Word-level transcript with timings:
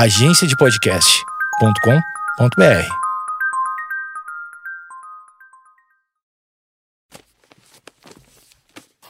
agenciadepodcast.com.br. 0.00 2.88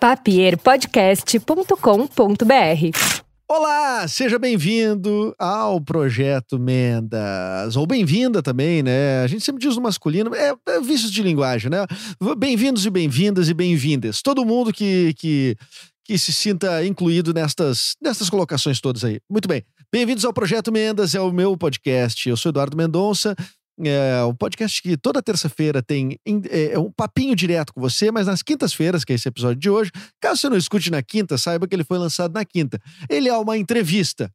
papierpodcast.com.br 0.01 2.99
Olá, 3.49 4.09
seja 4.09 4.37
bem-vindo 4.37 5.33
ao 5.39 5.81
Projeto 5.81 6.59
Mendas. 6.59 7.77
Ou 7.77 7.87
bem-vinda 7.87 8.43
também, 8.43 8.83
né? 8.83 9.23
A 9.23 9.29
gente 9.29 9.45
sempre 9.45 9.63
diz 9.63 9.77
no 9.77 9.83
masculino, 9.83 10.35
é, 10.35 10.57
é 10.67 10.81
vícios 10.81 11.13
de 11.13 11.23
linguagem, 11.23 11.71
né? 11.71 11.87
Bem-vindos 12.37 12.85
e 12.85 12.91
bem-vindas 12.91 13.49
e 13.49 13.55
bem-vindas. 13.55 14.23
Todo 14.23 14.45
mundo 14.45 14.73
que, 14.73 15.15
que, 15.15 15.57
que 16.05 16.19
se 16.19 16.33
sinta 16.33 16.85
incluído 16.85 17.33
nestas, 17.33 17.95
nestas 18.03 18.29
colocações 18.29 18.81
todas 18.81 19.05
aí. 19.05 19.21
Muito 19.31 19.47
bem. 19.47 19.65
Bem-vindos 19.93 20.25
ao 20.25 20.33
Projeto 20.33 20.71
Mendas, 20.71 21.17
é 21.17 21.21
o 21.21 21.33
meu 21.33 21.57
podcast. 21.57 22.29
Eu 22.29 22.37
sou 22.37 22.51
Eduardo 22.51 22.77
Mendonça. 22.77 23.35
É 23.83 24.23
um 24.23 24.33
podcast 24.33 24.81
que 24.81 24.97
toda 24.97 25.21
terça-feira 25.21 25.83
tem 25.83 26.17
é, 26.49 26.79
um 26.79 26.93
papinho 26.93 27.35
direto 27.35 27.75
com 27.75 27.81
você, 27.81 28.09
mas 28.13 28.29
nas 28.29 28.41
quintas-feiras, 28.41 29.05
que 29.05 29.13
é 29.13 29.17
esse 29.17 29.27
episódio 29.27 29.57
de 29.57 29.69
hoje, 29.69 29.91
caso 30.21 30.43
você 30.43 30.49
não 30.49 30.57
escute 30.57 30.93
na 30.93 31.03
quinta, 31.03 31.37
saiba 31.37 31.67
que 31.67 31.75
ele 31.75 31.83
foi 31.83 31.99
lançado 31.99 32.33
na 32.33 32.45
quinta. 32.45 32.81
Ele 33.09 33.29
é 33.29 33.37
uma 33.37 33.59
entrevista. 33.59 34.33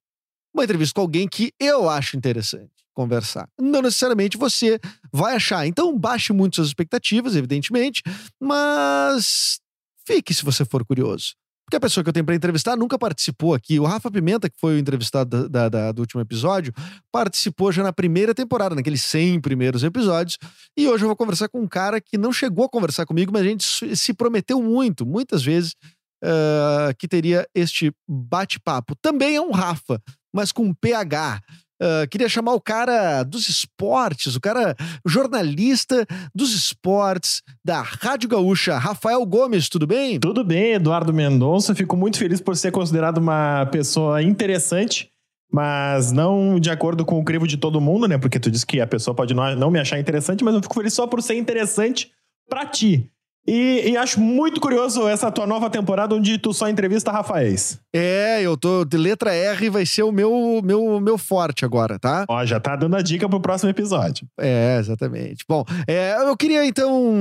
Uma 0.54 0.66
entrevista 0.66 0.94
com 0.94 1.02
alguém 1.02 1.26
que 1.26 1.54
eu 1.58 1.90
acho 1.90 2.18
interessante 2.18 2.74
conversar. 2.94 3.48
Não 3.58 3.82
necessariamente 3.82 4.38
você 4.38 4.78
vai 5.10 5.36
achar. 5.36 5.66
Então, 5.66 5.98
baixe 5.98 6.34
muito 6.34 6.58
suas 6.58 6.68
expectativas, 6.68 7.34
evidentemente, 7.34 8.04
mas 8.42 9.62
fique 10.06 10.34
se 10.34 10.44
você 10.44 10.66
for 10.66 10.84
curioso. 10.84 11.34
Porque 11.66 11.78
a 11.78 11.80
pessoa 11.80 12.04
que 12.04 12.10
eu 12.10 12.14
tenho 12.14 12.26
para 12.26 12.36
entrevistar 12.36 12.78
nunca 12.78 12.98
participou 12.98 13.56
aqui. 13.56 13.80
O 13.80 13.86
Rafa 13.86 14.12
Pimenta, 14.12 14.48
que 14.48 14.60
foi 14.60 14.76
o 14.76 14.78
entrevistado 14.78 15.50
da, 15.50 15.68
da, 15.68 15.92
do 15.92 16.00
último 16.00 16.22
episódio, 16.22 16.72
participou 17.12 17.72
já 17.72 17.82
na 17.82 17.92
primeira 17.92 18.36
temporada, 18.36 18.76
naqueles 18.76 19.02
100 19.02 19.42
primeiros 19.42 19.84
episódios. 19.84 20.38
E 20.78 20.88
hoje 20.88 21.04
eu 21.04 21.08
vou 21.08 21.16
conversar 21.16 21.50
com 21.50 21.60
um 21.60 21.68
cara 21.68 22.00
que 22.00 22.20
não 22.20 22.32
chegou 22.32 22.66
a 22.66 22.70
conversar 22.70 23.08
comigo, 23.08 23.32
mas 23.34 23.42
a 23.42 23.46
gente 23.46 23.96
se 23.96 24.14
prometeu 24.14 24.62
muito, 24.62 25.08
muitas 25.08 25.44
vezes, 25.44 25.76
uh, 26.24 26.96
que 27.00 27.08
teria 27.08 27.48
este 27.54 27.92
bate-papo. 28.08 28.96
Também 29.02 29.36
é 29.36 29.42
um 29.42 29.52
Rafa, 29.52 30.00
mas 30.32 30.52
com 30.52 30.72
PH. 30.72 31.42
Uh, 31.82 32.08
queria 32.10 32.30
chamar 32.30 32.54
o 32.54 32.62
cara 32.62 33.24
dos 33.24 33.50
esportes, 33.50 34.36
o 34.36 34.42
cara 34.42 34.76
jornalista 35.06 36.06
dos 36.34 36.54
esportes 36.54 37.42
da 37.64 37.82
Rádio 37.82 38.30
Gaúcha, 38.30 38.78
Rafael 38.78 39.26
Gomes, 39.26 39.68
tudo 39.68 39.86
bem? 39.86 40.20
Tudo 40.20 40.44
bem, 40.44 40.74
Eduardo 40.74 41.14
Mendonça. 41.14 41.76
Fico 41.76 41.98
muito 41.98 42.18
feliz 42.18 42.40
por 42.40 42.56
ser 42.56 42.72
considerado 42.72 43.18
uma 43.18 43.66
pessoa 43.66 44.24
interessante, 44.24 45.10
mas 45.52 46.12
não 46.12 46.60
de 46.60 46.70
acordo 46.70 47.04
com 47.04 47.20
o 47.20 47.26
crivo 47.26 47.48
de 47.48 47.58
todo 47.58 47.82
mundo, 47.82 48.08
né? 48.08 48.18
Porque 48.18 48.40
tu 48.40 48.50
disse 48.50 48.66
que 48.66 48.80
a 48.80 48.88
pessoa 48.88 49.14
pode 49.14 49.34
não 49.34 49.70
me 49.70 49.80
achar 49.80 50.00
interessante, 50.00 50.44
mas 50.44 50.56
eu 50.56 50.62
fico 50.62 50.76
feliz 50.76 50.94
só 50.94 51.06
por 51.06 51.22
ser 51.22 51.36
interessante 51.36 52.12
para 52.50 52.66
ti. 52.66 53.10
E, 53.48 53.92
e, 53.92 53.98
acho 53.98 54.20
muito 54.20 54.60
curioso 54.60 55.08
essa 55.08 55.32
tua 55.32 55.46
nova 55.46 55.70
temporada 55.70 56.16
onde 56.16 56.38
tu 56.40 56.52
só 56.52 56.68
entrevista 56.68 57.12
Rafaéis. 57.12 57.80
É, 57.94 58.42
eu 58.42 58.58
tô. 58.58 58.84
De 58.84 58.98
letra 58.98 59.34
R 59.34 59.70
vai 59.70 59.86
ser 59.86 60.04
o 60.04 60.12
meu, 60.12 60.62
meu, 60.64 61.00
meu 61.00 61.18
forte 61.18 61.64
agora, 61.64 62.00
tá? 62.00 62.26
Ó, 62.28 62.44
já 62.44 62.60
tá 62.60 62.76
dando 62.76 62.96
a 62.96 63.02
dica 63.02 63.30
pro 63.30 63.40
próximo 63.40 63.70
episódio. 63.70 64.28
É, 64.40 64.78
exatamente. 64.80 65.46
Bom, 65.48 65.64
é, 65.88 66.16
eu 66.28 66.36
queria 66.36 66.66
então, 66.66 67.16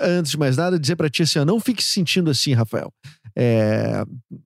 antes 0.00 0.32
de 0.32 0.38
mais 0.38 0.56
nada, 0.56 0.78
dizer 0.78 0.96
pra 0.96 1.08
ti 1.08 1.22
assim: 1.22 1.38
ó, 1.38 1.44
não 1.44 1.60
fique 1.60 1.82
se 1.82 1.90
sentindo 1.90 2.30
assim, 2.30 2.52
Rafael. 2.52 2.92
É, 3.36 4.04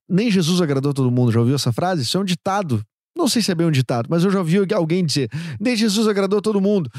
nem 0.08 0.30
Jesus 0.30 0.60
agradou 0.60 0.92
todo 0.92 1.10
mundo. 1.10 1.32
Já 1.32 1.40
ouviu 1.40 1.54
essa 1.54 1.72
frase? 1.72 2.02
Isso 2.02 2.18
é 2.18 2.20
um 2.20 2.24
ditado. 2.24 2.82
Não 3.16 3.28
sei 3.28 3.40
se 3.40 3.52
é 3.52 3.54
bem 3.54 3.66
um 3.66 3.70
ditado, 3.70 4.08
mas 4.10 4.24
eu 4.24 4.30
já 4.30 4.40
ouvi 4.40 4.58
alguém 4.74 5.04
dizer: 5.04 5.30
nem 5.60 5.76
Jesus 5.76 6.06
agradou 6.08 6.42
todo 6.42 6.60
mundo. 6.60 6.90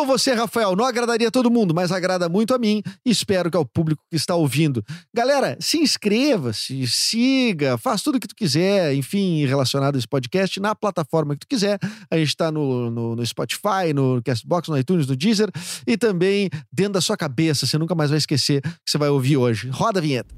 Então 0.00 0.08
você, 0.08 0.32
Rafael, 0.32 0.74
não 0.74 0.86
agradaria 0.86 1.30
todo 1.30 1.50
mundo, 1.50 1.74
mas 1.74 1.92
agrada 1.92 2.26
muito 2.26 2.54
a 2.54 2.58
mim 2.58 2.82
e 3.04 3.10
espero 3.10 3.50
que 3.50 3.56
ao 3.58 3.66
público 3.66 4.02
que 4.08 4.16
está 4.16 4.34
ouvindo. 4.34 4.82
Galera, 5.12 5.58
se 5.60 5.76
inscreva, 5.76 6.54
se 6.54 6.86
siga, 6.86 7.76
faz 7.76 8.00
tudo 8.00 8.16
o 8.16 8.18
que 8.18 8.26
tu 8.26 8.34
quiser, 8.34 8.94
enfim, 8.94 9.44
relacionado 9.44 9.96
a 9.96 9.98
esse 9.98 10.08
podcast 10.08 10.58
na 10.58 10.74
plataforma 10.74 11.34
que 11.34 11.40
tu 11.40 11.46
quiser. 11.46 11.78
A 12.10 12.16
gente 12.16 12.28
está 12.28 12.50
no, 12.50 12.90
no, 12.90 13.14
no, 13.14 13.26
Spotify, 13.26 13.92
no 13.94 14.22
Castbox, 14.24 14.70
no 14.70 14.78
iTunes, 14.78 15.06
no 15.06 15.14
Deezer 15.14 15.50
e 15.86 15.98
também 15.98 16.48
dentro 16.72 16.94
da 16.94 17.02
sua 17.02 17.18
cabeça. 17.18 17.66
Você 17.66 17.76
nunca 17.76 17.94
mais 17.94 18.08
vai 18.08 18.16
esquecer 18.16 18.62
que 18.62 18.90
você 18.90 18.96
vai 18.96 19.10
ouvir 19.10 19.36
hoje. 19.36 19.68
Roda 19.68 19.98
a 19.98 20.02
vinheta. 20.02 20.34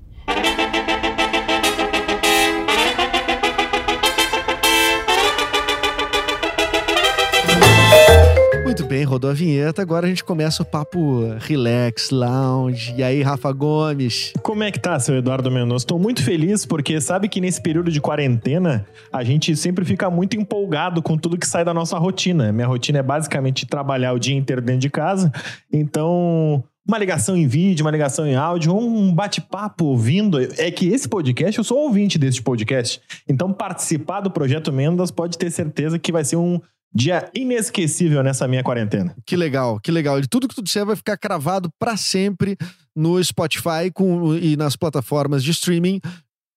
Muito 8.72 8.86
bem, 8.86 9.04
rodou 9.04 9.30
a 9.30 9.34
vinheta. 9.34 9.82
Agora 9.82 10.06
a 10.06 10.08
gente 10.08 10.24
começa 10.24 10.62
o 10.62 10.64
papo 10.64 11.26
relax, 11.40 12.08
lounge. 12.08 12.94
E 12.96 13.02
aí, 13.02 13.20
Rafa 13.20 13.52
Gomes? 13.52 14.32
Como 14.42 14.62
é 14.62 14.70
que 14.70 14.80
tá, 14.80 14.98
seu 14.98 15.14
Eduardo 15.14 15.50
Mendonça? 15.50 15.82
Estou 15.82 15.98
muito 15.98 16.22
feliz 16.22 16.64
porque 16.64 16.98
sabe 16.98 17.28
que 17.28 17.38
nesse 17.38 17.60
período 17.60 17.92
de 17.92 18.00
quarentena 18.00 18.86
a 19.12 19.22
gente 19.22 19.54
sempre 19.56 19.84
fica 19.84 20.08
muito 20.08 20.38
empolgado 20.38 21.02
com 21.02 21.18
tudo 21.18 21.36
que 21.36 21.46
sai 21.46 21.66
da 21.66 21.74
nossa 21.74 21.98
rotina. 21.98 22.50
Minha 22.50 22.66
rotina 22.66 23.00
é 23.00 23.02
basicamente 23.02 23.66
trabalhar 23.66 24.14
o 24.14 24.18
dia 24.18 24.34
inteiro 24.34 24.62
dentro 24.62 24.80
de 24.80 24.88
casa. 24.88 25.30
Então, 25.70 26.64
uma 26.88 26.96
ligação 26.96 27.36
em 27.36 27.46
vídeo, 27.46 27.84
uma 27.84 27.90
ligação 27.90 28.26
em 28.26 28.36
áudio, 28.36 28.74
um 28.74 29.14
bate-papo 29.14 29.84
ouvindo. 29.84 30.38
É 30.56 30.70
que 30.70 30.88
esse 30.88 31.06
podcast, 31.06 31.58
eu 31.58 31.64
sou 31.64 31.76
ouvinte 31.80 32.18
desse 32.18 32.40
podcast. 32.40 33.02
Então, 33.28 33.52
participar 33.52 34.22
do 34.22 34.30
Projeto 34.30 34.72
Mendas 34.72 35.10
pode 35.10 35.36
ter 35.36 35.50
certeza 35.50 35.98
que 35.98 36.10
vai 36.10 36.24
ser 36.24 36.36
um 36.36 36.58
dia 36.94 37.30
inesquecível 37.34 38.22
nessa 38.22 38.46
minha 38.46 38.62
quarentena. 38.62 39.14
Que 39.26 39.36
legal, 39.36 39.80
que 39.80 39.90
legal. 39.90 40.18
E 40.18 40.26
tudo 40.26 40.48
que 40.48 40.54
tu 40.54 40.62
disser 40.62 40.84
vai 40.84 40.96
ficar 40.96 41.16
cravado 41.16 41.70
para 41.78 41.96
sempre 41.96 42.56
no 42.94 43.22
Spotify 43.22 43.90
com, 43.92 44.34
e 44.36 44.56
nas 44.56 44.76
plataformas 44.76 45.42
de 45.42 45.50
streaming 45.50 46.00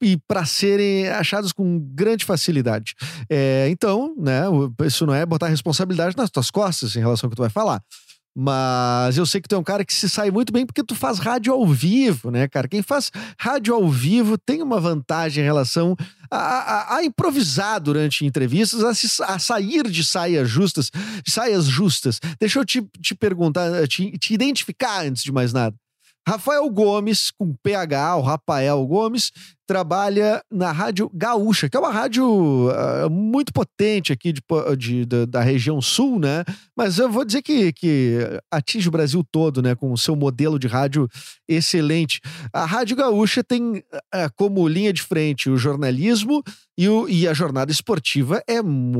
e 0.01 0.17
para 0.27 0.45
serem 0.45 1.07
achados 1.07 1.51
com 1.51 1.79
grande 1.93 2.25
facilidade. 2.25 2.93
É, 3.29 3.67
então, 3.69 4.13
né, 4.17 4.43
isso 4.85 5.05
não 5.05 5.13
é 5.13 5.25
botar 5.25 5.47
responsabilidade 5.47 6.17
nas 6.17 6.29
tuas 6.29 6.51
costas 6.51 6.95
em 6.95 6.99
relação 6.99 7.27
ao 7.27 7.31
que 7.31 7.35
tu 7.35 7.41
vai 7.41 7.49
falar. 7.49 7.81
Mas 8.37 9.17
eu 9.17 9.25
sei 9.25 9.39
que 9.39 9.47
tu 9.47 9.55
é 9.55 9.57
um 9.57 9.63
cara 9.63 9.85
que 9.85 9.93
se 9.93 10.09
sai 10.09 10.29
muito 10.29 10.51
bem 10.51 10.65
porque 10.65 10.83
tu 10.83 10.93
faz 10.93 11.19
rádio 11.19 11.53
ao 11.53 11.65
vivo, 11.65 12.29
né, 12.29 12.49
cara? 12.49 12.67
Quem 12.67 12.81
faz 12.81 13.09
rádio 13.39 13.73
ao 13.73 13.89
vivo 13.89 14.37
tem 14.37 14.61
uma 14.61 14.77
vantagem 14.77 15.41
em 15.41 15.45
relação 15.45 15.95
a, 16.29 16.37
a, 16.37 16.95
a 16.97 17.03
improvisar 17.05 17.79
durante 17.79 18.25
entrevistas, 18.25 18.83
a, 18.83 18.93
se, 18.93 19.23
a, 19.23 19.39
sair 19.39 19.89
de 19.89 20.03
saias 20.03 20.49
justas, 20.49 20.91
saias 21.25 21.65
justas. 21.65 22.19
Deixa 22.37 22.59
eu 22.59 22.65
te, 22.65 22.85
te 23.01 23.15
perguntar, 23.15 23.87
te, 23.87 24.11
te 24.17 24.33
identificar 24.33 25.05
antes 25.05 25.23
de 25.23 25.31
mais 25.31 25.53
nada. 25.53 25.73
Rafael 26.27 26.67
Gomes, 26.69 27.31
com 27.31 27.55
PH, 27.61 28.15
o 28.17 28.21
Rafael 28.21 28.85
Gomes, 28.87 29.31
trabalha 29.67 30.43
na 30.51 30.71
Rádio 30.71 31.09
Gaúcha, 31.13 31.69
que 31.69 31.77
é 31.77 31.79
uma 31.79 31.91
rádio 31.91 32.25
uh, 32.69 33.09
muito 33.09 33.53
potente 33.53 34.11
aqui 34.11 34.33
de, 34.33 34.41
de, 34.77 35.05
de, 35.05 35.25
da 35.25 35.41
região 35.41 35.81
sul, 35.81 36.19
né? 36.19 36.43
Mas 36.75 36.97
eu 36.97 37.09
vou 37.09 37.25
dizer 37.25 37.41
que, 37.41 37.71
que 37.73 38.17
atinge 38.51 38.87
o 38.87 38.91
Brasil 38.91 39.23
todo, 39.31 39.61
né? 39.61 39.75
Com 39.75 39.91
o 39.91 39.97
seu 39.97 40.15
modelo 40.15 40.57
de 40.57 40.67
rádio 40.67 41.07
excelente. 41.47 42.19
A 42.51 42.65
Rádio 42.65 42.95
Gaúcha 42.95 43.43
tem 43.43 43.77
uh, 43.77 43.83
como 44.35 44.67
linha 44.67 44.93
de 44.93 45.01
frente 45.01 45.49
o 45.49 45.57
jornalismo 45.57 46.43
e, 46.77 46.89
o, 46.89 47.07
e 47.07 47.27
a 47.27 47.33
jornada 47.33 47.71
esportiva 47.71 48.43
é, 48.47 48.59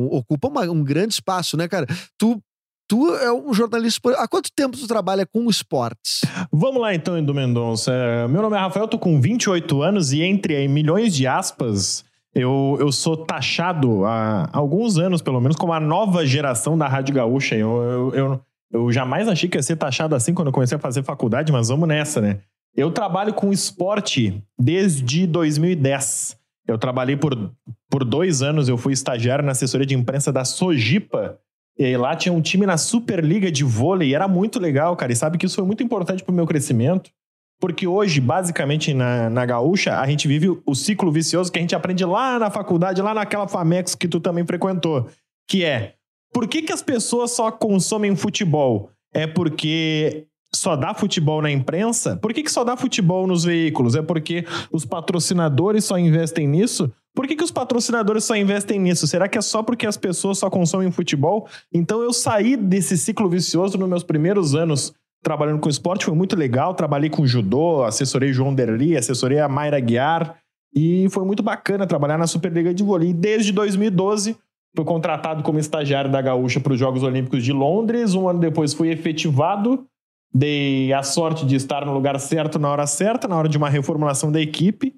ocupa 0.09 0.47
uma, 0.47 0.62
um 0.64 0.84
grande 0.84 1.14
espaço, 1.14 1.58
né, 1.58 1.68
cara? 1.68 1.88
Tu 2.18 2.41
Tu 2.88 3.16
é 3.16 3.34
um 3.34 3.53
jornalista. 3.53 4.12
Há 4.18 4.28
quanto 4.28 4.50
tempo 4.56 4.78
tu 4.78 4.88
trabalha 4.88 5.25
com 5.25 5.50
esportes? 5.50 6.22
Vamos 6.51 6.79
lá 6.79 6.94
então, 6.94 7.18
Edu 7.18 7.34
Mendonça. 7.34 7.91
Meu 8.29 8.44
nome 8.44 8.56
é 8.56 8.59
Rafael, 8.59 8.88
tô 8.88 9.00
com 9.00 9.19
28 9.19 9.81
anos 9.81 10.13
e 10.13 10.22
entre 10.22 10.68
milhões 10.68 11.16
de 11.16 11.25
aspas, 11.25 12.06
eu, 12.34 12.78
eu 12.79 12.91
sou 12.91 13.18
taxado 13.18 14.06
há 14.06 14.50
alguns 14.53 14.97
anos, 14.97 15.22
pelo 15.22 15.41
menos, 15.41 15.56
como 15.56 15.73
a 15.73 15.79
nova 15.79 16.25
geração 16.25 16.78
da 16.78 16.87
Rádio 16.87 17.16
Gaúcha. 17.16 17.55
Eu, 17.55 17.82
eu, 17.82 18.14
eu, 18.14 18.41
eu 18.72 18.91
jamais 18.91 19.28
achei 19.28 19.49
que 19.49 19.58
ia 19.58 19.64
ser 19.64 19.78
taxado 19.78 20.14
assim 20.14 20.34
quando 20.34 20.49
eu 20.49 20.53
comecei 20.53 20.78
a 20.78 20.82
fazer 20.82 21.02
faculdade, 21.02 21.52
mas 21.52 21.70
vamos 21.70 21.87
nessa, 21.87 22.22
né? 22.22 22.40
Eu 22.76 22.91
trabalho 22.91 23.34
com 23.34 23.53
esporte 23.53 24.43
desde 24.59 25.26
2010. 25.26 26.37
Eu 26.67 26.78
trabalhei 26.78 27.16
por, 27.16 27.52
por 27.90 28.03
dois 28.03 28.41
anos, 28.41 28.67
eu 28.67 28.78
fui 28.78 28.91
estagiário 28.91 29.46
na 29.46 29.53
assessoria 29.53 29.85
de 29.85 29.96
imprensa 29.96 30.32
da 30.32 30.43
Sojipa, 30.43 31.40
e 31.77 31.97
lá 31.97 32.16
tinha 32.16 32.33
um 32.33 32.41
time 32.41 32.66
na 32.66 32.77
Superliga 32.77 33.51
de 33.51 33.63
vôlei, 33.63 34.16
era 34.16 34.27
muito 34.27 34.59
legal, 34.59 34.95
cara. 34.95 35.11
E 35.11 35.16
sabe 35.16 35.37
que 35.37 35.45
isso 35.45 35.55
foi 35.55 35.66
muito 35.66 35.83
importante 35.83 36.23
pro 36.23 36.33
meu 36.33 36.47
crescimento. 36.47 37.11
Porque 37.59 37.87
hoje, 37.87 38.19
basicamente, 38.19 38.93
na, 38.93 39.29
na 39.29 39.45
gaúcha, 39.45 39.99
a 39.99 40.07
gente 40.07 40.27
vive 40.27 40.61
o 40.66 40.75
ciclo 40.75 41.11
vicioso 41.11 41.51
que 41.51 41.57
a 41.57 41.61
gente 41.61 41.75
aprende 41.75 42.03
lá 42.03 42.37
na 42.37 42.51
faculdade, 42.51 43.01
lá 43.01 43.13
naquela 43.13 43.47
FAMEX 43.47 43.95
que 43.95 44.07
tu 44.07 44.19
também 44.19 44.45
frequentou. 44.45 45.09
Que 45.47 45.63
é, 45.63 45.93
por 46.33 46.47
que, 46.47 46.61
que 46.61 46.73
as 46.73 46.81
pessoas 46.81 47.31
só 47.31 47.51
consomem 47.51 48.16
futebol? 48.16 48.89
É 49.13 49.25
porque 49.25 50.27
só 50.53 50.76
dá 50.76 50.94
futebol 50.94 51.42
na 51.42 51.52
imprensa? 51.52 52.18
Por 52.18 52.34
que, 52.34 52.44
que 52.44 52.52
só 52.52 52.64
dá 52.64 52.76
futebol 52.76 53.28
nos 53.28 53.44
veículos? 53.44 53.96
É 53.96 54.02
porque 54.02 54.46
os 54.72 54.86
patrocinadores 54.86 55.86
só 55.86 55.97
investem 55.97 56.47
nisso? 56.47 56.92
Por 57.14 57.28
que, 57.28 57.36
que 57.36 57.44
os 57.44 57.52
patrocinadores 57.52 58.26
só 58.26 58.36
investem 58.36 58.80
nisso? 58.80 59.08
Será 59.08 59.28
que 59.28 59.38
é 59.38 59.42
só 59.42 59.64
porque 59.64 59.88
as 59.88 59.96
pessoas 59.96 60.38
só 60.38 60.50
consomem 60.50 60.92
futebol? 60.92 61.47
Então 61.74 62.02
eu 62.02 62.12
saí 62.12 62.58
desse 62.58 62.97
ciclo 62.97 63.30
vicioso 63.30 63.78
nos 63.78 63.88
meus 63.88 64.03
primeiros 64.03 64.53
anos 64.53 64.94
trabalhando 65.26 65.59
com 65.59 65.68
esporte, 65.68 66.06
foi 66.06 66.14
muito 66.14 66.36
legal. 66.36 66.76
Trabalhei 66.76 67.09
com 67.09 67.26
judô, 67.26 67.84
assessorei 67.84 68.32
João 68.32 68.53
Derli, 68.53 68.96
assessorei 68.96 69.40
a 69.40 69.50
Mayra 69.50 69.80
Guiar. 69.80 70.36
E 70.74 71.08
foi 71.09 71.26
muito 71.26 71.42
bacana 71.42 71.88
trabalhar 71.88 72.18
na 72.18 72.28
Superliga 72.28 72.74
de 72.74 72.84
Vôlei. 72.84 73.12
Desde 73.12 73.52
2012, 73.52 74.38
fui 74.76 74.86
contratado 74.86 75.42
como 75.42 75.58
estagiário 75.58 76.12
da 76.12 76.22
Gaúcha 76.22 76.59
para 76.59 76.74
os 76.74 76.80
Jogos 76.80 77.02
Olímpicos 77.02 77.44
de 77.44 77.52
Londres. 77.52 78.14
Um 78.14 78.30
ano 78.30 78.40
depois 78.40 78.74
fui 78.74 78.90
efetivado. 78.92 79.88
Dei 80.37 80.91
a 80.91 81.02
sorte 81.02 81.46
de 81.46 81.55
estar 81.55 81.85
no 81.85 81.93
lugar 81.93 82.20
certo 82.20 82.59
na 82.59 82.70
hora 82.70 82.85
certa, 82.85 83.26
na 83.26 83.37
hora 83.37 83.47
de 83.47 83.58
uma 83.58 83.70
reformulação 83.70 84.29
da 84.29 84.41
equipe. 84.41 84.93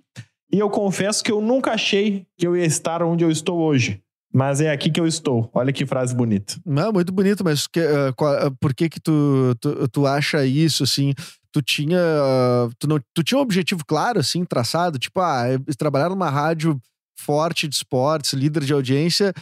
E 0.51 0.57
eu 0.57 0.67
confesso 0.67 1.23
que 1.23 1.31
eu 1.31 1.39
nunca 1.39 1.73
achei 1.73 2.25
que 2.35 2.47
eu 2.47 2.57
ia 2.57 2.65
estar 2.65 3.03
onde 3.03 3.23
eu 3.23 3.29
estou 3.29 3.59
hoje. 3.59 4.01
Mas 4.33 4.61
é 4.61 4.71
aqui 4.71 4.89
que 4.89 4.99
eu 4.99 5.05
estou. 5.05 5.47
Olha 5.53 5.71
que 5.71 5.85
frase 5.85 6.15
bonita. 6.15 6.55
Não, 6.65 6.91
muito 6.91 7.11
bonito, 7.11 7.43
mas 7.43 7.67
que, 7.67 7.79
uh, 7.79 8.13
qual, 8.15 8.47
uh, 8.47 8.55
por 8.59 8.73
que 8.73 8.89
que 8.89 8.99
tu, 8.99 9.55
tu, 9.61 9.87
tu 9.87 10.07
acha 10.07 10.43
isso, 10.43 10.83
assim? 10.83 11.13
Tu 11.51 11.61
tinha, 11.61 11.99
uh, 11.99 12.71
tu, 12.79 12.87
não, 12.87 12.99
tu 13.13 13.23
tinha 13.23 13.37
um 13.37 13.41
objetivo 13.41 13.85
claro, 13.85 14.19
assim, 14.19 14.43
traçado? 14.43 14.97
Tipo, 14.97 15.21
ah, 15.21 15.43
trabalhar 15.77 16.09
numa 16.09 16.29
rádio 16.29 16.79
forte 17.19 17.67
de 17.67 17.75
esportes, 17.75 18.33
líder 18.33 18.63
de 18.63 18.73
audiência, 18.73 19.33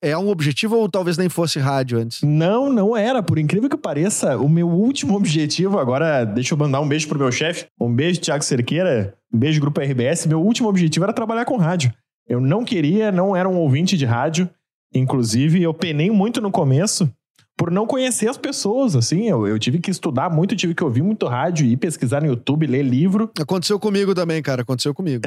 é 0.00 0.16
um 0.16 0.28
objetivo 0.28 0.76
ou 0.76 0.88
talvez 0.88 1.18
nem 1.18 1.28
fosse 1.28 1.58
rádio 1.58 1.98
antes? 1.98 2.22
Não, 2.22 2.72
não 2.72 2.96
era. 2.96 3.22
Por 3.22 3.38
incrível 3.38 3.68
que 3.68 3.76
pareça, 3.76 4.36
o 4.38 4.48
meu 4.48 4.68
último 4.68 5.14
objetivo, 5.16 5.78
agora 5.78 6.24
deixa 6.24 6.54
eu 6.54 6.58
mandar 6.58 6.80
um 6.80 6.88
beijo 6.88 7.08
pro 7.08 7.18
meu 7.18 7.30
chefe, 7.30 7.66
um 7.80 7.92
beijo, 7.92 8.20
Thiago 8.20 8.44
Cerqueira, 8.44 9.14
um 9.32 9.38
beijo, 9.38 9.60
Grupo 9.60 9.80
RBS. 9.80 10.26
Meu 10.26 10.40
último 10.40 10.68
objetivo 10.68 11.04
era 11.04 11.12
trabalhar 11.12 11.44
com 11.44 11.56
rádio. 11.56 11.92
Eu 12.26 12.40
não 12.40 12.64
queria, 12.64 13.12
não 13.12 13.36
era 13.36 13.48
um 13.48 13.56
ouvinte 13.56 13.96
de 13.96 14.04
rádio. 14.04 14.48
Inclusive, 14.94 15.62
eu 15.62 15.74
penei 15.74 16.10
muito 16.10 16.40
no 16.40 16.50
começo 16.50 17.10
por 17.56 17.70
não 17.70 17.86
conhecer 17.86 18.28
as 18.28 18.36
pessoas, 18.36 18.96
assim. 18.96 19.28
Eu, 19.28 19.46
eu 19.46 19.58
tive 19.58 19.78
que 19.78 19.90
estudar 19.90 20.30
muito, 20.30 20.56
tive 20.56 20.74
que 20.74 20.82
ouvir 20.82 21.02
muito 21.02 21.26
rádio, 21.26 21.66
ir 21.66 21.76
pesquisar 21.76 22.20
no 22.20 22.28
YouTube, 22.28 22.66
ler 22.66 22.82
livro. 22.82 23.30
Aconteceu 23.38 23.78
comigo 23.78 24.14
também, 24.14 24.42
cara. 24.42 24.62
Aconteceu 24.62 24.94
comigo. 24.94 25.22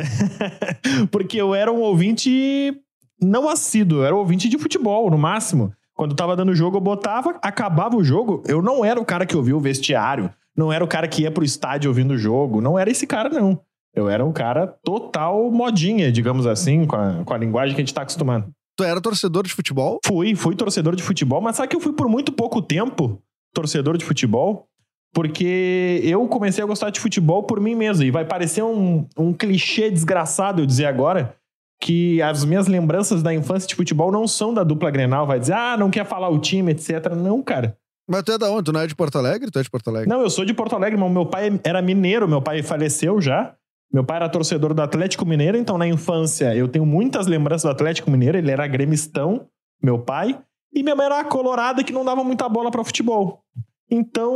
Porque 1.12 1.40
eu 1.40 1.54
era 1.54 1.72
um 1.72 1.82
ouvinte 1.82 2.74
não 3.22 3.50
assíduo, 3.50 4.00
eu 4.00 4.06
era 4.06 4.16
ouvinte 4.16 4.48
de 4.48 4.58
futebol, 4.58 5.10
no 5.10 5.18
máximo. 5.18 5.74
Quando 5.96 6.16
tava 6.16 6.36
dando 6.36 6.54
jogo, 6.54 6.78
eu 6.78 6.82
botava, 6.82 7.40
acabava 7.42 7.98
o 7.98 8.04
jogo. 8.04 8.44
Eu 8.48 8.62
não 8.62 8.86
era 8.86 9.00
o 9.00 9.06
cara 9.06 9.26
que 9.26 9.36
ouvia 9.36 9.58
o 9.58 9.60
vestiário, 9.60 10.30
não 10.56 10.72
era 10.72 10.84
o 10.84 10.88
cara 10.88 11.08
que 11.08 11.24
ia 11.24 11.32
pro 11.32 11.44
estádio 11.44 11.90
ouvindo 11.90 12.12
o 12.12 12.18
jogo, 12.18 12.62
não 12.62 12.78
era 12.78 12.90
esse 12.90 13.08
cara, 13.08 13.30
não. 13.30 13.60
Eu 13.96 14.08
era 14.08 14.24
um 14.24 14.32
cara 14.32 14.68
total 14.84 15.52
modinha, 15.52 16.12
digamos 16.12 16.46
assim, 16.46 16.86
com 16.86 16.96
a, 16.96 17.24
com 17.26 17.34
a 17.34 17.38
linguagem 17.38 17.74
que 17.76 17.82
a 17.82 17.84
gente 17.84 17.94
tá 17.94 18.04
acostumado. 18.04 18.48
Tu 18.78 18.84
era 18.84 19.02
torcedor 19.02 19.44
de 19.44 19.52
futebol? 19.52 20.00
Fui, 20.06 20.36
fui 20.36 20.56
torcedor 20.56 20.96
de 20.96 21.02
futebol, 21.02 21.42
mas 21.42 21.56
sabe 21.56 21.70
que 21.70 21.76
eu 21.76 21.82
fui 21.82 21.94
por 21.94 22.08
muito 22.08 22.32
pouco 22.32 22.62
tempo 22.62 23.20
torcedor 23.52 23.98
de 23.98 24.06
futebol? 24.06 24.68
Porque 25.12 26.00
eu 26.04 26.28
comecei 26.28 26.64
a 26.64 26.68
gostar 26.68 26.92
de 26.92 27.00
futebol 27.00 27.42
por 27.42 27.60
mim 27.60 27.74
mesmo. 27.74 28.04
E 28.04 28.12
vai 28.12 28.24
parecer 28.24 28.62
um, 28.62 29.08
um 29.18 29.34
clichê 29.34 29.90
desgraçado 29.90 30.62
eu 30.62 30.66
dizer 30.68 30.86
agora 30.86 31.36
que 31.80 32.22
as 32.22 32.44
minhas 32.44 32.68
lembranças 32.68 33.22
da 33.22 33.34
infância 33.34 33.68
de 33.68 33.76
futebol 33.76 34.12
não 34.12 34.28
são 34.28 34.54
da 34.54 34.64
dupla 34.64 34.90
Grenal. 34.90 35.28
Vai 35.28 35.40
dizer, 35.40 35.54
ah, 35.54 35.78
não 35.78 35.90
quer 35.90 36.06
falar 36.06 36.30
o 36.30 36.40
time, 36.40 36.72
etc. 36.72 37.14
Não, 37.16 37.42
cara. 37.42 37.78
Mas 38.10 38.24
tu 38.24 38.32
é 38.32 38.38
da 38.38 38.50
onde? 38.50 38.64
Tu 38.64 38.72
não 38.72 38.80
é 38.80 38.88
de 38.88 38.96
Porto 38.96 39.18
Alegre? 39.18 39.52
Tu 39.52 39.60
é 39.60 39.64
de 39.64 39.70
Porto 39.70 39.90
Alegre? 39.90 40.10
Não, 40.10 40.22
eu 40.22 40.30
sou 40.30 40.46
de 40.46 40.54
Porto 40.54 40.76
Alegre, 40.76 40.98
mas 40.98 41.12
meu 41.12 41.26
pai 41.26 41.60
era 41.64 41.82
mineiro. 41.82 42.28
Meu 42.28 42.42
pai 42.42 42.64
faleceu 42.64 43.20
já. 43.20 43.54
Meu 43.92 44.04
pai 44.04 44.18
era 44.18 44.30
torcedor 44.30 44.74
do 44.74 44.82
Atlético 44.82 45.26
Mineiro, 45.26 45.58
então 45.58 45.78
na 45.78 45.88
infância 45.88 46.54
eu 46.54 46.68
tenho 46.68 46.86
muitas 46.86 47.26
lembranças 47.26 47.64
do 47.64 47.70
Atlético 47.70 48.12
Mineiro. 48.12 48.38
Ele 48.38 48.52
era 48.52 48.68
gremistão, 48.68 49.48
meu 49.82 50.00
pai. 50.00 50.38
E 50.74 50.84
minha 50.84 50.96
mãe 50.96 51.06
era 51.06 51.24
colorada 51.24 51.84
que 51.84 51.94
não 51.94 52.04
dava 52.04 52.24
muita 52.24 52.50
bola 52.50 52.70
para 52.70 52.84
futebol. 52.84 53.42
Então, 53.90 54.36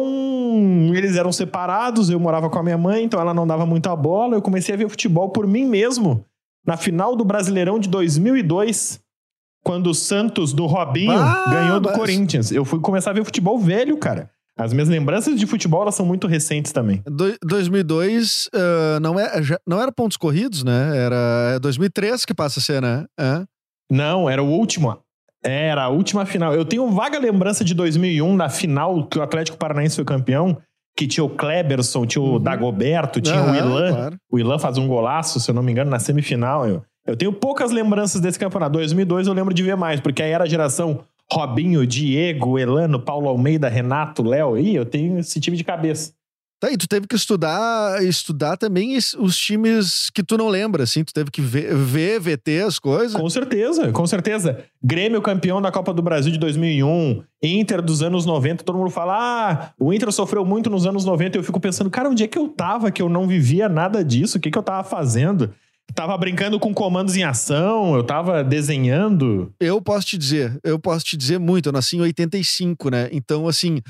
eles 0.95 1.17
eram 1.17 1.31
separados, 1.31 2.09
eu 2.09 2.17
morava 2.17 2.49
com 2.49 2.57
a 2.57 2.63
minha 2.63 2.77
mãe, 2.77 3.03
então 3.03 3.19
ela 3.19 3.33
não 3.33 3.45
dava 3.45 3.65
muita 3.65 3.93
bola. 3.95 4.35
Eu 4.35 4.41
comecei 4.41 4.73
a 4.73 4.77
ver 4.77 4.89
futebol 4.89 5.29
por 5.29 5.45
mim 5.45 5.65
mesmo. 5.65 6.25
Na 6.65 6.77
final 6.77 7.15
do 7.15 7.25
Brasileirão 7.25 7.79
de 7.79 7.89
2002, 7.89 8.99
quando 9.63 9.87
o 9.87 9.93
Santos 9.93 10.53
do 10.53 10.65
Robinho 10.65 11.11
ah, 11.11 11.45
ganhou 11.49 11.79
do 11.79 11.89
mas... 11.89 11.97
Corinthians. 11.97 12.51
Eu 12.51 12.65
fui 12.65 12.79
começar 12.79 13.11
a 13.11 13.13
ver 13.13 13.25
futebol 13.25 13.57
velho, 13.59 13.97
cara. 13.97 14.29
As 14.57 14.73
minhas 14.73 14.89
lembranças 14.89 15.39
de 15.39 15.47
futebol 15.47 15.81
elas 15.81 15.95
são 15.95 16.05
muito 16.05 16.27
recentes 16.27 16.71
também. 16.71 17.01
Do, 17.05 17.35
2002 17.43 18.47
uh, 18.47 18.99
não, 19.01 19.19
é, 19.19 19.41
já, 19.41 19.59
não 19.65 19.81
era 19.81 19.91
pontos 19.91 20.17
corridos, 20.17 20.63
né? 20.63 20.97
Era 20.97 21.59
2003 21.59 22.25
que 22.25 22.33
passa 22.33 22.59
a 22.59 22.63
ser, 22.63 22.81
né? 22.81 23.05
É. 23.19 23.43
Não, 23.89 24.29
era 24.29 24.43
o 24.43 24.47
último. 24.47 24.95
Era 25.43 25.83
a 25.85 25.89
última 25.89 26.25
final. 26.25 26.53
Eu 26.53 26.65
tenho 26.65 26.89
vaga 26.91 27.17
lembrança 27.17 27.63
de 27.63 27.73
2001, 27.73 28.35
na 28.35 28.49
final 28.49 29.07
que 29.07 29.17
o 29.17 29.23
Atlético 29.23 29.57
Paranaense 29.57 29.95
foi 29.95 30.05
campeão, 30.05 30.57
que 30.95 31.07
tinha 31.07 31.23
o 31.23 31.29
Kleberson, 31.29 32.05
tinha 32.05 32.21
o 32.21 32.33
uhum. 32.33 32.39
Dagoberto, 32.39 33.21
tinha 33.21 33.41
uhum, 33.41 33.51
o 33.51 33.55
Ilan. 33.55 33.93
Claro. 33.93 34.17
O 34.31 34.39
Ilan 34.39 34.59
faz 34.59 34.77
um 34.77 34.87
golaço, 34.87 35.39
se 35.39 35.49
eu 35.49 35.55
não 35.55 35.63
me 35.63 35.71
engano, 35.71 35.89
na 35.89 35.99
semifinal. 35.99 36.67
Eu, 36.67 36.83
eu 37.05 37.15
tenho 37.15 37.33
poucas 37.33 37.71
lembranças 37.71 38.21
desse 38.21 38.37
campeonato. 38.37 38.73
2002 38.73 39.27
eu 39.27 39.33
lembro 39.33 39.53
de 39.53 39.63
ver 39.63 39.75
mais, 39.75 39.99
porque 39.99 40.21
aí 40.21 40.31
era 40.31 40.43
a 40.43 40.47
geração 40.47 40.99
Robinho, 41.31 41.87
Diego, 41.87 42.59
Elano, 42.59 42.99
Paulo 42.99 43.29
Almeida, 43.29 43.69
Renato, 43.69 44.21
Léo. 44.21 44.57
Ih, 44.57 44.75
eu 44.75 44.85
tenho 44.85 45.17
esse 45.17 45.39
time 45.39 45.55
de 45.55 45.63
cabeça. 45.63 46.13
Tá, 46.61 46.71
e 46.71 46.77
tu 46.77 46.87
teve 46.87 47.07
que 47.07 47.15
estudar, 47.15 48.03
estudar 48.03 48.55
também 48.55 48.95
os 48.95 49.35
times 49.35 50.11
que 50.13 50.21
tu 50.21 50.37
não 50.37 50.47
lembra, 50.47 50.83
assim, 50.83 51.03
tu 51.03 51.11
teve 51.11 51.31
que 51.31 51.41
ver, 51.41 51.75
ver 51.75 52.19
VT 52.19 52.61
as 52.61 52.77
coisas. 52.77 53.19
Com 53.19 53.27
certeza, 53.31 53.91
com 53.91 54.05
certeza. 54.05 54.63
Grêmio 54.83 55.19
campeão 55.23 55.59
da 55.59 55.71
Copa 55.71 55.91
do 55.91 56.03
Brasil 56.03 56.31
de 56.31 56.37
2001, 56.37 57.23
Inter 57.41 57.81
dos 57.81 58.03
anos 58.03 58.27
90, 58.27 58.63
todo 58.63 58.77
mundo 58.77 58.91
fala, 58.91 59.17
ah, 59.17 59.71
o 59.79 59.91
Inter 59.91 60.11
sofreu 60.11 60.45
muito 60.45 60.69
nos 60.69 60.85
anos 60.85 61.03
90, 61.03 61.35
eu 61.35 61.43
fico 61.43 61.59
pensando, 61.59 61.89
cara, 61.89 62.07
onde 62.07 62.23
é 62.23 62.27
que 62.27 62.37
eu 62.37 62.47
tava 62.47 62.91
que 62.91 63.01
eu 63.01 63.09
não 63.09 63.27
vivia 63.27 63.67
nada 63.67 64.05
disso? 64.05 64.37
O 64.37 64.39
que 64.39 64.51
que 64.51 64.57
eu 64.57 64.61
tava 64.61 64.87
fazendo? 64.87 65.51
Tava 65.95 66.15
brincando 66.15 66.59
com 66.59 66.73
comandos 66.75 67.17
em 67.17 67.23
ação, 67.23 67.95
eu 67.95 68.03
tava 68.03 68.43
desenhando. 68.43 69.51
Eu 69.59 69.81
posso 69.81 70.05
te 70.05 70.17
dizer, 70.17 70.59
eu 70.63 70.77
posso 70.77 71.03
te 71.03 71.17
dizer 71.17 71.39
muito, 71.39 71.69
eu 71.69 71.73
nasci 71.73 71.97
em 71.97 72.01
85, 72.01 72.91
né? 72.91 73.09
Então, 73.11 73.47
assim, 73.47 73.81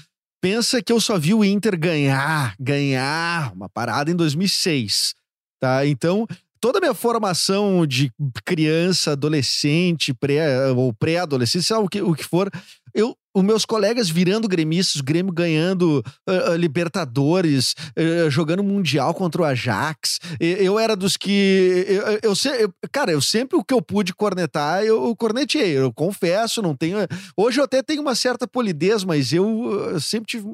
pensa 0.42 0.82
que 0.82 0.92
eu 0.92 1.00
só 1.00 1.18
vi 1.18 1.34
o 1.34 1.46
Inter 1.46 1.80
ganhar, 1.80 2.56
ganhar 2.60 3.54
uma 3.54 3.70
parada 3.70 4.10
em 4.12 4.16
2006, 4.16 5.14
tá? 5.60 5.86
Então, 5.86 6.28
toda 6.60 6.80
a 6.80 6.82
minha 6.82 6.94
formação 6.94 7.86
de 7.86 8.12
criança, 8.44 9.12
adolescente, 9.12 10.14
pré 10.14 10.72
ou 10.72 10.92
pré-adolescente, 10.92 11.72
o 11.74 11.88
que, 11.88 12.02
o 12.02 12.16
que 12.16 12.24
for, 12.24 12.50
eu 12.94 13.16
os 13.34 13.44
meus 13.44 13.66
colegas 13.66 14.10
virando 14.10 14.48
gremistas, 14.48 15.02
o 15.02 15.04
Grêmio 15.04 15.32
ganhando 15.32 16.04
uh, 16.28 16.52
uh, 16.52 16.56
Libertadores, 16.56 17.74
uh, 17.98 18.30
jogando 18.30 18.64
Mundial 18.64 19.14
contra 19.14 19.42
o 19.42 19.46
Ajax. 19.46 20.20
Eu, 20.40 20.78
era 20.78 20.96
dos 20.96 21.16
que. 21.16 21.86
Eu, 21.88 22.02
eu, 22.24 22.34
eu, 22.60 22.74
cara, 22.92 23.12
eu 23.12 23.22
sempre 23.22 23.58
o 23.58 23.64
que 23.64 23.74
eu 23.74 23.82
pude 23.82 24.14
cornetar, 24.14 24.84
eu 24.84 25.16
cornetei. 25.16 25.78
Eu 25.78 25.94
confesso, 25.94 26.62
não 26.62 26.76
tenho. 26.76 26.98
Hoje 27.36 27.60
eu 27.60 27.64
até 27.64 27.82
tenho 27.82 28.02
uma 28.02 28.16
certa 28.16 28.48
polidez, 28.48 29.04
mas 29.04 29.32
eu 29.32 30.00
sempre 30.00 30.28
tive. 30.28 30.46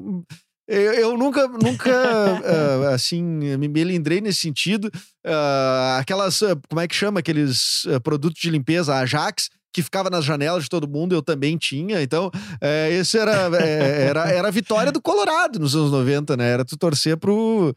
Eu, 0.70 0.92
eu 0.92 1.18
nunca, 1.18 1.48
nunca 1.48 1.90
assim, 2.94 3.22
me 3.22 3.68
melindrei 3.68 4.20
nesse 4.20 4.40
sentido. 4.40 4.90
aquelas, 5.98 6.40
como 6.68 6.80
é 6.80 6.86
que 6.86 6.94
chama? 6.94 7.20
Aqueles 7.20 7.86
produtos 8.02 8.40
de 8.40 8.50
limpeza, 8.50 8.94
Ajax 8.94 9.48
que 9.72 9.82
ficava 9.82 10.10
nas 10.10 10.24
janelas 10.24 10.64
de 10.64 10.68
todo 10.68 10.88
mundo, 10.88 11.14
eu 11.14 11.22
também 11.22 11.56
tinha. 11.56 12.02
Então, 12.02 12.30
é, 12.60 12.90
esse 12.92 13.18
era, 13.18 13.50
é, 13.58 14.06
era, 14.06 14.30
era 14.30 14.48
a 14.48 14.52
vitória 14.52 14.90
do 14.90 15.00
Colorado 15.00 15.58
nos 15.58 15.74
anos 15.74 15.90
90, 15.90 16.36
né? 16.36 16.50
Era 16.50 16.64
tu 16.64 16.76
torcer 16.76 17.16
pro, 17.16 17.74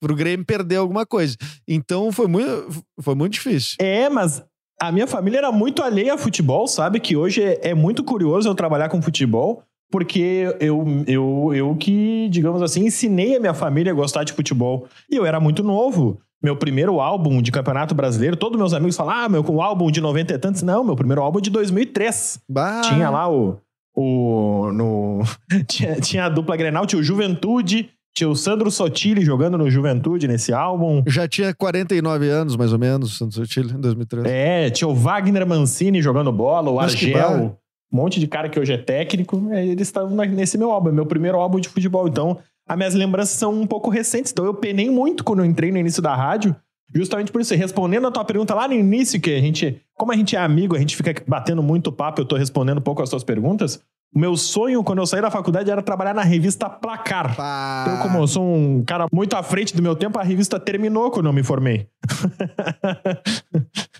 pro 0.00 0.14
Grêmio 0.14 0.46
perder 0.46 0.76
alguma 0.76 1.04
coisa. 1.04 1.36
Então, 1.66 2.12
foi 2.12 2.26
muito, 2.26 2.84
foi 3.00 3.14
muito 3.14 3.34
difícil. 3.34 3.76
É, 3.80 4.08
mas 4.08 4.42
a 4.80 4.90
minha 4.90 5.06
família 5.06 5.38
era 5.38 5.52
muito 5.52 5.82
alheia 5.82 6.14
a 6.14 6.18
futebol, 6.18 6.66
sabe? 6.66 7.00
Que 7.00 7.16
hoje 7.16 7.42
é, 7.42 7.70
é 7.70 7.74
muito 7.74 8.02
curioso 8.02 8.48
eu 8.48 8.54
trabalhar 8.54 8.88
com 8.88 9.02
futebol, 9.02 9.62
porque 9.90 10.56
eu, 10.58 10.84
eu, 11.06 11.52
eu 11.54 11.76
que, 11.76 12.28
digamos 12.30 12.62
assim, 12.62 12.86
ensinei 12.86 13.36
a 13.36 13.40
minha 13.40 13.54
família 13.54 13.92
a 13.92 13.94
gostar 13.94 14.24
de 14.24 14.32
futebol. 14.32 14.88
E 15.10 15.16
eu 15.16 15.26
era 15.26 15.38
muito 15.38 15.62
novo 15.62 16.20
meu 16.42 16.56
primeiro 16.56 17.00
álbum 17.00 17.40
de 17.40 17.52
Campeonato 17.52 17.94
Brasileiro, 17.94 18.36
todos 18.36 18.58
meus 18.58 18.74
amigos 18.74 18.96
falam, 18.96 19.14
ah, 19.14 19.28
meu 19.28 19.62
álbum 19.62 19.90
de 19.90 20.00
90 20.00 20.34
e 20.34 20.38
tantos. 20.38 20.62
Não, 20.62 20.82
meu 20.82 20.96
primeiro 20.96 21.22
álbum 21.22 21.38
é 21.38 21.42
de 21.42 21.50
2003. 21.50 22.40
Bah. 22.48 22.80
Tinha 22.82 23.08
lá 23.08 23.30
o... 23.30 23.58
o 23.94 24.72
no, 24.72 25.20
tinha, 25.68 25.96
tinha 25.96 26.24
a 26.26 26.28
dupla 26.28 26.56
Grenal, 26.56 26.86
tinha 26.86 26.98
o 26.98 27.02
Juventude, 27.02 27.90
tinha 28.14 28.28
o 28.28 28.34
Sandro 28.34 28.70
Sotile 28.70 29.24
jogando 29.24 29.56
no 29.56 29.70
Juventude 29.70 30.26
nesse 30.26 30.52
álbum. 30.52 31.02
Já 31.06 31.28
tinha 31.28 31.54
49 31.54 32.28
anos, 32.28 32.56
mais 32.56 32.72
ou 32.72 32.78
menos, 32.78 33.14
o 33.14 33.16
Sandro 33.16 33.34
Sotile, 33.34 33.72
em 33.72 33.80
2003. 33.80 34.26
É, 34.26 34.70
tinha 34.70 34.88
o 34.88 34.94
Wagner 34.94 35.46
Mancini 35.46 36.02
jogando 36.02 36.30
bola, 36.32 36.70
o 36.70 36.76
Mas 36.76 36.92
Argel. 36.92 37.56
um 37.90 37.96
monte 37.96 38.20
de 38.20 38.26
cara 38.26 38.48
que 38.48 38.60
hoje 38.60 38.72
é 38.72 38.78
técnico, 38.78 39.48
é, 39.50 39.64
eles 39.64 39.88
estavam 39.88 40.14
nesse 40.26 40.58
meu 40.58 40.70
álbum, 40.70 40.90
é 40.90 40.92
meu 40.92 41.06
primeiro 41.06 41.38
álbum 41.38 41.58
de 41.58 41.68
futebol. 41.68 42.06
Então, 42.06 42.38
as 42.72 42.78
minhas 42.78 42.94
lembranças 42.94 43.36
são 43.36 43.52
um 43.52 43.66
pouco 43.66 43.90
recentes. 43.90 44.32
Então, 44.32 44.46
eu 44.46 44.54
penei 44.54 44.88
muito 44.88 45.22
quando 45.22 45.40
eu 45.40 45.44
entrei 45.44 45.70
no 45.70 45.76
início 45.76 46.00
da 46.00 46.16
rádio, 46.16 46.56
justamente 46.94 47.30
por 47.30 47.40
isso. 47.40 47.54
Respondendo 47.54 48.06
a 48.06 48.10
tua 48.10 48.24
pergunta 48.24 48.54
lá 48.54 48.66
no 48.66 48.72
início, 48.72 49.20
que 49.20 49.34
a 49.34 49.40
gente, 49.40 49.78
como 49.94 50.10
a 50.10 50.16
gente 50.16 50.36
é 50.36 50.38
amigo, 50.38 50.74
a 50.74 50.78
gente 50.78 50.96
fica 50.96 51.14
batendo 51.26 51.62
muito 51.62 51.92
papo, 51.92 52.22
eu 52.22 52.24
tô 52.24 52.34
respondendo 52.34 52.78
um 52.78 52.82
pouco 52.82 53.02
as 53.02 53.10
suas 53.10 53.22
perguntas. 53.22 53.78
O 54.14 54.18
meu 54.18 54.36
sonho, 54.36 54.82
quando 54.82 54.98
eu 54.98 55.06
saí 55.06 55.20
da 55.20 55.30
faculdade, 55.30 55.70
era 55.70 55.82
trabalhar 55.82 56.14
na 56.14 56.22
revista 56.22 56.68
Placar. 56.68 57.36
Pá. 57.36 57.84
Então, 57.86 58.02
como 58.02 58.18
eu 58.18 58.26
sou 58.26 58.42
um 58.42 58.82
cara 58.84 59.06
muito 59.12 59.36
à 59.36 59.42
frente 59.42 59.76
do 59.76 59.82
meu 59.82 59.94
tempo, 59.94 60.18
a 60.18 60.22
revista 60.22 60.58
terminou 60.58 61.10
quando 61.10 61.26
eu 61.26 61.32
me 61.32 61.42
formei. 61.42 61.86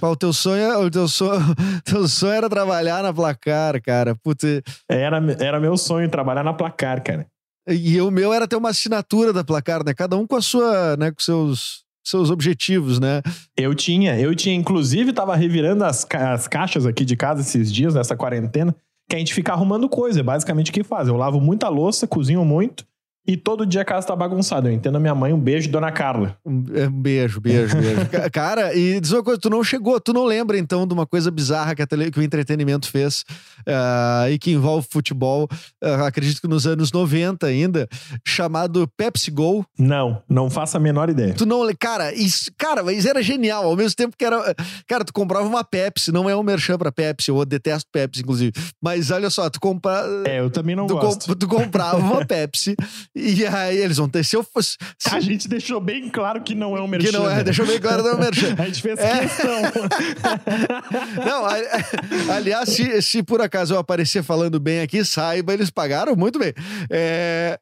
Pá, 0.00 0.08
o 0.08 0.16
teu 0.16 0.32
sonho, 0.32 0.80
o 0.80 0.90
teu 0.90 1.08
sonho, 1.08 1.40
teu 1.84 2.06
sonho 2.06 2.32
era 2.32 2.50
trabalhar 2.50 3.02
na 3.02 3.12
placar, 3.12 3.80
cara. 3.82 4.14
Putz, 4.22 4.62
Era, 4.88 5.20
era 5.40 5.60
meu 5.60 5.76
sonho 5.76 6.08
trabalhar 6.10 6.42
na 6.42 6.52
Placar, 6.52 7.02
cara. 7.02 7.26
E 7.68 8.00
o 8.00 8.10
meu 8.10 8.32
era 8.32 8.46
ter 8.48 8.56
uma 8.56 8.70
assinatura 8.70 9.32
da 9.32 9.44
placar, 9.44 9.84
né? 9.84 9.94
Cada 9.94 10.16
um 10.16 10.26
com 10.26 10.36
a 10.36 10.42
sua, 10.42 10.96
né, 10.96 11.10
com 11.10 11.20
seus 11.20 11.82
seus 12.04 12.30
objetivos, 12.30 12.98
né? 12.98 13.22
Eu 13.56 13.74
tinha, 13.76 14.18
eu 14.18 14.34
tinha, 14.34 14.54
inclusive, 14.56 15.12
tava 15.12 15.36
revirando 15.36 15.84
as, 15.84 16.04
ca- 16.04 16.32
as 16.32 16.48
caixas 16.48 16.84
aqui 16.84 17.04
de 17.04 17.16
casa 17.16 17.42
esses 17.42 17.72
dias, 17.72 17.94
nessa 17.94 18.16
quarentena, 18.16 18.74
que 19.08 19.14
a 19.14 19.18
gente 19.20 19.32
fica 19.32 19.52
arrumando 19.52 19.88
coisa, 19.88 20.18
é 20.18 20.22
basicamente 20.22 20.70
o 20.70 20.74
que 20.74 20.82
faz. 20.82 21.06
Eu 21.06 21.16
lavo 21.16 21.40
muita 21.40 21.68
louça, 21.68 22.04
cozinho 22.08 22.44
muito, 22.44 22.84
e 23.26 23.36
todo 23.36 23.64
dia 23.64 23.82
a 23.82 23.84
casa 23.84 24.06
tá 24.08 24.16
bagunçada. 24.16 24.68
Eu 24.68 24.72
entendo 24.72 24.96
a 24.96 25.00
minha 25.00 25.14
mãe, 25.14 25.32
um 25.32 25.38
beijo, 25.38 25.70
dona 25.70 25.92
Carla. 25.92 26.36
Um, 26.44 26.64
é, 26.74 26.88
beijo, 26.88 27.40
beijo, 27.40 27.76
beijo. 27.76 28.06
Ca- 28.10 28.30
Cara, 28.30 28.74
e 28.74 29.00
diz 29.00 29.12
uma 29.12 29.22
coisa, 29.22 29.40
tu 29.40 29.48
não 29.50 29.62
chegou, 29.62 30.00
tu 30.00 30.12
não 30.12 30.24
lembra 30.24 30.58
então 30.58 30.86
de 30.86 30.92
uma 30.92 31.06
coisa 31.06 31.30
bizarra 31.30 31.74
que, 31.74 31.82
a 31.82 31.86
tele- 31.86 32.10
que 32.10 32.18
o 32.18 32.22
entretenimento 32.22 32.90
fez 32.90 33.24
ah, 33.66 34.26
e 34.30 34.38
que 34.38 34.50
envolve 34.50 34.86
futebol, 34.90 35.48
ah, 35.82 36.06
acredito 36.06 36.40
que 36.40 36.48
nos 36.48 36.66
anos 36.66 36.90
90 36.92 37.46
ainda, 37.46 37.88
chamado 38.26 38.88
Pepsi 38.96 39.30
Go. 39.30 39.64
Não, 39.78 40.22
não 40.28 40.50
faço 40.50 40.76
a 40.76 40.80
menor 40.80 41.08
ideia. 41.08 41.34
Tu 41.34 41.46
não, 41.46 41.62
cara, 41.78 42.12
isso, 42.14 42.50
cara, 42.58 42.82
mas 42.82 43.04
era 43.06 43.22
genial, 43.22 43.64
ao 43.64 43.76
mesmo 43.76 43.96
tempo 43.96 44.16
que 44.16 44.24
era, 44.24 44.54
cara, 44.88 45.04
tu 45.04 45.12
comprava 45.12 45.46
uma 45.46 45.62
Pepsi, 45.64 46.10
não 46.12 46.28
é 46.28 46.36
um 46.36 46.42
merchan 46.42 46.76
pra 46.76 46.90
Pepsi, 46.92 47.30
eu 47.30 47.44
detesto 47.44 47.88
Pepsi 47.92 48.20
inclusive, 48.22 48.52
mas 48.82 49.10
olha 49.10 49.30
só, 49.30 49.48
tu 49.48 49.60
compra 49.60 50.04
É, 50.26 50.40
eu 50.40 50.50
também 50.50 50.74
não 50.74 50.86
tu, 50.86 50.94
gosto. 50.94 51.26
com- 51.26 51.34
tu 51.34 51.46
comprava 51.48 51.98
uma 51.98 52.24
Pepsi 52.26 52.74
e 53.14 53.46
aí 53.46 53.76
eles 53.76 53.96
vão 53.98 54.08
ter 54.08 54.24
se 54.24 54.34
eu 54.36 54.42
fosse 54.42 54.76
se- 54.98 55.14
A 55.14 55.20
gente 55.20 55.46
deixou 55.48 55.80
bem 55.80 56.08
claro 56.08 56.42
que 56.42 56.54
não 56.54 56.76
é 56.76 56.80
um 56.80 56.86
merchan. 56.88 57.10
que 57.10 57.12
não 57.16 57.30
é, 57.30 57.36
né? 57.36 57.44
deixa 57.44 57.62
eu 57.62 57.66
ver 57.66 57.80
claro, 57.80 58.02
não 58.02 58.10
é 58.10 58.14
um 58.14 58.18
merchan. 58.18 58.54
A 58.58 58.64
gente 58.66 58.80
fez 58.82 58.98
É. 58.98 59.20
questão. 59.20 59.62
Não, 61.24 61.44
a- 61.46 62.34
aliás, 62.36 62.68
se, 62.70 63.02
se 63.02 63.22
por 63.22 63.40
acaso 63.40 63.74
eu 63.74 63.78
aparecer 63.78 64.22
falando 64.22 64.58
bem 64.60 64.80
aqui, 64.80 65.04
saiba, 65.04 65.52
eles 65.52 65.70
pagaram 65.70 66.14
muito 66.16 66.38
bem. 66.38 66.52
É, 66.90 67.58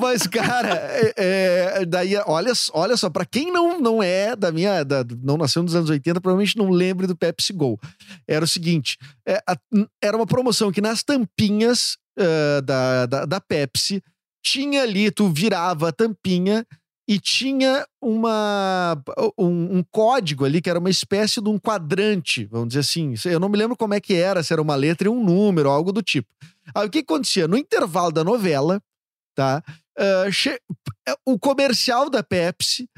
mas, 0.00 0.26
cara, 0.26 0.74
é, 0.74 1.14
é, 1.16 1.84
daí, 1.86 2.16
olha, 2.26 2.52
olha 2.72 2.96
só, 2.96 3.10
pra 3.10 3.24
quem 3.24 3.52
não, 3.52 3.80
não 3.80 4.02
é 4.02 4.34
da 4.36 4.50
minha. 4.52 4.84
da- 4.84 5.04
não 5.22 5.36
nasceu 5.36 5.62
nos 5.62 5.74
anos 5.74 5.90
80, 5.90 6.20
provavelmente 6.20 6.56
não 6.56 6.70
lembre 6.70 7.06
do 7.06 7.16
Pepsi 7.16 7.52
Go. 7.52 7.78
Era 8.26 8.44
o 8.44 8.48
seguinte: 8.48 8.96
é, 9.26 9.40
a- 9.46 9.56
era 10.02 10.16
uma 10.16 10.26
promoção 10.26 10.70
que 10.72 10.80
nas 10.80 11.02
tampinhas 11.02 11.96
ah, 12.18 12.60
da, 12.62 13.06
da, 13.06 13.24
da 13.26 13.40
Pepsi 13.40 14.02
tinha 14.46 14.82
ali, 14.82 15.10
tu 15.10 15.28
virava 15.28 15.88
a 15.88 15.92
tampinha 15.92 16.64
e 17.08 17.18
tinha 17.18 17.84
uma, 18.00 18.96
um, 19.36 19.78
um 19.78 19.84
código 19.90 20.44
ali 20.44 20.60
que 20.60 20.70
era 20.70 20.78
uma 20.78 20.90
espécie 20.90 21.40
de 21.40 21.48
um 21.48 21.58
quadrante, 21.58 22.44
vamos 22.46 22.68
dizer 22.68 22.80
assim. 22.80 23.14
Eu 23.24 23.40
não 23.40 23.48
me 23.48 23.56
lembro 23.58 23.76
como 23.76 23.94
é 23.94 24.00
que 24.00 24.14
era, 24.14 24.42
se 24.42 24.52
era 24.52 24.62
uma 24.62 24.74
letra 24.76 25.08
e 25.08 25.10
um 25.10 25.22
número, 25.22 25.68
algo 25.70 25.92
do 25.92 26.02
tipo. 26.02 26.28
Aí 26.74 26.86
o 26.86 26.90
que 26.90 26.98
acontecia? 27.00 27.48
No 27.48 27.56
intervalo 27.56 28.12
da 28.12 28.22
novela, 28.24 28.80
tá? 29.34 29.62
che- 30.32 30.60
o 31.24 31.38
comercial 31.38 32.08
da 32.10 32.22
Pepsi 32.22 32.88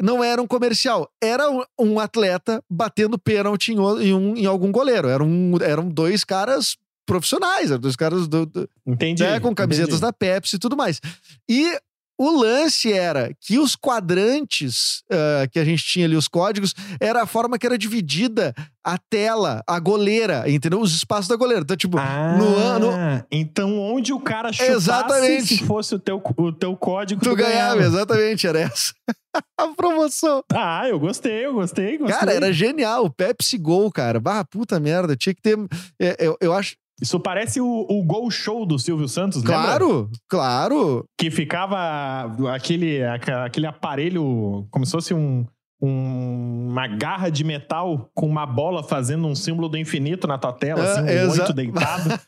não 0.00 0.22
era 0.22 0.40
um 0.42 0.46
comercial, 0.46 1.08
era 1.22 1.44
um, 1.78 1.98
atleta 2.00 2.62
batendo 2.70 3.18
pênalti 3.18 3.72
em 3.72 3.78
um- 4.14 4.36
em 4.36 4.46
algum 4.46 4.70
goleiro. 4.72 5.08
Eram, 5.08 5.28
eram 5.60 5.88
dois 5.88 6.24
caras 6.24 6.76
profissionais, 7.06 7.70
eram 7.70 7.80
dois 7.80 7.96
caras 7.96 8.26
do- 8.28 8.44
do, 8.46 8.68
Entendi. 8.86 9.22
né, 9.22 9.38
com 9.40 9.54
camisetas 9.54 9.94
entendi. 9.94 10.02
da 10.02 10.12
Pepsi 10.12 10.56
e 10.56 10.58
tudo 10.58 10.76
mais. 10.76 11.00
E 11.48 11.78
o 12.18 12.30
lance 12.30 12.90
era 12.92 13.30
que 13.40 13.58
os 13.58 13.76
quadrantes 13.76 15.02
ah, 15.10 15.46
que 15.50 15.58
a 15.58 15.64
gente 15.64 15.84
tinha 15.84 16.06
ali, 16.06 16.16
os 16.16 16.28
códigos, 16.28 16.74
era 16.98 17.22
a 17.22 17.26
forma 17.26 17.58
que 17.58 17.66
era 17.66 17.76
dividida 17.76 18.54
a 18.82 18.96
tela, 18.98 19.62
a 19.66 19.78
goleira, 19.78 20.48
entendeu? 20.50 20.80
Os 20.80 20.94
espaços 20.94 21.28
da 21.28 21.36
goleira. 21.36 21.62
Então, 21.62 21.76
tipo, 21.76 21.98
Ah, 21.98 22.36
no 22.38 22.56
ano. 22.56 22.90
então 23.30 23.78
onde 23.78 24.12
o 24.14 24.20
cara 24.20 24.50
chutasse, 24.52 24.72
Exatamente. 24.72 25.58
se 25.58 25.64
fosse 25.66 25.94
o 25.94 25.98
teu, 25.98 26.22
o 26.38 26.52
teu 26.52 26.74
código, 26.76 27.20
Tu 27.22 27.36
ganhava, 27.36 27.82
exatamente, 27.82 28.46
era 28.46 28.60
essa. 28.60 28.94
a 29.60 29.68
promoção. 29.76 30.42
Ah, 30.54 30.88
eu 30.88 30.98
gostei, 30.98 31.44
eu 31.44 31.52
gostei, 31.52 31.98
gostei. 31.98 32.16
Cara, 32.18 32.32
era 32.32 32.50
genial. 32.52 33.04
O 33.04 33.10
Pepsi 33.10 33.58
Gol, 33.58 33.92
cara. 33.92 34.18
Barra 34.18 34.44
puta 34.44 34.80
merda. 34.80 35.14
Tinha 35.14 35.34
que 35.34 35.42
ter. 35.42 35.58
é, 36.00 36.16
eu, 36.18 36.36
eu 36.40 36.54
acho. 36.54 36.76
Isso 37.00 37.20
parece 37.20 37.60
o, 37.60 37.86
o 37.88 38.02
gol 38.02 38.30
show 38.30 38.64
do 38.64 38.78
Silvio 38.78 39.08
Santos, 39.08 39.42
lembra? 39.42 39.62
Claro, 39.62 40.10
claro. 40.28 41.04
Que 41.18 41.30
ficava 41.30 41.76
aquele, 42.54 43.02
aquele 43.04 43.66
aparelho, 43.66 44.66
como 44.70 44.86
se 44.86 44.92
fosse 44.92 45.12
um, 45.12 45.44
um- 45.86 46.66
uma 46.70 46.86
garra 46.86 47.30
de 47.30 47.42
metal 47.44 48.10
com 48.14 48.26
uma 48.26 48.44
bola 48.44 48.82
fazendo 48.82 49.26
um 49.26 49.34
símbolo 49.34 49.68
do 49.68 49.76
infinito 49.78 50.26
na 50.26 50.36
tua 50.38 50.52
tela, 50.52 50.84
É, 50.84 51.20
assim, 51.22 51.26
um 51.28 51.30
oito 51.40 51.52
deitado. 51.52 52.20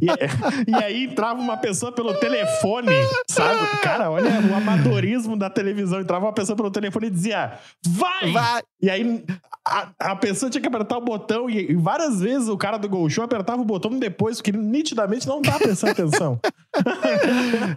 e, 0.00 0.70
e 0.70 0.74
aí 0.74 1.04
entrava 1.04 1.40
uma 1.40 1.56
pessoa 1.56 1.92
pelo 1.92 2.14
telefone, 2.14 2.90
sabe? 3.28 3.60
Cara, 3.82 4.10
olha 4.10 4.30
o 4.50 4.54
amadorismo 4.54 5.36
da 5.36 5.48
televisão. 5.50 6.00
Entrava 6.00 6.26
uma 6.26 6.32
pessoa 6.32 6.56
pelo 6.56 6.70
telefone 6.70 7.06
e 7.06 7.10
dizia, 7.10 7.52
vai! 7.86 8.30
Vai. 8.32 8.62
E 8.82 8.90
aí 8.90 9.24
a, 9.66 9.88
a 9.98 10.16
pessoa 10.16 10.50
tinha 10.50 10.60
que 10.60 10.68
apertar 10.68 10.98
o 10.98 11.00
botão 11.00 11.48
e, 11.48 11.70
e 11.70 11.74
várias 11.74 12.20
vezes 12.20 12.48
o 12.48 12.56
cara 12.56 12.76
do 12.76 12.88
Gol 12.88 13.08
Show 13.08 13.24
apertava 13.24 13.62
o 13.62 13.64
botão 13.64 13.90
depois, 13.98 14.36
porque 14.38 14.50
ele 14.50 14.58
nitidamente 14.58 15.26
não 15.26 15.40
tá 15.40 15.58
prestando 15.58 15.92
atenção. 15.92 16.40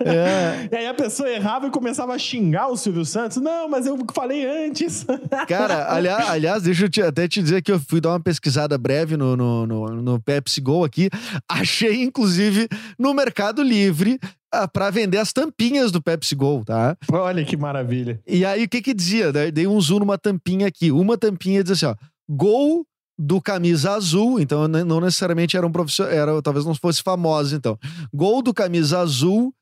É. 0.03 0.69
E 0.71 0.75
aí 0.75 0.87
a 0.87 0.93
pessoa 0.93 1.29
errava 1.29 1.67
e 1.67 1.69
começava 1.69 2.13
a 2.13 2.17
xingar 2.17 2.67
o 2.67 2.77
Silvio 2.77 3.05
Santos. 3.05 3.37
Não, 3.37 3.69
mas 3.69 3.85
eu 3.85 3.97
falei 4.13 4.45
antes. 4.45 5.05
Cara, 5.47 5.91
aliás, 5.93 6.29
aliás, 6.29 6.63
deixa 6.63 6.85
eu 6.85 6.89
te- 6.89 7.01
até 7.01 7.27
te 7.27 7.41
dizer 7.41 7.61
que 7.61 7.71
eu 7.71 7.79
fui 7.79 7.99
dar 8.01 8.09
uma 8.09 8.19
pesquisada 8.19 8.77
breve 8.77 9.15
no, 9.17 9.35
no, 9.35 9.65
no, 9.67 9.87
no 10.01 10.21
Pepsi 10.21 10.61
Go 10.61 10.83
aqui. 10.83 11.09
Achei, 11.49 12.03
inclusive, 12.03 12.67
no 12.97 13.13
Mercado 13.13 13.61
Livre 13.63 14.19
ah, 14.51 14.67
pra 14.67 14.89
vender 14.89 15.17
as 15.17 15.33
tampinhas 15.33 15.91
do 15.91 16.01
Pepsi 16.01 16.35
Go, 16.35 16.63
tá? 16.65 16.95
Olha 17.11 17.43
que 17.45 17.57
maravilha. 17.57 18.19
E 18.25 18.45
aí, 18.45 18.63
o 18.63 18.69
que 18.69 18.81
que 18.81 18.93
dizia? 18.93 19.31
Dei 19.51 19.67
um 19.67 19.79
zoom 19.81 19.99
numa 19.99 20.17
tampinha 20.17 20.67
aqui. 20.67 20.91
Uma 20.91 21.17
tampinha 21.17 21.63
dizia 21.63 21.89
assim, 21.89 21.97
ó. 21.99 22.07
Gol 22.29 22.85
do 23.19 23.41
camisa 23.41 23.93
azul. 23.93 24.39
Então, 24.39 24.67
ne- 24.67 24.83
não 24.83 25.01
necessariamente 25.01 25.57
era 25.57 25.65
um 25.65 25.71
profissional... 25.71 26.13
Era, 26.13 26.41
talvez 26.41 26.65
não 26.65 26.75
fosse 26.75 27.01
famoso, 27.01 27.55
então. 27.55 27.77
Gol 28.13 28.41
do 28.41 28.53
camisa 28.53 28.99
azul, 28.99 29.53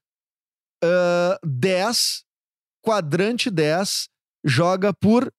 ah, 0.83 1.39
10, 1.45 2.23
quadrante 2.83 3.49
10, 3.49 4.07
joga 4.43 4.93
por 4.93 5.31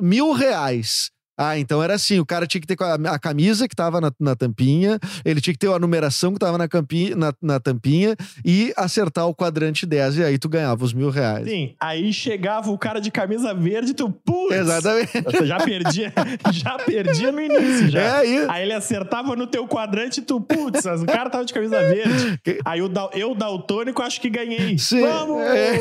mil 0.00 0.32
reais. 0.32 1.10
Ah, 1.42 1.58
então 1.58 1.82
era 1.82 1.94
assim: 1.94 2.18
o 2.18 2.26
cara 2.26 2.46
tinha 2.46 2.60
que 2.60 2.66
ter 2.66 2.76
a, 2.78 3.18
camisa 3.18 3.66
que 3.66 3.74
tava 3.74 3.98
na, 3.98 4.12
na 4.20 4.36
tampinha, 4.36 4.98
ele 5.24 5.40
tinha 5.40 5.54
que 5.54 5.58
ter 5.58 5.72
a 5.72 5.78
numeração 5.78 6.34
que 6.34 6.38
tava 6.38 6.58
na, 6.58 6.68
na, 7.16 7.32
na 7.40 7.58
tampinha 7.58 8.14
e 8.44 8.74
acertar 8.76 9.26
o 9.26 9.34
quadrante 9.34 9.86
10, 9.86 10.18
e 10.18 10.24
aí 10.24 10.38
tu 10.38 10.50
ganhava 10.50 10.84
os 10.84 10.92
mil 10.92 11.08
reais. 11.08 11.48
Sim, 11.48 11.74
aí 11.80 12.12
chegava 12.12 12.70
o 12.70 12.76
cara 12.76 13.00
de 13.00 13.10
camisa 13.10 13.54
verde 13.54 13.94
tu, 13.94 14.10
putz! 14.56 14.60
Exatamente. 14.60 15.22
Você 15.22 15.46
já 15.46 15.56
perdia, 15.58 16.12
já 16.52 16.78
perdia 16.78 17.32
no 17.32 17.40
início, 17.40 17.88
já. 17.90 18.00
É 18.00 18.10
aí. 18.18 18.46
Aí 18.48 18.62
ele 18.62 18.72
acertava 18.72 19.34
no 19.36 19.46
teu 19.46 19.66
quadrante 19.66 20.20
e 20.20 20.22
tu, 20.22 20.40
putz, 20.40 20.84
o 20.84 21.06
cara 21.06 21.30
tava 21.30 21.44
de 21.44 21.52
camisa 21.52 21.78
verde. 21.80 22.38
Que- 22.42 22.60
Aí 22.64 22.86
dal- 22.88 23.10
eu, 23.14 23.34
daltônico, 23.34 24.02
acho 24.02 24.20
que 24.20 24.28
ganhei. 24.30 24.76
Sim. 24.78 25.02
Vamos! 25.02 25.40
É. 25.42 25.80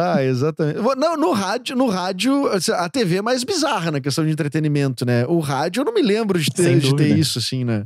Ah, 0.00 0.22
exatamente. 0.22 0.78
Não, 0.96 1.16
no 1.16 1.32
rádio, 1.32 1.76
no 1.76 1.86
rádio, 1.88 2.46
assim, 2.48 2.72
a 2.72 2.88
TV 2.88 3.16
é 3.16 3.22
mais 3.22 3.44
bizarra 3.44 3.90
na 3.90 4.00
questão 4.00 4.24
de 4.24 4.30
entretenimento, 4.30 5.04
né? 5.04 5.24
O 5.26 5.38
rádio 5.40 5.80
eu 5.80 5.84
não 5.84 5.94
me 5.94 6.02
lembro 6.02 6.38
de 6.38 6.50
ter, 6.50 6.78
de 6.78 6.94
ter 6.96 7.16
isso, 7.16 7.38
assim, 7.38 7.64
né? 7.64 7.84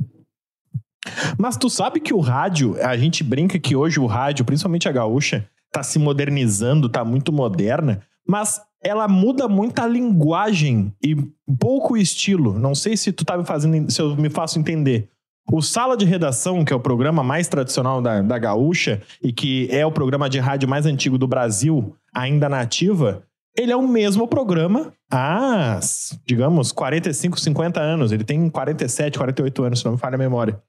Mas 1.37 1.55
tu 1.57 1.69
sabe 1.69 1.99
que 1.99 2.13
o 2.13 2.19
rádio, 2.19 2.75
a 2.81 2.95
gente 2.97 3.23
brinca 3.23 3.57
que 3.57 3.75
hoje 3.75 3.99
o 3.99 4.05
rádio, 4.05 4.43
principalmente 4.45 4.87
a 4.87 4.91
gaúcha, 4.91 5.47
tá 5.71 5.83
se 5.83 5.99
modernizando, 5.99 6.89
tá 6.89 7.03
muito 7.03 7.31
moderna, 7.31 8.01
mas 8.27 8.61
ela 8.81 9.07
muda 9.07 9.47
muito 9.47 9.79
a 9.79 9.87
linguagem 9.87 10.93
e 11.03 11.15
pouco 11.59 11.93
o 11.93 11.97
estilo. 11.97 12.57
Não 12.57 12.73
sei 12.73 12.95
se 12.95 13.11
tu 13.11 13.25
tá 13.25 13.37
me 13.37 13.45
fazendo, 13.45 13.91
se 13.91 14.01
eu 14.01 14.15
me 14.15 14.29
faço 14.29 14.59
entender. 14.59 15.09
O 15.51 15.61
Sala 15.61 15.97
de 15.97 16.05
Redação, 16.05 16.63
que 16.63 16.71
é 16.71 16.75
o 16.75 16.79
programa 16.79 17.23
mais 17.23 17.47
tradicional 17.47 18.01
da, 18.01 18.21
da 18.21 18.37
Gaúcha 18.37 19.01
e 19.21 19.33
que 19.33 19.67
é 19.71 19.85
o 19.85 19.91
programa 19.91 20.29
de 20.29 20.39
rádio 20.39 20.69
mais 20.69 20.85
antigo 20.85 21.17
do 21.17 21.27
Brasil, 21.27 21.95
ainda 22.13 22.47
na 22.47 22.61
ativa, 22.61 23.23
ele 23.57 23.71
é 23.71 23.75
o 23.75 23.87
mesmo 23.87 24.27
programa 24.27 24.93
há, 25.11 25.79
digamos, 26.25 26.71
45, 26.71 27.39
50 27.39 27.81
anos. 27.81 28.11
Ele 28.11 28.23
tem 28.23 28.49
47, 28.49 29.17
48 29.17 29.63
anos, 29.63 29.79
se 29.79 29.85
não 29.85 29.93
me 29.93 29.97
falha 29.97 30.15
a 30.15 30.19
memória. 30.19 30.61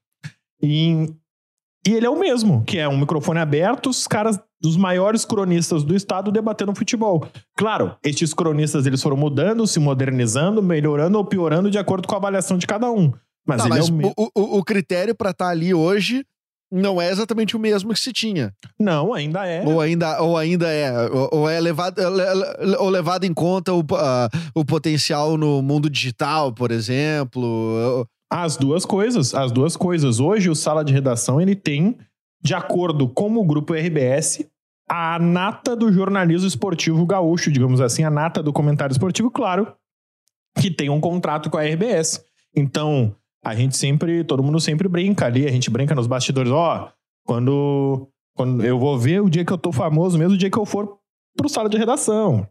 E, 0.62 1.12
e 1.86 1.94
ele 1.94 2.06
é 2.06 2.10
o 2.10 2.18
mesmo, 2.18 2.62
que 2.66 2.78
é 2.78 2.88
um 2.88 2.98
microfone 2.98 3.38
aberto, 3.40 3.88
os 3.90 4.06
caras 4.06 4.38
dos 4.60 4.76
maiores 4.76 5.24
cronistas 5.24 5.82
do 5.82 5.94
estado 5.96 6.30
debatendo 6.30 6.74
futebol. 6.74 7.26
Claro, 7.56 7.96
estes 8.04 8.34
cronistas 8.34 8.86
eles 8.86 9.02
foram 9.02 9.16
mudando, 9.16 9.66
se 9.66 9.80
modernizando, 9.80 10.62
melhorando 10.62 11.16
ou 11.16 11.24
piorando 11.24 11.70
de 11.70 11.78
acordo 11.78 12.06
com 12.06 12.14
a 12.14 12.18
avaliação 12.18 12.58
de 12.58 12.66
cada 12.66 12.90
um. 12.90 13.10
Mas, 13.46 13.58
Tá, 13.62 13.64
ele 13.68 13.78
mas 13.78 13.88
é 13.88 13.92
o, 13.92 14.12
o, 14.16 14.30
o- 14.34 14.58
o 14.58 14.64
critério 14.64 15.14
pra 15.14 15.30
estar 15.30 15.48
ali 15.48 15.72
hoje 15.72 16.24
não 16.72 17.00
é 17.02 17.10
exatamente 17.10 17.56
o 17.56 17.58
mesmo 17.58 17.92
que 17.92 17.98
se 17.98 18.12
tinha. 18.12 18.54
Não, 18.78 19.12
ainda 19.12 19.44
é. 19.46 19.64
Ou 19.66 19.80
ainda, 19.80 20.22
ou 20.22 20.36
ainda 20.38 20.68
é. 20.68 20.92
Ou, 21.10 21.28
ou 21.32 21.48
é 21.48 21.58
levado, 21.58 21.96
ou 22.78 22.88
levado 22.88 23.24
em 23.24 23.34
conta 23.34 23.72
o, 23.72 23.84
ah, 23.94 24.28
o 24.54 24.64
potencial 24.64 25.36
no 25.36 25.60
mundo 25.62 25.90
digital, 25.90 26.52
por 26.52 26.70
exemplo. 26.70 28.06
As 28.30 28.56
duas 28.56 28.84
coisas, 28.84 29.34
as 29.34 29.50
duas 29.50 29.76
coisas. 29.76 30.20
Hoje 30.20 30.48
o 30.48 30.54
sala 30.54 30.84
de 30.84 30.92
redação 30.92 31.40
ele 31.40 31.56
tem, 31.56 31.98
de 32.40 32.54
acordo 32.54 33.08
com 33.08 33.36
o 33.36 33.44
grupo 33.44 33.74
RBS, 33.74 34.46
a 34.88 35.18
nata 35.18 35.74
do 35.74 35.92
jornalismo 35.92 36.46
esportivo 36.46 37.04
gaúcho, 37.04 37.50
digamos 37.50 37.80
assim, 37.80 38.04
a 38.04 38.10
nata 38.10 38.42
do 38.42 38.52
comentário 38.52 38.92
esportivo, 38.92 39.30
claro, 39.30 39.72
que 40.58 40.70
tem 40.70 40.88
um 40.90 41.00
contrato 41.00 41.50
com 41.50 41.58
a 41.58 41.62
RBS. 41.62 42.24
Então, 42.54 43.14
a 43.44 43.54
gente 43.54 43.76
sempre, 43.76 44.24
todo 44.24 44.42
mundo 44.42 44.60
sempre 44.60 44.88
brinca 44.88 45.26
ali, 45.26 45.46
a 45.46 45.50
gente 45.52 45.70
brinca 45.70 45.94
nos 45.94 46.06
bastidores, 46.06 46.52
ó, 46.52 46.92
quando, 47.24 48.08
quando 48.36 48.64
eu 48.64 48.78
vou 48.78 48.98
ver 48.98 49.22
o 49.22 49.30
dia 49.30 49.44
que 49.44 49.52
eu 49.52 49.58
tô 49.58 49.72
famoso, 49.72 50.18
mesmo 50.18 50.34
o 50.34 50.38
dia 50.38 50.50
que 50.50 50.58
eu 50.58 50.66
for 50.66 50.98
pro 51.36 51.48
sala 51.48 51.68
de 51.68 51.78
redação. 51.78 52.46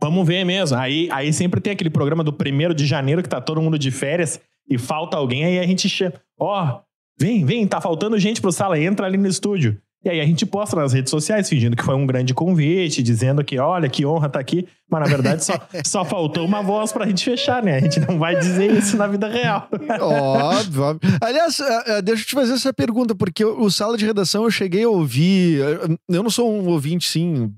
Vamos 0.00 0.26
ver 0.26 0.44
mesmo. 0.44 0.76
Aí, 0.76 1.08
aí 1.10 1.32
sempre 1.32 1.60
tem 1.60 1.72
aquele 1.72 1.90
programa 1.90 2.22
do 2.22 2.32
primeiro 2.32 2.74
de 2.74 2.86
janeiro 2.86 3.22
que 3.22 3.28
tá 3.28 3.40
todo 3.40 3.62
mundo 3.62 3.78
de 3.78 3.90
férias 3.90 4.40
e 4.68 4.76
falta 4.78 5.16
alguém, 5.16 5.44
aí 5.44 5.58
a 5.58 5.66
gente 5.66 5.88
chama, 5.88 6.14
ó, 6.38 6.80
vem, 7.18 7.44
vem, 7.44 7.66
tá 7.66 7.80
faltando 7.80 8.18
gente 8.18 8.40
pro 8.40 8.50
sala, 8.50 8.78
entra 8.78 9.06
ali 9.06 9.16
no 9.16 9.28
estúdio. 9.28 9.80
E 10.04 10.08
aí 10.08 10.20
a 10.20 10.24
gente 10.24 10.46
posta 10.46 10.76
nas 10.76 10.92
redes 10.92 11.10
sociais, 11.10 11.48
fingindo 11.48 11.76
que 11.76 11.82
foi 11.82 11.94
um 11.96 12.06
grande 12.06 12.32
convite, 12.32 13.02
dizendo 13.02 13.42
que, 13.42 13.58
olha, 13.58 13.88
que 13.88 14.06
honra 14.06 14.28
tá 14.28 14.38
aqui. 14.38 14.66
Mas 14.88 15.00
na 15.02 15.08
verdade 15.08 15.44
só, 15.44 15.54
só 15.84 16.04
faltou 16.04 16.44
uma 16.46 16.62
voz 16.62 16.92
pra 16.92 17.06
gente 17.06 17.24
fechar, 17.24 17.60
né? 17.60 17.76
A 17.76 17.80
gente 17.80 17.98
não 17.98 18.16
vai 18.16 18.38
dizer 18.38 18.70
isso 18.70 18.96
na 18.96 19.08
vida 19.08 19.26
real. 19.28 19.68
Óbvio, 20.00 20.82
óbvio. 20.82 21.10
Aliás, 21.20 21.60
ah, 21.60 21.84
ah, 21.86 22.00
deixa 22.00 22.22
eu 22.22 22.26
te 22.26 22.34
fazer 22.34 22.52
essa 22.52 22.72
pergunta, 22.72 23.16
porque 23.16 23.44
o, 23.44 23.68
sala 23.68 23.96
de 23.98 24.06
redação 24.06 24.44
eu 24.44 24.50
cheguei 24.50 24.84
a 24.84 24.88
ouvir. 24.88 25.60
ah, 25.62 25.96
Eu 26.08 26.22
não 26.22 26.30
sou 26.30 26.52
um 26.52 26.68
ouvinte, 26.68 27.08
sim, 27.08 27.52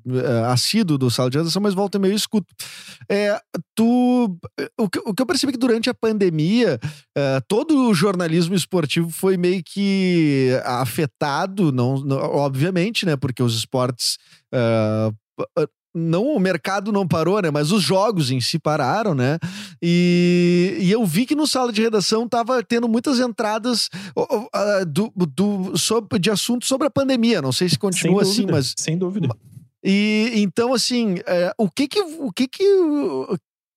assíduo 0.46 0.96
do 0.96 1.10
sala 1.10 1.28
de 1.28 1.36
redação, 1.36 1.60
mas 1.60 1.74
volta 1.74 1.98
e 1.98 2.00
meio 2.00 2.14
escuto. 2.14 2.46
É, 3.10 3.38
tu. 3.76 4.34
O 4.78 4.88
que, 4.88 4.98
eu 5.20 5.26
percebi 5.26 5.52
que 5.52 5.58
durante 5.58 5.90
a 5.90 5.94
pandemia, 5.94 6.78
todo 7.46 7.88
o 7.90 7.94
jornalismo 7.94 8.54
esportivo 8.54 9.10
foi 9.10 9.36
meio 9.36 9.62
que 9.62 10.50
afetado, 10.64 11.70
não, 11.70 11.98
não- 12.00 12.37
obviamente, 12.38 13.04
né? 13.04 13.16
Porque 13.16 13.42
os 13.42 13.54
esportes. 13.56 14.18
ah, 14.52 15.10
não, 15.94 16.26
o 16.26 16.38
mercado 16.38 16.92
não 16.92 17.06
parou, 17.06 17.40
né? 17.40 17.50
Mas 17.50 17.72
os 17.72 17.82
jogos 17.82 18.30
em 18.30 18.40
si 18.40 18.58
pararam, 18.58 19.14
né? 19.14 19.38
E, 19.82 20.76
e 20.80 20.90
eu 20.90 21.04
vi 21.04 21.26
que 21.26 21.34
no 21.34 21.46
sala 21.46 21.72
de 21.72 21.82
redação 21.82 22.28
tava 22.28 22.62
tendo 22.62 22.88
muitas 22.88 23.18
entradas 23.18 23.88
ah, 24.52 24.84
do, 24.86 25.12
do, 25.16 25.76
sobre, 25.76 26.18
de 26.18 26.30
assuntos 26.30 26.68
sobre 26.68 26.86
a 26.86 26.90
pandemia. 26.90 27.42
Não 27.42 27.52
sei 27.52 27.68
se 27.68 27.78
continua 27.78 28.22
assim, 28.22 28.42
dúvida, 28.42 28.52
mas. 28.52 28.74
Sem 28.76 28.96
dúvida. 28.96 29.28
E 29.82 30.32
então, 30.36 30.72
assim, 30.72 31.16
é, 31.26 31.52
o 31.58 31.70
que 31.70 31.88
que. 31.88 32.00
O 32.00 32.30
que 32.32 32.46
que. 32.46 32.64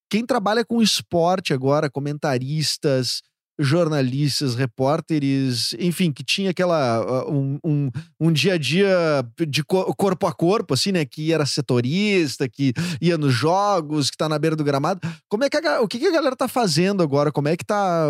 Quem 0.10 0.26
trabalha 0.26 0.66
com 0.66 0.82
esporte 0.82 1.54
agora, 1.54 1.90
comentaristas, 1.90 3.22
jornalistas, 3.62 4.56
repórteres, 4.56 5.74
enfim, 5.80 6.12
que 6.12 6.24
tinha 6.24 6.50
aquela. 6.52 6.98
ah, 6.98 7.26
Um, 7.32 7.60
um, 7.64 7.90
um 8.20 8.32
dia 8.32 8.54
a 8.54 8.58
dia 8.58 8.90
de 9.48 9.64
co- 9.64 9.94
corpo 9.96 10.26
a 10.28 10.34
corpo, 10.34 10.74
assim, 10.74 10.92
né? 10.92 11.06
Que 11.06 11.32
era 11.32 11.46
setorista, 11.46 12.48
que 12.50 12.74
ia 13.02 13.18
nos 13.18 13.34
jogos, 13.34 14.10
que 14.10 14.18
tá 14.18 14.28
na 14.28 14.38
beira 14.40 14.56
do 14.56 14.64
gramado. 14.64 15.00
Como 15.30 15.44
é 15.44 15.50
que 15.50 15.58
a, 15.58 15.82
o 15.82 15.88
que, 15.88 16.06
a 16.06 16.12
galera 16.12 16.36
tá 16.36 16.48
fazendo 16.48 17.02
agora? 17.04 17.32
Como 17.32 17.48
é 17.48 17.56
que 17.56 17.66
tá. 17.66 18.08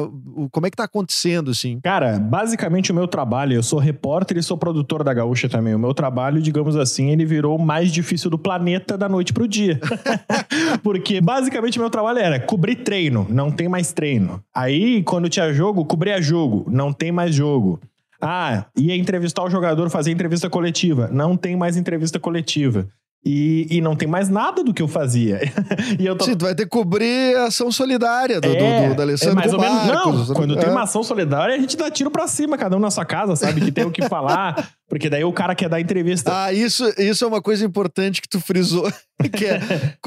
Como 0.52 0.66
é 0.66 0.70
que 0.70 0.78
tá 0.78 0.86
acontecendo, 0.86 1.52
assim? 1.52 1.80
Cara, 1.82 2.18
basicamente 2.20 2.92
o 2.92 2.96
meu 2.96 3.08
trabalho, 3.08 3.54
eu 3.54 3.64
sou 3.64 3.80
repórter 3.80 4.38
e 4.38 4.44
sou 4.44 4.58
produtor 4.58 5.04
da 5.04 5.14
Gaúcha 5.14 5.48
também. 5.50 5.76
O 5.76 5.80
meu 5.80 5.94
trabalho, 5.94 6.42
digamos 6.42 6.76
assim, 6.76 7.10
ele 7.12 7.26
virou 7.26 7.58
o 7.58 7.62
mais 7.64 7.92
difícil 7.92 8.30
do 8.30 8.38
planeta 8.38 8.98
da 8.98 9.08
noite 9.10 9.34
pro 9.34 9.48
dia. 9.48 9.80
Porque 10.84 11.22
basicamente 11.22 11.78
o 11.78 11.82
meu 11.82 11.90
trabalho 11.90 12.20
era 12.20 12.40
cobrir 12.40 12.76
treino, 12.78 13.26
não 13.30 13.52
tem 13.52 13.68
mais 13.68 13.92
treino. 13.92 14.42
Aí, 14.54 15.04
quando 15.04 15.30
tinha 15.30 15.41
jogo, 15.54 15.86
cobria 15.86 16.22
jogo, 16.22 16.66
não 16.70 16.92
tem 16.92 17.12
mais 17.12 17.34
jogo. 17.34 17.80
Ah, 18.22 18.66
ia 18.78 18.96
entrevistar 18.96 19.44
o 19.44 19.50
jogador, 19.50 19.90
fazer 19.90 20.12
entrevista 20.12 20.50
coletiva, 20.50 21.10
não 21.12 21.36
tem 21.36 21.56
mais 21.56 21.76
entrevista 21.76 22.20
coletiva. 22.20 22.88
E, 23.24 23.68
e 23.70 23.82
não 23.82 23.96
tem 23.96 24.08
mais 24.08 24.30
nada 24.30 24.64
do 24.64 24.74
que 24.74 24.82
eu 24.82 24.88
fazia. 24.88 25.42
e 26.00 26.04
eu 26.04 26.16
tô 26.16 26.26
Sim, 26.26 26.36
tu 26.36 26.46
vai 26.46 26.56
ter 26.56 26.64
que 26.64 26.70
cobrir 26.70 27.36
a 27.38 27.46
ação 27.46 27.72
solidária 27.72 28.42
do, 28.42 28.50
do, 28.50 28.56
é, 28.56 28.90
do, 28.90 28.96
do 28.96 29.02
Alessandro 29.04 29.34
é 29.34 29.36
mais 29.36 29.54
ou 29.54 29.60
menos. 29.60 29.86
Marcos, 29.86 30.30
Não, 30.30 30.36
quando 30.36 30.58
é. 30.58 30.60
tem 30.60 30.70
uma 30.72 30.82
ação 30.82 31.04
solidária, 31.04 31.54
a 31.54 31.60
gente 31.60 31.78
dá 31.78 31.92
tiro 31.92 32.10
pra 32.10 32.28
cima, 32.28 32.58
cada 32.58 32.76
um 32.76 32.80
na 32.80 32.90
sua 32.90 33.06
casa, 33.06 33.36
sabe? 33.36 33.62
Que 33.62 33.72
tem 33.72 33.86
o 33.86 33.92
que 33.92 34.02
falar, 34.10 34.72
porque 34.90 35.08
daí 35.08 35.24
o 35.24 35.32
cara 35.32 35.54
quer 35.54 35.70
dar 35.70 35.80
entrevista. 35.80 36.32
Ah, 36.34 36.52
isso, 36.52 36.84
isso 36.98 37.24
é 37.24 37.28
uma 37.28 37.44
coisa 37.44 37.64
importante 37.64 38.24
que 38.24 38.28
tu 38.28 38.40
frisou, 38.40 38.92
que 39.38 39.46
é 39.46 39.62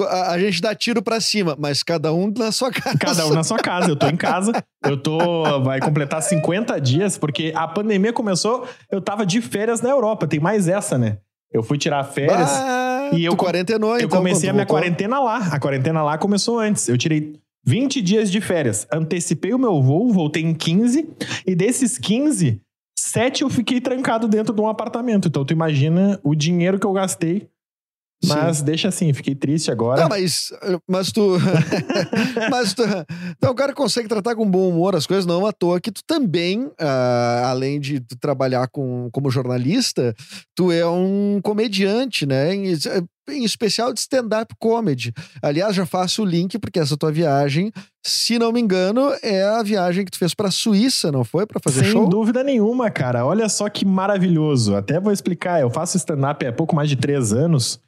a, 0.08 0.32
a 0.32 0.38
gente 0.40 0.60
dá 0.60 0.74
tiro 0.74 1.00
pra 1.00 1.20
cima, 1.20 1.56
mas 1.56 1.84
cada 1.84 2.12
um 2.12 2.32
na 2.36 2.50
sua 2.50 2.72
casa. 2.72 2.98
Cada 2.98 3.26
um 3.28 3.30
na 3.30 3.44
sua 3.44 3.58
casa. 3.58 3.90
Eu 3.90 3.96
tô 3.96 4.08
em 4.08 4.16
casa, 4.16 4.50
eu 4.84 4.96
tô. 4.96 5.62
Vai 5.62 5.78
completar 5.78 6.20
50 6.20 6.80
dias, 6.80 7.16
porque 7.16 7.52
a 7.54 7.68
pandemia 7.68 8.12
começou, 8.12 8.66
eu 8.90 9.00
tava 9.00 9.24
de 9.24 9.40
férias 9.40 9.80
na 9.80 9.90
Europa. 9.90 10.26
Tem 10.26 10.40
mais 10.40 10.66
essa, 10.66 10.98
né? 10.98 11.18
Eu 11.52 11.62
fui 11.62 11.78
tirar 11.78 12.02
férias. 12.02 12.50
Ah, 12.50 12.83
E 13.12 13.24
eu 13.24 13.36
quarentenou, 13.36 13.98
eu 13.98 14.06
então. 14.06 14.18
comecei 14.18 14.48
a 14.48 14.52
minha 14.52 14.64
voltou. 14.64 14.80
quarentena 14.80 15.20
lá. 15.20 15.38
A 15.52 15.60
quarentena 15.60 16.02
lá 16.02 16.16
começou 16.18 16.58
antes. 16.58 16.88
Eu 16.88 16.96
tirei 16.96 17.34
20 17.66 18.00
dias 18.02 18.30
de 18.30 18.40
férias. 18.40 18.86
Antecipei 18.92 19.52
o 19.52 19.58
meu 19.58 19.82
voo, 19.82 20.12
voltei 20.12 20.42
em 20.42 20.54
15. 20.54 21.08
E 21.46 21.54
desses 21.54 21.98
15, 21.98 22.60
7 22.98 23.42
eu 23.42 23.50
fiquei 23.50 23.80
trancado 23.80 24.28
dentro 24.28 24.54
de 24.54 24.60
um 24.60 24.68
apartamento. 24.68 25.28
Então 25.28 25.44
tu 25.44 25.52
imagina 25.52 26.18
o 26.22 26.34
dinheiro 26.34 26.78
que 26.78 26.86
eu 26.86 26.92
gastei. 26.92 27.48
Mas 28.26 28.62
deixa 28.62 28.88
assim, 28.88 29.12
fiquei 29.12 29.34
triste 29.34 29.70
agora. 29.70 30.00
Não, 30.02 30.08
mas, 30.08 30.52
mas 30.88 31.12
tu. 31.12 31.36
mas 32.50 32.74
tu. 32.74 32.82
Então 33.36 33.50
o 33.50 33.54
cara 33.54 33.72
consegue 33.72 34.08
tratar 34.08 34.34
com 34.34 34.48
bom 34.48 34.68
humor 34.68 34.94
as 34.94 35.06
coisas, 35.06 35.26
não 35.26 35.46
à 35.46 35.52
toa 35.52 35.80
que 35.80 35.92
tu 35.92 36.02
também, 36.06 36.70
ah, 36.78 37.42
além 37.46 37.80
de 37.80 38.00
tu 38.00 38.16
trabalhar 38.16 38.68
com, 38.68 39.08
como 39.12 39.30
jornalista, 39.30 40.14
tu 40.54 40.72
é 40.72 40.86
um 40.86 41.40
comediante, 41.42 42.26
né? 42.26 42.54
Em, 42.54 42.74
em 43.28 43.44
especial 43.44 43.92
de 43.92 44.00
stand-up 44.00 44.54
comedy. 44.58 45.12
Aliás, 45.42 45.74
já 45.74 45.86
faço 45.86 46.22
o 46.22 46.26
link, 46.26 46.58
porque 46.58 46.78
essa 46.78 46.96
tua 46.96 47.10
viagem, 47.10 47.72
se 48.04 48.38
não 48.38 48.52
me 48.52 48.60
engano, 48.60 49.12
é 49.22 49.42
a 49.44 49.62
viagem 49.62 50.04
que 50.04 50.10
tu 50.10 50.18
fez 50.18 50.34
pra 50.34 50.50
Suíça, 50.50 51.10
não 51.10 51.24
foi? 51.24 51.46
Pra 51.46 51.60
fazer 51.62 51.84
Sem 51.84 51.92
show? 51.92 52.08
dúvida 52.08 52.44
nenhuma, 52.44 52.90
cara. 52.90 53.24
Olha 53.24 53.48
só 53.48 53.68
que 53.68 53.84
maravilhoso. 53.84 54.74
Até 54.74 55.00
vou 55.00 55.12
explicar. 55.12 55.60
Eu 55.60 55.70
faço 55.70 55.96
stand-up 55.96 56.44
há 56.46 56.52
pouco 56.52 56.76
mais 56.76 56.88
de 56.88 56.96
três 56.96 57.32
anos. 57.32 57.80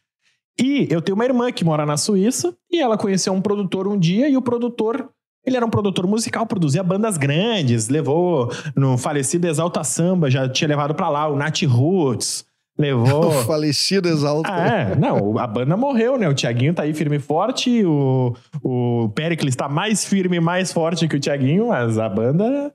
E 0.58 0.88
eu 0.90 1.02
tenho 1.02 1.14
uma 1.14 1.24
irmã 1.24 1.52
que 1.52 1.64
mora 1.64 1.84
na 1.84 1.96
Suíça. 1.96 2.56
E 2.70 2.80
ela 2.80 2.96
conheceu 2.96 3.32
um 3.32 3.40
produtor 3.40 3.86
um 3.86 3.98
dia. 3.98 4.28
E 4.28 4.36
o 4.36 4.42
produtor, 4.42 5.08
ele 5.44 5.56
era 5.56 5.66
um 5.66 5.70
produtor 5.70 6.06
musical, 6.06 6.46
produzia 6.46 6.82
bandas 6.82 7.16
grandes. 7.16 7.88
Levou 7.88 8.50
no 8.74 8.96
falecido 8.96 9.46
Exalta 9.46 9.84
Samba, 9.84 10.30
já 10.30 10.48
tinha 10.48 10.68
levado 10.68 10.94
pra 10.94 11.08
lá 11.08 11.28
o 11.28 11.36
Nat 11.36 11.62
Roots. 11.62 12.46
Levou. 12.78 13.26
O 13.36 13.44
falecido 13.44 14.08
exalta. 14.08 14.52
Ah, 14.52 14.66
é, 14.66 14.96
não, 14.96 15.38
a 15.38 15.46
banda 15.46 15.76
morreu, 15.76 16.18
né? 16.18 16.28
O 16.28 16.34
Tiaguinho 16.34 16.74
tá 16.74 16.82
aí 16.82 16.92
firme 16.92 17.16
e 17.16 17.20
forte, 17.20 17.84
o, 17.84 18.34
o 18.62 19.08
Pericles 19.14 19.56
tá 19.56 19.68
mais 19.68 20.04
firme 20.04 20.36
e 20.36 20.40
mais 20.40 20.72
forte 20.72 21.08
que 21.08 21.16
o 21.16 21.20
Tiaguinho, 21.20 21.68
mas 21.68 21.98
a 21.98 22.08
banda. 22.08 22.72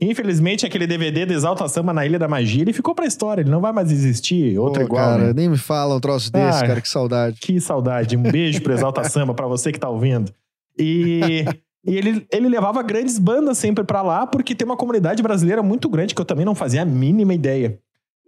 Infelizmente, 0.00 0.64
aquele 0.64 0.86
DVD 0.86 1.26
do 1.26 1.32
Exalta 1.32 1.66
Samba 1.68 1.92
na 1.92 2.06
Ilha 2.06 2.18
da 2.18 2.28
Magia, 2.28 2.62
ele 2.62 2.72
ficou 2.72 2.94
pra 2.94 3.04
história, 3.06 3.42
ele 3.42 3.50
não 3.50 3.60
vai 3.60 3.72
mais 3.72 3.90
existir. 3.90 4.56
Outro 4.58 4.80
Pô, 4.80 4.86
igual, 4.86 5.04
cara, 5.04 5.24
né? 5.28 5.32
nem 5.34 5.48
me 5.48 5.58
fala 5.58 5.96
um 5.96 6.00
troço 6.00 6.30
desse, 6.32 6.62
Ah. 6.62 6.66
cara, 6.66 6.80
que 6.80 6.88
saudade. 6.88 7.40
Que 7.40 7.60
saudade. 7.60 8.16
Um 8.16 8.22
beijo 8.22 8.62
pro 8.62 8.72
Exalta 8.72 9.02
Samba, 9.10 9.34
pra 9.34 9.46
você 9.48 9.72
que 9.72 9.78
tá 9.80 9.88
ouvindo. 9.88 10.32
E, 10.78 11.44
e 11.84 11.96
ele, 11.96 12.24
ele 12.32 12.48
levava 12.48 12.80
grandes 12.82 13.18
bandas 13.18 13.58
sempre 13.58 13.82
pra 13.82 14.00
lá, 14.02 14.24
porque 14.26 14.54
tem 14.54 14.64
uma 14.64 14.76
comunidade 14.76 15.20
brasileira 15.22 15.62
muito 15.64 15.88
grande 15.88 16.14
que 16.14 16.20
eu 16.20 16.24
também 16.24 16.44
não 16.46 16.54
fazia 16.54 16.82
a 16.82 16.84
mínima 16.84 17.34
ideia. 17.34 17.78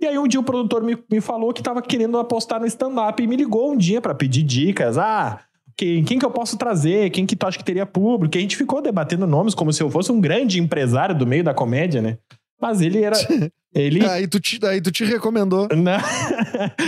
E 0.00 0.06
aí 0.06 0.18
um 0.18 0.26
dia 0.26 0.40
o 0.40 0.42
produtor 0.42 0.82
me, 0.82 0.98
me 1.12 1.20
falou 1.20 1.52
que 1.52 1.62
tava 1.62 1.80
querendo 1.82 2.18
apostar 2.18 2.58
no 2.58 2.66
stand-up 2.66 3.22
e 3.22 3.26
me 3.28 3.36
ligou 3.36 3.70
um 3.70 3.76
dia 3.76 4.00
pra 4.00 4.14
pedir 4.14 4.42
dicas. 4.42 4.98
Ah, 4.98 5.38
quem, 5.80 6.04
quem 6.04 6.18
que 6.18 6.26
eu 6.26 6.30
posso 6.30 6.58
trazer? 6.58 7.08
Quem 7.08 7.24
que 7.24 7.34
tu 7.34 7.46
acha 7.46 7.56
que 7.56 7.64
teria 7.64 7.86
público? 7.86 8.36
E 8.36 8.38
a 8.38 8.42
gente 8.42 8.54
ficou 8.54 8.82
debatendo 8.82 9.26
nomes 9.26 9.54
como 9.54 9.72
se 9.72 9.82
eu 9.82 9.88
fosse 9.88 10.12
um 10.12 10.20
grande 10.20 10.60
empresário 10.60 11.14
do 11.14 11.26
meio 11.26 11.42
da 11.42 11.54
comédia, 11.54 12.02
né? 12.02 12.18
Mas 12.60 12.82
ele 12.82 13.02
era. 13.02 13.16
Ele. 13.72 14.04
Aí 14.04 14.26
tu 14.26 14.40
te, 14.40 14.58
aí 14.66 14.80
tu 14.80 14.90
te 14.90 15.04
recomendou. 15.04 15.68
Não. 15.78 15.92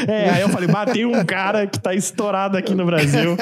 É, 0.08 0.30
aí 0.30 0.40
eu 0.42 0.48
falei, 0.48 0.68
batei 0.68 1.06
um 1.06 1.24
cara 1.24 1.64
que 1.64 1.78
tá 1.78 1.94
estourado 1.94 2.58
aqui 2.58 2.74
no 2.74 2.84
Brasil. 2.84 3.36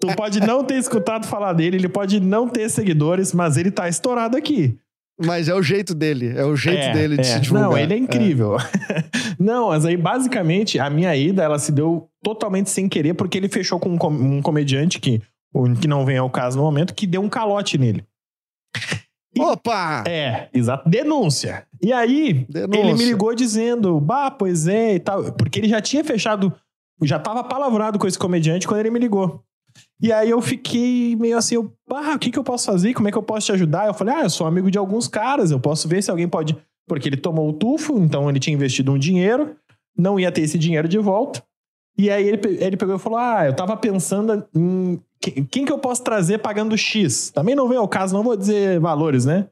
Tu 0.00 0.08
pode 0.16 0.40
não 0.40 0.64
ter 0.64 0.74
escutado 0.74 1.24
falar 1.24 1.52
dele, 1.52 1.76
ele 1.76 1.88
pode 1.88 2.18
não 2.18 2.48
ter 2.48 2.68
seguidores, 2.68 3.32
mas 3.32 3.56
ele 3.56 3.70
tá 3.70 3.88
estourado 3.88 4.36
aqui. 4.36 4.76
Mas 5.24 5.48
é 5.48 5.54
o 5.54 5.62
jeito 5.62 5.94
dele, 5.94 6.32
é 6.36 6.44
o 6.44 6.56
jeito 6.56 6.82
É, 6.82 6.92
dele 6.92 7.14
de 7.16 7.20
é. 7.20 7.24
se 7.24 7.40
divulgar. 7.40 7.68
Não, 7.68 7.78
ele 7.78 7.94
é 7.94 7.96
incrível. 7.96 8.56
não, 9.40 9.68
mas 9.68 9.84
aí 9.86 9.96
basicamente 9.96 10.78
a 10.78 10.90
minha 10.90 11.16
ida 11.16 11.42
ela 11.42 11.58
se 11.58 11.72
deu 11.72 12.08
totalmente 12.22 12.68
sem 12.70 12.88
querer 12.88 13.14
porque 13.14 13.38
ele 13.38 13.48
fechou 13.48 13.80
com 13.80 13.88
um, 13.90 13.96
com- 13.98 14.08
um 14.10 14.42
comediante 14.42 15.00
que, 15.00 15.20
que 15.80 15.88
não 15.88 16.04
vem 16.04 16.18
ao 16.18 16.28
caso 16.30 16.58
no 16.58 16.62
momento, 16.64 16.94
que 16.94 17.06
deu 17.06 17.22
um 17.22 17.28
calote 17.28 17.78
nele. 17.78 18.04
Opa! 19.38 20.04
É, 20.06 20.48
exato. 20.52 20.88
Denúncia. 20.88 21.64
E 21.82 21.92
aí, 21.92 22.44
Denúncia. 22.48 22.80
ele 22.80 22.94
me 22.94 23.04
ligou 23.04 23.34
dizendo, 23.34 23.98
bah, 24.00 24.30
pois 24.30 24.66
é 24.66 24.94
e 24.96 25.00
tal. 25.00 25.32
Porque 25.32 25.60
ele 25.60 25.68
já 25.68 25.80
tinha 25.80 26.02
fechado, 26.04 26.52
já 27.02 27.18
tava 27.18 27.44
palavrado 27.44 27.98
com 27.98 28.06
esse 28.06 28.18
comediante 28.18 28.66
quando 28.66 28.80
ele 28.80 28.90
me 28.90 28.98
ligou. 28.98 29.42
E 30.02 30.12
aí 30.12 30.28
eu 30.28 30.40
fiquei 30.42 31.14
meio 31.14 31.38
assim, 31.38 31.54
eu, 31.54 31.72
bah, 31.88 32.14
o 32.14 32.18
que 32.18 32.30
que 32.30 32.38
eu 32.38 32.44
posso 32.44 32.66
fazer? 32.66 32.92
Como 32.92 33.06
é 33.08 33.12
que 33.12 33.16
eu 33.18 33.22
posso 33.22 33.46
te 33.46 33.52
ajudar? 33.52 33.86
Eu 33.86 33.94
falei, 33.94 34.14
ah, 34.14 34.22
eu 34.24 34.30
sou 34.30 34.46
amigo 34.46 34.68
de 34.70 34.76
alguns 34.78 35.06
caras, 35.06 35.50
eu 35.52 35.60
posso 35.60 35.86
ver 35.88 36.02
se 36.02 36.10
alguém 36.10 36.28
pode. 36.28 36.56
Porque 36.90 37.08
ele 37.08 37.16
tomou 37.16 37.48
o 37.48 37.52
tufo, 37.52 37.96
então 38.00 38.28
ele 38.28 38.40
tinha 38.40 38.52
investido 38.52 38.90
um 38.92 38.98
dinheiro, 38.98 39.54
não 39.96 40.18
ia 40.18 40.32
ter 40.32 40.40
esse 40.40 40.58
dinheiro 40.58 40.88
de 40.88 40.98
volta. 40.98 41.40
E 41.96 42.10
aí 42.10 42.26
ele, 42.26 42.40
ele 42.58 42.76
pegou 42.76 42.96
e 42.96 42.98
falou: 42.98 43.16
Ah, 43.16 43.46
eu 43.46 43.54
tava 43.54 43.76
pensando 43.76 44.44
em 44.56 45.00
quem, 45.20 45.44
quem 45.44 45.64
que 45.64 45.70
eu 45.70 45.78
posso 45.78 46.02
trazer 46.02 46.38
pagando 46.38 46.76
X. 46.76 47.30
Também 47.30 47.54
não 47.54 47.68
vem 47.68 47.78
ao 47.78 47.86
caso, 47.86 48.12
não 48.12 48.24
vou 48.24 48.36
dizer 48.36 48.80
valores, 48.80 49.24
né? 49.24 49.46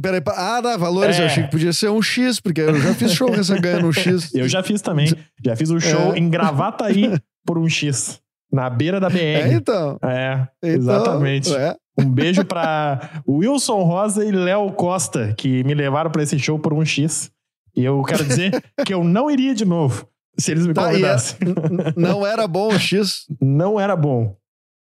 Peraí, 0.00 0.22
ah, 0.28 0.60
dá 0.62 0.76
valores, 0.78 1.18
É. 1.18 1.22
eu 1.22 1.26
achei 1.26 1.42
que 1.44 1.50
podia 1.50 1.72
ser 1.74 1.90
um 1.90 2.00
X, 2.00 2.40
porque 2.40 2.62
eu 2.62 2.74
já 2.80 2.94
fiz 2.94 3.12
show 3.12 3.28
ganhando 3.60 3.86
um 3.88 3.92
X. 3.92 4.32
Eu 4.34 4.48
já 4.48 4.62
fiz 4.62 4.80
também. 4.80 5.12
Já 5.44 5.54
fiz 5.54 5.70
um 5.70 5.78
show 5.78 6.14
É. 6.14 6.18
em 6.18 6.30
Gravataí 6.30 7.12
por 7.44 7.58
um 7.58 7.68
X. 7.68 8.18
Na 8.50 8.70
beira 8.70 8.98
da 8.98 9.08
É, 9.08 9.42
BR. 9.48 9.54
então. 9.54 9.98
É, 10.02 10.48
Então, 10.62 10.70
exatamente. 10.70 11.54
é. 11.54 11.76
Um 12.00 12.10
beijo 12.10 12.44
pra 12.44 13.22
Wilson 13.28 13.82
Rosa 13.82 14.24
e 14.24 14.30
Léo 14.32 14.72
Costa, 14.72 15.34
que 15.36 15.62
me 15.64 15.74
levaram 15.74 16.10
pra 16.10 16.22
esse 16.22 16.38
show 16.38 16.58
por 16.58 16.72
um 16.72 16.84
X. 16.84 17.30
E 17.76 17.84
eu 17.84 18.02
quero 18.02 18.24
dizer 18.24 18.62
que 18.84 18.92
eu 18.94 19.04
não 19.04 19.30
iria 19.30 19.54
de 19.54 19.64
novo 19.64 20.06
se 20.38 20.50
eles 20.50 20.66
me 20.66 20.72
Tá, 20.74 20.82
é- 20.82 20.86
convidassem. 20.86 21.38
n- 21.42 21.92
não 21.96 22.26
era 22.26 22.46
bom 22.48 22.68
o 22.74 22.78
X. 22.78 23.26
Não 23.40 23.78
era 23.78 23.94
bom. 23.94 24.34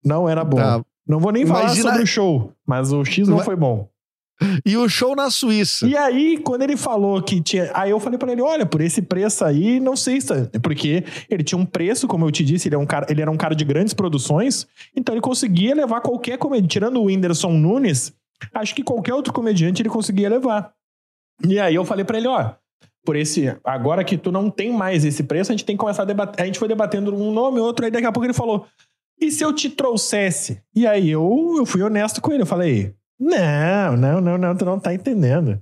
Não 0.06 0.30
era 0.30 0.43
bom. 0.43 0.58
Tá. 0.58 0.82
Não 1.08 1.19
vou 1.19 1.32
nem 1.32 1.45
falar 1.45 1.63
Imagina- 1.63 1.89
sobre 1.89 2.04
o 2.04 2.08
show, 2.08 2.54
mas 2.65 2.93
o 2.93 3.04
X 3.04 3.28
não 3.28 3.38
Mas- 3.38 3.45
foi 3.45 3.56
bom. 3.56 3.88
E 4.65 4.78
o 4.78 4.88
show 4.88 5.15
na 5.15 5.30
Suíça. 5.30 5.86
E 5.86 5.97
aí, 5.97 6.38
quando 6.38 6.62
ele 6.62 6.78
falou 6.78 7.21
que 7.21 7.41
tinha. 7.41 7.71
Aí 7.73 7.91
eu 7.91 7.99
falei 7.99 8.17
pra 8.17 8.32
ele: 8.32 8.41
olha, 8.41 8.65
por 8.65 8.82
esse 8.82 9.02
preço 9.02 9.43
aí, 9.43 9.80
não 9.80 9.95
sei 9.95 10.21
se. 10.21 10.28
tá-" 10.28 10.60
Porque 10.62 11.04
ele 11.30 11.43
tinha 11.43 11.60
um 11.60 11.65
preço, 11.65 12.08
como 12.08 12.25
eu 12.25 12.32
te 12.32 12.43
disse, 12.43 12.67
ele, 12.67 12.75
é 12.75 12.78
um 12.78 12.86
cara, 12.86 13.06
ele 13.10 13.21
era 13.21 13.30
um 13.30 13.38
cara 13.38 13.56
de 13.56 13.65
grandes 13.65 13.93
produções, 13.93 14.67
então 14.95 15.13
ele 15.13 15.21
conseguia 15.21 15.75
levar 15.75 16.02
qualquer 16.02 16.38
comediante. 16.38 16.69
Tirando 16.69 17.02
o 17.02 17.06
Whindersson 17.06 17.52
Nunes, 17.52 18.13
acho 18.54 18.75
que 18.75 18.84
qualquer 18.84 19.13
outro 19.13 19.34
comediante 19.34 19.82
ele 19.82 19.89
conseguia 19.89 20.30
levar. 20.30 20.71
E 21.45 21.60
aí 21.60 21.75
eu 21.75 21.86
falei 21.86 22.06
pra 22.06 22.17
ele: 22.17 22.28
ó. 22.28 22.52
Por 23.06 23.15
esse. 23.15 23.56
Agora 23.63 24.04
que 24.04 24.17
tu 24.17 24.30
não 24.30 24.52
tem 24.52 24.73
mais 24.73 25.06
esse 25.06 25.23
preço, 25.23 25.52
a 25.52 25.56
gente 25.56 25.65
tem 25.65 25.75
que 25.75 25.80
começar 25.80 26.04
a 26.04 26.06
debater. 26.06 26.43
A 26.43 26.45
gente 26.45 26.60
foi 26.60 26.67
debatendo 26.67 27.15
um 27.15 27.32
nome, 27.32 27.60
outro, 27.60 27.86
aí 27.86 27.89
daqui 27.89 28.06
a 28.06 28.12
pouco 28.12 28.25
ele 28.25 28.34
falou: 28.34 28.67
e 29.19 29.32
se 29.32 29.43
eu 29.43 29.54
te 29.54 29.69
trouxesse? 29.69 30.62
E 30.73 30.88
aí 30.88 31.10
eu, 31.10 31.56
eu 31.58 31.65
fui 31.65 31.82
honesto 31.82 32.21
com 32.21 32.32
ele. 32.32 32.43
Eu 32.43 32.47
falei: 32.47 32.93
Não, 33.19 33.97
não, 33.97 34.21
não, 34.21 34.38
não, 34.38 34.55
tu 34.55 34.65
não 34.65 34.79
tá 34.79 34.93
entendendo. 34.93 35.62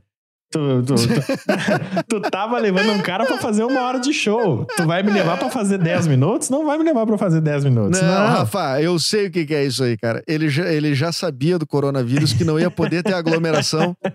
Tu, 0.50 0.84
tu, 0.84 0.96
tu, 0.96 2.04
tu 2.08 2.22
tava 2.30 2.58
levando 2.58 2.94
um 2.94 3.02
cara 3.02 3.26
pra 3.26 3.38
fazer 3.38 3.66
uma 3.66 3.82
hora 3.82 4.00
de 4.00 4.14
show. 4.14 4.66
Tu 4.78 4.86
vai 4.86 5.04
me 5.04 5.12
levar 5.12 5.38
pra 5.38 5.50
fazer 5.50 5.78
10 5.78 6.08
minutos? 6.08 6.50
Não 6.50 6.66
vai 6.66 6.78
me 6.78 6.86
levar 6.86 7.06
pra 7.06 7.18
fazer 7.18 7.42
10 7.42 7.66
minutos. 7.66 8.00
Não, 8.00 8.08
Não, 8.08 8.28
Rafa, 8.28 8.82
eu 8.82 8.98
sei 8.98 9.28
o 9.28 9.32
que 9.32 9.46
que 9.46 9.54
é 9.54 9.66
isso 9.66 9.84
aí, 9.84 9.98
cara. 9.98 10.24
Ele 10.26 10.48
já, 10.48 10.66
ele 10.72 10.96
já 10.96 11.12
sabia 11.12 11.60
do 11.60 11.68
coronavírus 11.68 12.32
que 12.32 12.46
não 12.46 12.58
ia 12.58 12.72
poder 12.72 13.04
ter 13.04 13.14
aglomeração. 13.14 13.96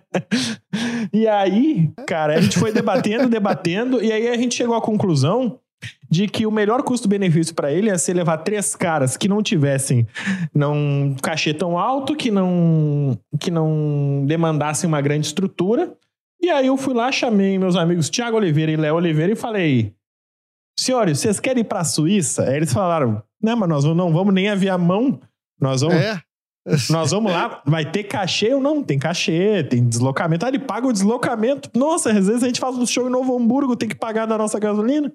E 1.12 1.28
aí, 1.28 1.90
cara, 2.06 2.36
a 2.36 2.40
gente 2.40 2.58
foi 2.58 2.72
debatendo, 2.72 3.28
debatendo, 3.28 4.02
e 4.02 4.10
aí 4.10 4.28
a 4.28 4.36
gente 4.36 4.54
chegou 4.54 4.74
à 4.74 4.80
conclusão 4.80 5.58
de 6.10 6.28
que 6.28 6.46
o 6.46 6.50
melhor 6.50 6.82
custo-benefício 6.82 7.54
pra 7.54 7.72
ele 7.72 7.88
é 7.88 7.96
ser 7.96 8.14
levar 8.14 8.38
três 8.38 8.76
caras 8.76 9.16
que 9.16 9.28
não 9.28 9.42
tivessem 9.42 10.06
não 10.54 11.16
cachê 11.22 11.54
tão 11.54 11.78
alto, 11.78 12.14
que 12.14 12.30
não 12.30 13.18
que 13.40 13.50
não 13.50 14.24
demandassem 14.26 14.86
uma 14.88 15.00
grande 15.00 15.26
estrutura. 15.26 15.94
E 16.40 16.50
aí 16.50 16.66
eu 16.66 16.76
fui 16.76 16.92
lá, 16.92 17.10
chamei 17.12 17.58
meus 17.58 17.76
amigos 17.76 18.10
Tiago 18.10 18.36
Oliveira 18.36 18.72
e 18.72 18.76
Léo 18.76 18.96
Oliveira 18.96 19.32
e 19.32 19.36
falei: 19.36 19.94
"Senhores, 20.78 21.18
vocês 21.20 21.38
querem 21.40 21.62
ir 21.62 21.64
pra 21.64 21.84
Suíça?" 21.84 22.44
Aí 22.44 22.56
eles 22.56 22.72
falaram: 22.72 23.22
"Não, 23.42 23.56
mas 23.56 23.68
nós 23.68 23.84
não 23.84 24.12
vamos 24.12 24.34
nem 24.34 24.48
aviar 24.48 24.78
mão. 24.78 25.20
Nós 25.60 25.80
vamos 25.80 25.96
É. 25.96 26.20
nós 26.90 27.10
vamos 27.10 27.32
lá, 27.32 27.60
vai 27.66 27.90
ter 27.90 28.04
cachê 28.04 28.52
ou 28.54 28.60
não? 28.60 28.82
Tem 28.82 28.98
cachê, 28.98 29.64
tem 29.64 29.88
deslocamento. 29.88 30.44
Ah, 30.44 30.48
ele 30.48 30.58
paga 30.58 30.86
o 30.86 30.92
deslocamento. 30.92 31.70
Nossa, 31.74 32.10
às 32.10 32.26
vezes 32.26 32.42
a 32.42 32.46
gente 32.46 32.60
faz 32.60 32.76
um 32.76 32.86
show 32.86 33.06
em 33.06 33.10
Novo 33.10 33.36
Hamburgo, 33.36 33.74
tem 33.76 33.88
que 33.88 33.94
pagar 33.96 34.26
da 34.26 34.36
nossa 34.38 34.58
gasolina. 34.60 35.12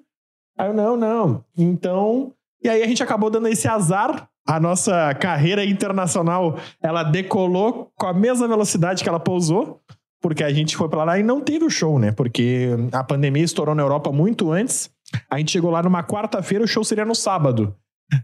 Aí 0.58 0.68
eu, 0.68 0.74
não, 0.74 0.96
não. 0.96 1.44
Então, 1.56 2.32
e 2.62 2.68
aí 2.68 2.82
a 2.82 2.86
gente 2.86 3.02
acabou 3.02 3.30
dando 3.30 3.48
esse 3.48 3.68
azar. 3.68 4.28
A 4.46 4.58
nossa 4.58 5.14
carreira 5.14 5.64
internacional, 5.64 6.56
ela 6.82 7.02
decolou 7.02 7.92
com 7.96 8.06
a 8.06 8.14
mesma 8.14 8.48
velocidade 8.48 9.02
que 9.02 9.08
ela 9.08 9.20
pousou, 9.20 9.82
porque 10.22 10.42
a 10.42 10.50
gente 10.50 10.74
foi 10.74 10.88
pra 10.88 11.04
lá 11.04 11.18
e 11.18 11.22
não 11.22 11.40
teve 11.40 11.66
o 11.66 11.70
show, 11.70 11.98
né? 11.98 12.12
Porque 12.12 12.70
a 12.90 13.04
pandemia 13.04 13.44
estourou 13.44 13.74
na 13.74 13.82
Europa 13.82 14.10
muito 14.10 14.50
antes. 14.50 14.90
A 15.30 15.38
gente 15.38 15.52
chegou 15.52 15.70
lá 15.70 15.82
numa 15.82 16.02
quarta-feira, 16.02 16.64
o 16.64 16.68
show 16.68 16.82
seria 16.82 17.04
no 17.04 17.14
sábado. 17.14 17.76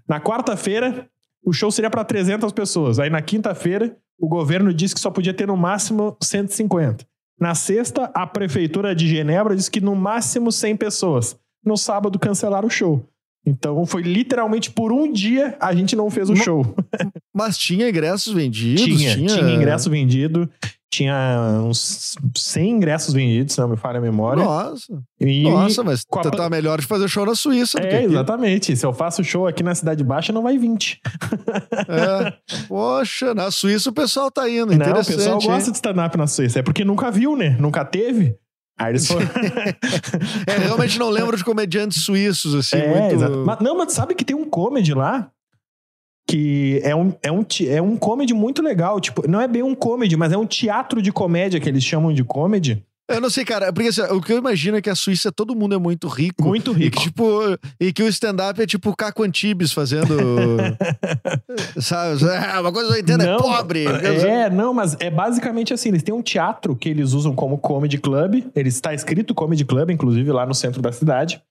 Na 0.08 0.18
quarta-feira, 0.18 1.06
o 1.44 1.52
show 1.52 1.70
seria 1.70 1.90
para 1.90 2.04
300 2.04 2.52
pessoas. 2.52 2.98
Aí 2.98 3.10
na 3.10 3.20
quinta-feira, 3.20 3.94
o 4.18 4.26
governo 4.26 4.72
disse 4.72 4.94
que 4.94 5.00
só 5.00 5.10
podia 5.10 5.34
ter 5.34 5.46
no 5.46 5.56
máximo 5.56 6.16
150. 6.22 7.06
Na 7.38 7.54
sexta, 7.54 8.10
a 8.14 8.26
prefeitura 8.26 8.94
de 8.94 9.06
Genebra 9.06 9.54
disse 9.54 9.70
que 9.70 9.80
no 9.80 9.94
máximo 9.94 10.50
100 10.50 10.76
pessoas. 10.76 11.38
No 11.64 11.76
sábado, 11.76 12.18
cancelaram 12.18 12.68
o 12.68 12.70
show. 12.70 13.04
Então 13.46 13.84
foi 13.84 14.02
literalmente 14.02 14.70
por 14.70 14.90
um 14.90 15.12
dia 15.12 15.54
a 15.60 15.74
gente 15.74 15.94
não 15.94 16.10
fez 16.10 16.30
o 16.30 16.34
Não- 16.34 16.42
show. 16.42 16.74
Mas 17.34 17.58
tinha 17.58 17.88
ingressos 17.88 18.32
vendidos? 18.32 18.82
Tinha, 18.82 19.16
tinha 19.16 19.54
ingresso 19.54 19.90
vendido, 19.90 20.48
tinha 20.90 21.60
uns 21.62 22.16
100 22.36 22.70
ingressos 22.70 23.12
vendidos, 23.12 23.54
se 23.54 23.60
não 23.60 23.68
me 23.68 23.76
falha 23.76 23.98
a 23.98 24.00
memória. 24.00 24.42
Nossa, 24.42 25.02
E- 25.20 25.42
nossa, 25.42 25.82
mas 25.82 26.04
a 26.10 26.20
tá, 26.22 26.30
tá 26.30 26.48
melhor 26.48 26.80
de 26.80 26.86
fazer 26.86 27.08
show 27.08 27.26
na 27.26 27.34
Suíça 27.34 27.80
É, 27.80 28.04
exatamente. 28.04 28.74
Se 28.76 28.86
eu 28.86 28.92
faço 28.94 29.22
show 29.24 29.46
aqui 29.46 29.62
na 29.62 29.74
Cidade 29.74 30.02
Baixa, 30.04 30.32
não 30.32 30.42
vai 30.42 30.56
20. 30.56 31.00
É. 31.88 32.32
Poxa, 32.68 33.34
na 33.34 33.50
Suíça 33.50 33.90
o 33.90 33.92
pessoal 33.92 34.30
tá 34.30 34.48
indo. 34.48 34.74
Não, 34.76 34.90
o 34.92 35.04
pessoal 35.04 35.40
hein? 35.40 35.48
gosta 35.48 35.70
de 35.70 35.76
stand-up 35.76 36.16
na 36.16 36.26
Suíça. 36.26 36.60
É 36.60 36.62
porque 36.62 36.84
nunca 36.84 37.10
viu, 37.10 37.36
né? 37.36 37.56
Nunca 37.58 37.84
teve. 37.84 38.36
É, 40.46 40.58
realmente 40.58 40.98
não 40.98 41.08
lembro 41.10 41.36
de 41.36 41.44
comediantes 41.44 42.04
suíços, 42.04 42.54
assim, 42.54 42.76
é, 42.76 42.88
muito. 42.88 43.14
exato. 43.14 43.44
Mas, 43.46 43.60
não, 43.60 43.76
mas 43.76 43.92
sabe 43.92 44.14
que 44.14 44.24
tem 44.24 44.36
um 44.36 44.44
comedy 44.44 44.92
lá 44.92 45.30
que 46.26 46.80
é 46.82 46.96
um, 46.96 47.14
é, 47.22 47.30
um, 47.30 47.44
é 47.68 47.82
um 47.82 47.96
comedy 47.96 48.32
muito 48.32 48.62
legal. 48.62 49.00
Tipo, 49.00 49.28
não 49.28 49.40
é 49.40 49.46
bem 49.46 49.62
um 49.62 49.74
comedy, 49.74 50.16
mas 50.16 50.32
é 50.32 50.38
um 50.38 50.46
teatro 50.46 51.02
de 51.02 51.12
comédia 51.12 51.60
que 51.60 51.68
eles 51.68 51.84
chamam 51.84 52.12
de 52.12 52.24
comedy. 52.24 52.84
Eu 53.06 53.20
não 53.20 53.28
sei, 53.28 53.44
cara, 53.44 53.70
porque 53.70 53.88
assim, 53.90 54.00
o 54.02 54.20
que 54.20 54.32
eu 54.32 54.38
imagino 54.38 54.78
é 54.78 54.82
que 54.82 54.88
a 54.88 54.94
Suíça 54.94 55.30
todo 55.30 55.54
mundo 55.54 55.74
é 55.74 55.78
muito 55.78 56.08
rico. 56.08 56.42
Muito 56.42 56.70
E 56.72 56.84
rico. 56.84 56.96
que, 56.96 57.02
tipo, 57.02 57.40
e 57.78 57.92
que 57.92 58.02
o 58.02 58.08
stand-up 58.08 58.60
é 58.60 58.66
tipo 58.66 58.96
Caco 58.96 59.22
Antibes 59.22 59.72
fazendo. 59.72 60.16
sabe? 61.80 62.24
É, 62.24 62.58
uma 62.58 62.72
coisa 62.72 62.88
que 62.90 62.96
eu 62.96 63.00
entendo 63.02 63.22
é 63.22 63.26
Não, 63.26 63.36
pobre. 63.36 63.84
É, 63.86 64.48
não, 64.48 64.72
mas 64.72 64.96
é 65.00 65.10
basicamente 65.10 65.74
assim: 65.74 65.90
eles 65.90 66.02
têm 66.02 66.14
um 66.14 66.22
teatro 66.22 66.74
que 66.74 66.88
eles 66.88 67.12
usam 67.12 67.34
como 67.34 67.58
comedy 67.58 67.98
club. 67.98 68.42
Ele 68.54 68.68
está 68.68 68.94
escrito 68.94 69.34
comedy 69.34 69.64
club, 69.64 69.90
inclusive, 69.90 70.30
lá 70.32 70.46
no 70.46 70.54
centro 70.54 70.80
da 70.80 70.90
cidade. 70.90 71.42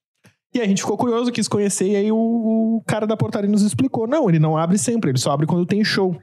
E 0.56 0.60
a 0.62 0.66
gente 0.68 0.82
ficou 0.82 0.98
curioso, 0.98 1.32
quis 1.32 1.48
conhecer, 1.48 1.88
e 1.88 1.96
aí 1.96 2.12
o, 2.12 2.16
o 2.78 2.84
cara 2.88 3.06
da 3.08 3.16
portaria 3.18 3.50
nos 3.50 3.62
explicou: 3.62 4.08
não, 4.08 4.28
ele 4.28 4.40
não 4.40 4.58
abre 4.58 4.78
sempre, 4.78 5.12
ele 5.12 5.20
só 5.20 5.32
abre 5.32 5.46
quando 5.46 5.66
tem 5.66 5.84
show. 5.84 6.20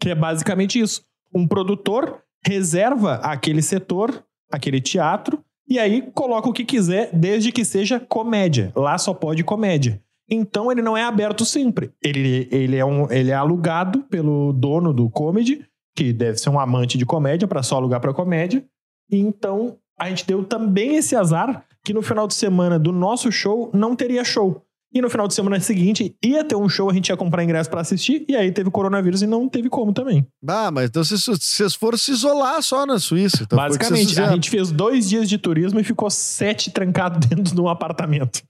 Que 0.00 0.10
é 0.10 0.14
basicamente 0.14 0.78
isso. 0.80 1.02
Um 1.34 1.46
produtor 1.46 2.22
reserva 2.46 3.14
aquele 3.16 3.60
setor, 3.60 4.22
aquele 4.50 4.80
teatro, 4.80 5.42
e 5.68 5.78
aí 5.78 6.02
coloca 6.14 6.48
o 6.48 6.52
que 6.52 6.64
quiser, 6.64 7.10
desde 7.12 7.50
que 7.50 7.64
seja 7.64 7.98
comédia. 7.98 8.72
Lá 8.74 8.96
só 8.98 9.12
pode 9.12 9.42
comédia. 9.42 10.00
Então 10.28 10.70
ele 10.70 10.82
não 10.82 10.96
é 10.96 11.02
aberto 11.02 11.44
sempre. 11.44 11.90
Ele, 12.02 12.48
ele, 12.50 12.76
é, 12.76 12.84
um, 12.84 13.10
ele 13.10 13.30
é 13.30 13.34
alugado 13.34 14.02
pelo 14.04 14.52
dono 14.52 14.92
do 14.92 15.08
comedy, 15.10 15.64
que 15.94 16.12
deve 16.12 16.38
ser 16.38 16.50
um 16.50 16.58
amante 16.58 16.98
de 16.98 17.06
comédia, 17.06 17.48
para 17.48 17.62
só 17.62 17.76
alugar 17.76 18.00
para 18.00 18.12
comédia. 18.12 18.64
Então 19.10 19.78
a 19.98 20.08
gente 20.08 20.26
deu 20.26 20.44
também 20.44 20.96
esse 20.96 21.16
azar 21.16 21.64
que 21.84 21.94
no 21.94 22.02
final 22.02 22.26
de 22.26 22.34
semana 22.34 22.78
do 22.78 22.92
nosso 22.92 23.30
show 23.30 23.70
não 23.72 23.94
teria 23.94 24.24
show. 24.24 24.65
E 24.94 25.00
no 25.00 25.10
final 25.10 25.26
de 25.28 25.34
semana 25.34 25.58
seguinte 25.60 26.16
ia 26.24 26.44
ter 26.44 26.54
um 26.54 26.68
show, 26.68 26.88
a 26.88 26.94
gente 26.94 27.08
ia 27.08 27.16
comprar 27.16 27.44
ingresso 27.44 27.68
pra 27.68 27.80
assistir, 27.80 28.24
e 28.28 28.36
aí 28.36 28.50
teve 28.50 28.70
coronavírus 28.70 29.20
e 29.20 29.26
não 29.26 29.48
teve 29.48 29.68
como 29.68 29.92
também. 29.92 30.26
Ah, 30.48 30.70
mas 30.70 30.88
então 30.88 31.04
vocês, 31.04 31.22
vocês 31.24 31.74
foram 31.74 31.98
se 31.98 32.12
isolar 32.12 32.62
só 32.62 32.86
na 32.86 32.98
Suíça. 32.98 33.42
Então 33.42 33.56
Basicamente, 33.56 34.18
a 34.20 34.32
gente 34.32 34.48
fez 34.48 34.70
dois 34.70 35.08
dias 35.08 35.28
de 35.28 35.38
turismo 35.38 35.80
e 35.80 35.84
ficou 35.84 36.08
sete 36.08 36.70
trancado 36.70 37.18
dentro 37.26 37.54
de 37.54 37.60
um 37.60 37.68
apartamento. 37.68 38.42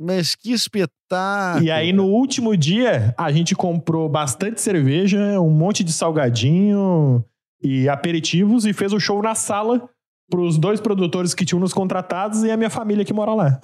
Mas 0.00 0.34
que 0.34 0.52
espetáculo. 0.52 1.64
E 1.64 1.70
aí, 1.70 1.92
no 1.92 2.06
último 2.06 2.56
dia, 2.56 3.14
a 3.16 3.30
gente 3.30 3.54
comprou 3.54 4.08
bastante 4.08 4.60
cerveja, 4.60 5.40
um 5.40 5.50
monte 5.50 5.84
de 5.84 5.92
salgadinho 5.92 7.24
e 7.62 7.88
aperitivos 7.88 8.66
e 8.66 8.72
fez 8.72 8.92
o 8.92 8.98
show 8.98 9.22
na 9.22 9.34
sala 9.34 9.88
pros 10.32 10.56
dois 10.56 10.80
produtores 10.80 11.34
que 11.34 11.44
tinham 11.44 11.60
nos 11.60 11.74
contratados 11.74 12.42
e 12.42 12.50
a 12.50 12.56
minha 12.56 12.70
família 12.70 13.04
que 13.04 13.12
mora 13.12 13.34
lá. 13.34 13.60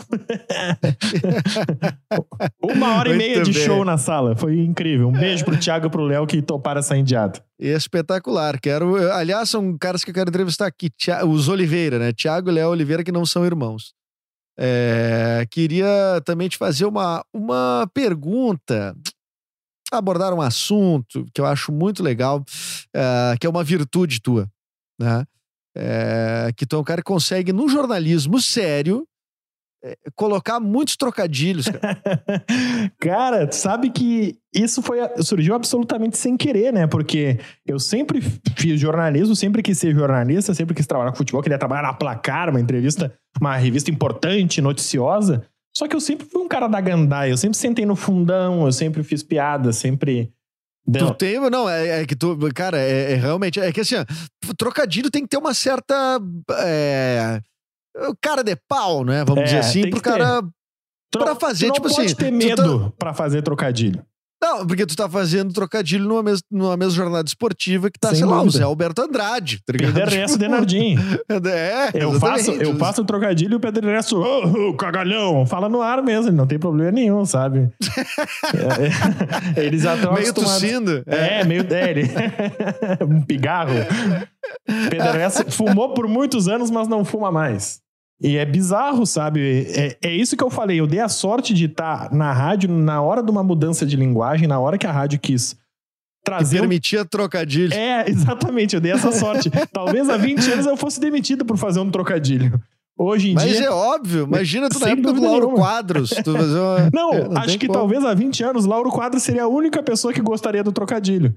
Uma 2.63 2.99
hora 2.99 3.09
e 3.09 3.13
Muito 3.15 3.25
meia 3.27 3.43
de 3.43 3.53
bem. 3.55 3.65
show 3.65 3.83
na 3.87 3.97
sala. 3.97 4.37
Foi 4.37 4.61
incrível. 4.61 5.09
Um 5.09 5.13
beijo 5.13 5.47
pro 5.47 5.59
Thiago 5.59 5.87
e 5.87 5.91
pro 5.91 6.03
Léo 6.03 6.27
que 6.27 6.43
toparam 6.43 6.81
essa 6.81 6.95
indiada. 6.95 7.43
Espetacular. 7.59 8.61
Quero, 8.61 8.97
aliás, 9.13 9.49
são 9.49 9.79
caras 9.79 10.05
que 10.05 10.11
eu 10.11 10.15
quero 10.15 10.29
entrevistar 10.29 10.67
aqui. 10.67 10.91
Os 11.27 11.49
Oliveira, 11.49 11.99
né? 11.99 12.13
Tiago 12.13 12.51
e 12.51 12.53
Léo 12.53 12.69
Oliveira, 12.69 13.03
que 13.03 13.11
não 13.11 13.25
são 13.25 13.47
irmãos. 13.47 13.95
É, 14.59 15.47
queria 15.51 16.21
também 16.27 16.51
te 16.51 16.59
fazer 16.59 16.85
uma, 16.85 17.25
uma 17.33 17.89
pergunta, 17.95 18.95
abordar 19.91 20.35
um 20.35 20.43
assunto 20.43 21.25
que 21.33 21.41
eu 21.41 21.47
acho 21.47 21.73
muito 21.73 22.03
legal, 22.03 22.45
é, 22.95 23.37
que 23.41 23.47
é 23.47 23.51
uma 23.51 23.65
virtude 23.65 24.21
tua, 24.21 24.47
né? 25.01 25.25
É, 25.81 26.51
que 26.57 26.67
tu 26.67 26.75
é 26.75 26.79
um 26.81 26.85
cara 26.85 27.01
que 27.01 27.07
consegue, 27.07 27.53
no 27.53 27.69
jornalismo 27.69 28.41
sério, 28.41 29.07
é, 29.83 29.97
colocar 30.17 30.59
muitos 30.59 30.97
trocadilhos, 30.97 31.69
cara. 31.69 32.03
Cara, 32.99 33.47
tu 33.47 33.55
sabe 33.55 33.91
que 33.91 34.37
isso 34.53 34.83
foi 34.83 34.99
surgiu 35.23 35.55
absolutamente 35.55 36.19
sem 36.19 36.37
querer, 36.37 36.73
né? 36.73 36.89
Porque 36.89 37.39
eu 37.65 37.79
sempre 37.79 38.21
fiz 38.57 38.81
jornalismo, 38.81 39.37
sempre 39.37 39.63
quis 39.63 39.79
ser 39.79 39.95
jornalista, 39.95 40.53
sempre 40.53 40.75
quis 40.75 40.87
trabalhar 40.87 41.13
com 41.13 41.19
futebol, 41.19 41.43
queria 41.43 41.59
trabalhar 41.59 41.83
na 41.83 41.95
Placar, 41.95 42.51
uma 42.51 42.61
entrevista, 42.61 43.15
uma 43.41 43.57
revista 43.57 43.89
importante, 43.89 44.61
noticiosa. 44.61 45.47
Só 45.77 45.87
que 45.87 45.95
eu 45.95 46.01
sempre 46.01 46.27
fui 46.27 46.43
um 46.43 46.49
cara 46.49 46.67
da 46.67 46.81
gandaia, 46.81 47.31
eu 47.31 47.37
sempre 47.37 47.57
sentei 47.57 47.87
no 47.87 47.95
fundão, 47.95 48.67
eu 48.67 48.73
sempre 48.73 49.05
fiz 49.05 49.23
piada, 49.23 49.73
sempre. 49.73 50.33
Tu 50.91 50.99
Não, 51.05 51.13
tem, 51.15 51.39
não, 51.51 51.69
é, 51.69 52.01
é 52.03 52.07
que 52.07 52.17
tu, 52.17 52.37
cara, 52.55 52.79
é, 52.79 53.13
é 53.13 53.15
realmente, 53.17 53.61
é 53.61 53.71
que 53.71 53.81
assim, 53.81 53.97
trocadilho 54.57 55.11
tem 55.11 55.23
que 55.23 55.29
ter 55.29 55.37
uma 55.37 55.53
certa, 55.53 56.19
é, 56.61 57.41
cara 58.23 58.43
de 58.43 58.57
pau, 58.57 59.05
né, 59.05 59.23
vamos 59.23 59.43
É, 59.43 59.45
dizer 59.45 59.59
assim, 59.59 59.91
pro 59.91 60.01
ter. 60.01 60.11
cara, 60.11 60.43
tu 61.11 61.19
pra 61.19 61.35
fazer, 61.35 61.67
tu 61.67 61.69
não 61.69 61.75
tipo 61.75 61.89
pode 61.91 62.07
assim, 62.07 62.15
ter 62.15 62.31
tu 62.31 62.35
medo 62.35 62.95
pra 62.99 63.13
fazer 63.13 63.43
trocadilho. 63.43 64.03
Não, 64.41 64.67
porque 64.67 64.87
tu 64.87 64.95
tá 64.97 65.09
fazendo 65.09 65.53
trocadilho 65.53 66.05
numa, 66.05 66.23
mes, 66.23 66.41
numa 66.51 66.77
mesma 66.77 66.93
jornada 66.95 67.27
esportiva 67.27 67.91
que 67.91 67.99
tá, 67.99 68.09
Sem 68.11 68.19
sei 68.19 68.27
lá, 68.27 68.37
o 68.37 68.45
dúvida. 68.45 68.59
Zé 68.59 68.65
Alberto 68.65 69.03
Andrade, 69.03 69.61
tá 69.65 69.73
ligado? 69.73 69.95
Pedro 69.95 70.15
Ernesto 70.15 70.39
Denardim. 70.39 70.97
É, 71.29 71.91
Eu 71.95 72.11
exatamente. 72.15 72.21
faço, 72.21 72.51
eu 72.53 72.77
faço 72.77 73.03
o 73.03 73.05
trocadilho 73.05 73.53
e 73.55 73.57
o 73.57 73.61
Pedro 73.61 73.87
Ernesto, 73.89 74.17
ô, 74.19 74.69
ô, 74.71 74.75
cagalhão, 74.75 75.45
fala 75.47 75.69
no 75.69 75.81
ar 75.83 76.03
mesmo, 76.03 76.33
não 76.33 76.47
tem 76.47 76.59
problema 76.59 76.93
nenhum, 76.93 77.25
sabe? 77.25 77.69
É, 79.57 79.61
é, 79.61 79.65
eles 79.67 79.83
já 79.83 79.95
estão 79.95 80.13
Meio 80.15 80.33
tossindo. 80.33 81.03
É, 81.07 81.45
meio 81.45 81.63
dele. 81.65 82.09
um 83.07 83.21
pigarro. 83.23 83.75
Pedro 84.91 85.07
Ernesto 85.09 85.51
fumou 85.51 85.93
por 85.95 86.09
muitos 86.09 86.49
anos, 86.49 86.71
mas 86.71 86.89
não 86.89 87.05
fuma 87.05 87.31
mais. 87.31 87.81
E 88.21 88.37
é 88.37 88.45
bizarro, 88.45 89.07
sabe? 89.07 89.67
É, 89.69 89.97
é 90.03 90.13
isso 90.15 90.37
que 90.37 90.43
eu 90.43 90.51
falei. 90.51 90.81
Eu 90.81 90.87
dei 90.87 91.01
a 91.01 91.09
sorte 91.09 91.55
de 91.55 91.67
estar 91.67 92.13
na 92.13 92.33
rádio 92.33 92.69
na 92.69 93.01
hora 93.01 93.23
de 93.23 93.31
uma 93.31 93.45
mudança 93.45 93.87
de 93.87 93.97
linguagem, 93.97 94.49
na 94.49 94.59
hora 94.59 94.77
que 94.77 94.87
a 94.87 94.93
rádio 94.93 95.21
quis 95.21 95.53
Que 95.53 95.59
trazer 96.25 96.59
um 96.59 96.61
permitia 96.63 97.05
trocadilho. 97.05 97.73
é, 97.73 98.05
exatamente, 98.11 98.75
eu 98.75 98.81
dei 98.81 98.91
essa 98.93 99.13
sorte. 99.13 99.51
Talvez 99.73 100.09
há 100.09 100.17
20 100.17 100.51
anos 100.51 100.67
eu 100.67 100.77
fosse 100.77 100.99
demitido 101.01 101.45
por 101.45 101.57
fazer 101.57 101.79
um 101.81 101.91
trocadilho. 101.91 102.61
Hoje 103.01 103.31
em 103.31 103.35
Mas 103.35 103.45
dia. 103.57 103.67
é 103.67 103.71
óbvio, 103.71 104.25
imagina 104.25 104.69
tu 104.69 104.81
na 104.81 104.89
época 104.89 105.13
do 105.13 105.23
Lauro 105.23 105.47
nenhuma. 105.47 105.57
Quadros. 105.59 106.11
Tu 106.11 106.33
fazer 106.33 106.59
uma... 106.59 106.91
Não, 106.93 107.13
É, 107.15 107.29
acho 107.39 107.47
tem 107.51 107.59
que 107.59 107.67
como. 107.69 107.79
talvez 107.79 108.05
há 108.05 108.13
20 108.13 108.43
anos 108.43 108.65
Lauro 108.65 108.91
Quadros 108.91 109.23
seria 109.23 109.45
a 109.45 109.49
única 109.49 109.81
pessoa 109.85 110.13
que 110.13 110.21
gostaria 110.21 110.65
do 110.65 110.73
trocadilho. 110.73 111.33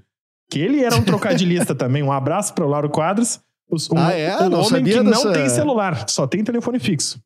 Que 0.50 0.58
ele 0.58 0.82
era 0.82 0.96
um 0.96 1.04
trocadilhista 1.04 1.72
também. 1.76 2.02
Um 2.02 2.10
abraço 2.10 2.52
para 2.52 2.66
o 2.66 2.68
Lauro 2.68 2.90
Quadros. 2.90 3.38
Um, 3.72 3.98
Ah, 3.98 4.12
é? 4.12 4.36
um 4.42 4.48
Não 4.50 4.60
homem 4.60 4.84
que 4.84 4.90
dessa- 4.90 5.02
não 5.02 5.32
tem 5.32 5.48
celular, 5.48 6.08
só 6.08 6.26
tem 6.26 6.44
telefone 6.44 6.78
fixo. 6.78 7.18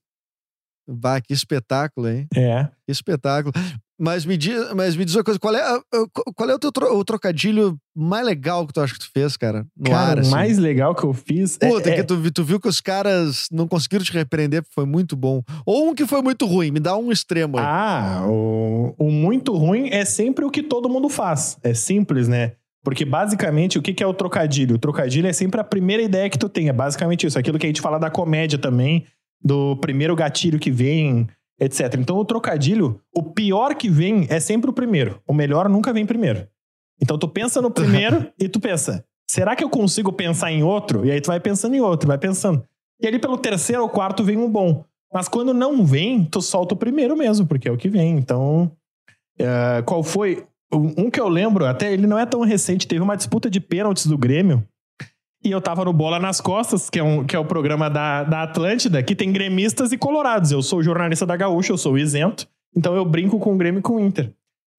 Bah, 0.89 1.21
que 1.21 1.33
espetáculo, 1.33 2.09
hein? 2.09 2.29
É. 2.35 2.65
Que 2.87 2.93
espetáculo. 2.93 3.53
Mas 3.99 4.25
me 4.27 4.37
diz, 4.37 4.73
mas 4.75 4.95
me 4.95 5.05
diz 5.07 5.15
uma 5.17 5.25
coisa, 5.25 5.41
qual 5.41 5.55
é, 5.57 5.61
a- 5.63 5.81
qual 6.35 6.51
é 6.51 6.55
o 6.55 6.59
teu 6.59 6.71
tro- 6.71 6.95
o 6.97 7.03
trocadilho 7.05 7.77
mais 7.97 8.25
legal 8.27 8.67
que 8.67 8.73
tu 8.75 8.81
acha 8.83 8.93
que 8.93 9.01
tu 9.01 9.11
fez, 9.13 9.37
cara? 9.39 9.67
No 9.77 9.91
Cara, 9.91 10.11
ar, 10.11 10.17
o 10.19 10.21
assim? 10.21 10.31
mais 10.31 10.59
legal 10.59 10.95
que 10.95 11.03
eu 11.03 11.15
fiz. 11.15 11.57
é- 11.63 11.69
Puta, 11.69 11.89
é, 11.91 11.97
que 11.97 12.05
tu, 12.05 12.31
tu 12.31 12.45
viu 12.45 12.61
que 12.61 12.69
os 12.69 12.81
caras 12.81 13.49
não 13.51 13.67
conseguiram 13.67 14.05
te 14.05 14.13
repreender 14.13 14.63
porque 14.63 14.75
foi 14.75 14.85
muito 14.85 15.17
bom. 15.17 15.43
Ou 15.65 15.89
um 15.89 15.95
que 15.95 16.07
foi 16.07 16.21
muito 16.21 16.45
ruim, 16.47 16.71
me 16.71 16.79
dá 16.79 16.95
um 16.97 17.11
extremo 17.11 17.57
aí. 17.59 17.65
Ah, 17.67 18.25
o, 18.29 18.95
o 18.99 19.11
muito 19.11 19.57
ruim 19.57 19.89
é 19.91 20.05
sempre 20.05 20.45
o 20.45 20.51
que 20.51 20.63
todo 20.63 20.91
mundo 20.91 21.09
faz. 21.09 21.57
É 21.63 21.73
simples, 21.73 22.29
né? 22.29 22.53
Porque 22.87 23.05
basicamente, 23.05 23.81
o 23.81 23.83
que 23.83 23.93
que 23.93 24.01
é 24.01 24.07
o 24.07 24.15
trocadilho? 24.15 24.77
O 24.77 24.79
trocadilho 24.79 25.27
é 25.27 25.33
sempre 25.33 25.61
a 25.61 25.65
primeira 25.65 26.05
ideia 26.05 26.31
que 26.31 26.39
tu 26.39 26.49
tem. 26.49 26.69
É 26.69 26.73
basicamente 26.73 27.27
isso. 27.27 27.37
Aquilo 27.37 27.59
que 27.59 27.67
a 27.67 27.69
gente 27.69 27.81
fala 27.81 27.99
da 27.99 28.09
comédia 28.09 28.61
também, 28.61 29.05
do 29.43 29.75
primeiro 29.79 30.15
gatilho 30.15 30.57
que 30.57 30.71
vem, 30.71 31.27
etc. 31.59 31.97
Então, 31.99 32.17
o 32.17 32.25
trocadilho, 32.25 33.01
o 33.13 33.25
pior 33.25 33.75
que 33.75 33.91
vem 33.91 34.29
é 34.31 34.39
sempre 34.39 34.71
o 34.71 34.73
primeiro. 34.73 35.21
O 35.27 35.35
melhor 35.35 35.69
nunca 35.69 35.93
vem 35.93 36.07
primeiro. 36.07 36.47
Então, 37.03 37.19
tu 37.19 37.27
pensa 37.27 37.61
no 37.61 37.73
primeiro 37.73 38.31
e 38.39 38.49
tu 38.49 38.61
pensa, 38.61 39.05
será 39.29 39.57
que 39.57 39.65
eu 39.65 39.69
consigo 39.69 40.13
pensar 40.13 40.53
em 40.53 40.63
outro? 40.63 41.05
E 41.05 41.11
aí 41.11 41.21
tu 41.21 41.27
vai 41.27 41.41
pensando 41.41 41.75
em 41.75 41.81
outro, 41.81 42.07
vai 42.07 42.19
pensando. 42.19 42.63
E 43.03 43.09
ali 43.09 43.19
pelo 43.19 43.37
terceiro 43.37 43.83
ou 43.83 43.89
quarto 43.89 44.23
vem 44.23 44.37
um 44.37 44.49
bom. 44.49 44.85
Mas 45.13 45.27
quando 45.27 45.53
não 45.53 45.85
vem, 45.85 46.25
tu 46.25 46.41
solta 46.41 46.75
o 46.75 46.79
primeiro 46.79 47.17
mesmo, 47.17 47.49
porque 47.49 47.69
é 47.69 47.73
o 47.73 47.77
que 47.77 47.89
vem. 47.89 48.17
Então, 48.17 48.71
é, 49.41 49.83
qual 49.83 50.05
foi? 50.05 50.47
Um 50.73 51.11
que 51.11 51.21
eu 51.21 51.29
lembro, 51.29 51.65
até 51.65 51.93
ele 51.93 52.07
não 52.07 52.19
é 52.19 52.27
tão 52.27 52.41
recente, 52.41 52.89
teve 52.89 53.01
uma 53.01 53.17
disputa 53.17 53.49
de 53.49 53.61
pênaltis 53.61 54.07
do 54.07 54.19
Grêmio. 54.19 54.67
E 55.45 55.51
eu 55.51 55.61
tava 55.61 55.85
no 55.85 55.93
Bola 55.93 56.19
nas 56.19 56.41
Costas, 56.41 56.91
que 56.91 56.99
é, 56.99 57.03
um, 57.03 57.25
que 57.25 57.37
é 57.37 57.39
o 57.39 57.45
programa 57.45 57.89
da, 57.89 58.25
da 58.25 58.43
Atlântida, 58.43 59.03
que 59.03 59.15
tem 59.15 59.33
gremistas 59.33 59.93
e 59.93 59.99
colorados. 59.99 60.51
Eu 60.51 60.61
sou 60.63 60.83
jornalista 60.83 61.25
da 61.25 61.37
Gaúcha, 61.37 61.73
eu 61.73 61.79
sou 61.79 61.97
isento, 61.97 62.49
então 62.75 62.97
eu 62.97 63.05
brinco 63.05 63.39
com 63.39 63.55
o 63.55 63.57
Grêmio 63.57 63.79
e 63.79 63.83
com 63.83 63.97
o 63.97 64.01
Inter. 64.01 64.33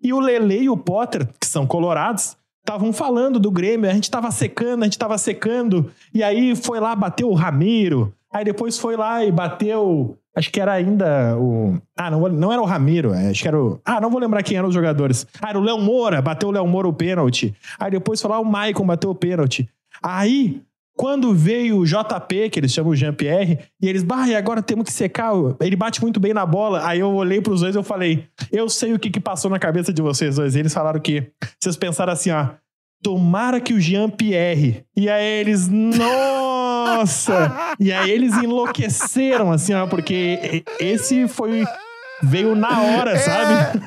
E 0.04 0.12
o 0.12 0.20
Lele 0.20 0.64
e 0.64 0.70
o 0.70 0.76
Potter, 0.76 1.28
que 1.40 1.48
são 1.48 1.66
colorados, 1.66 2.36
estavam 2.60 2.92
falando 2.92 3.40
do 3.40 3.50
Grêmio, 3.50 3.90
a 3.90 3.94
gente 3.94 4.12
tava 4.12 4.30
secando, 4.30 4.82
a 4.84 4.86
gente 4.86 5.00
tava 5.00 5.18
secando, 5.18 5.90
e 6.14 6.22
aí 6.22 6.54
foi 6.54 6.82
lá, 6.82 6.94
bateu 6.94 7.30
o 7.30 7.34
Ramiro, 7.34 8.14
aí 8.32 8.46
depois 8.46 8.78
foi 8.78 8.96
lá 8.96 9.24
e 9.24 9.32
bateu, 9.32 10.18
acho 10.36 10.52
que 10.52 10.60
era 10.60 10.74
ainda 10.74 11.38
o... 11.38 11.78
Ah, 11.96 12.12
não, 12.12 12.28
não 12.30 12.52
era 12.52 12.62
o 12.62 12.66
Ramiro, 12.66 13.14
é, 13.14 13.30
acho 13.30 13.42
que 13.42 13.48
era 13.48 13.62
o... 13.62 13.80
Ah, 13.84 14.00
não 14.02 14.10
vou 14.10 14.20
lembrar 14.20 14.44
quem 14.44 14.58
eram 14.58 14.70
os 14.70 14.74
jogadores. 14.74 15.26
Ah, 15.42 15.50
era 15.50 15.60
o 15.60 15.62
Léo 15.64 15.80
Moura, 15.80 16.22
bateu 16.22 16.50
o 16.50 16.52
Léo 16.52 16.68
Moura 16.68 16.88
o 16.88 16.94
pênalti. 16.94 17.56
Aí 17.80 17.92
depois 17.92 18.22
foi 18.22 18.32
lá 18.32 18.40
o 18.40 18.46
Maicon, 18.46 18.86
bateu 18.86 19.10
o 19.10 19.16
pênalti. 19.16 19.68
Aí, 20.02 20.62
quando 20.98 21.34
veio 21.34 21.78
o 21.78 21.86
JP, 21.86 22.50
que 22.50 22.60
eles 22.60 22.74
chamam 22.74 22.92
o 22.92 22.96
Jean-Pierre, 22.96 23.60
e 23.80 23.88
eles, 23.88 24.04
bah, 24.04 24.28
e 24.28 24.36
agora 24.36 24.64
temos 24.64 24.86
que 24.86 24.92
secar, 24.92 25.32
ele 25.62 25.76
bate 25.76 26.02
muito 26.02 26.20
bem 26.20 26.34
na 26.34 26.46
bola. 26.46 26.86
Aí 26.88 27.00
eu 27.00 27.14
olhei 27.14 27.40
pros 27.40 27.62
dois 27.62 27.76
e 27.76 27.78
eu 27.78 27.84
falei, 27.84 28.26
eu 28.52 28.68
sei 28.68 28.94
o 28.94 29.00
que, 29.00 29.12
que 29.12 29.20
passou 29.20 29.50
na 29.50 29.60
cabeça 29.60 29.94
de 29.94 30.02
vocês 30.02 30.36
dois. 30.36 30.56
E 30.56 30.60
eles 30.60 30.74
falaram 30.74 31.00
que, 31.00 31.32
vocês 31.60 31.78
pensaram 31.78 32.12
assim, 32.12 32.32
ó, 32.32 32.48
tomara 33.02 33.60
que 33.60 33.74
o 33.74 33.80
Jean-Pierre. 33.80 34.84
E 34.96 35.10
aí 35.10 35.26
eles, 35.40 35.68
nossa! 35.68 37.52
e 37.80 37.92
aí 37.92 38.10
eles 38.10 38.34
enlouqueceram, 38.36 39.52
assim, 39.52 39.74
ó, 39.74 39.88
porque 39.88 40.64
esse 40.80 41.28
foi, 41.28 41.64
veio 42.24 42.56
na 42.56 42.82
hora, 42.82 43.18
sabe? 43.18 43.80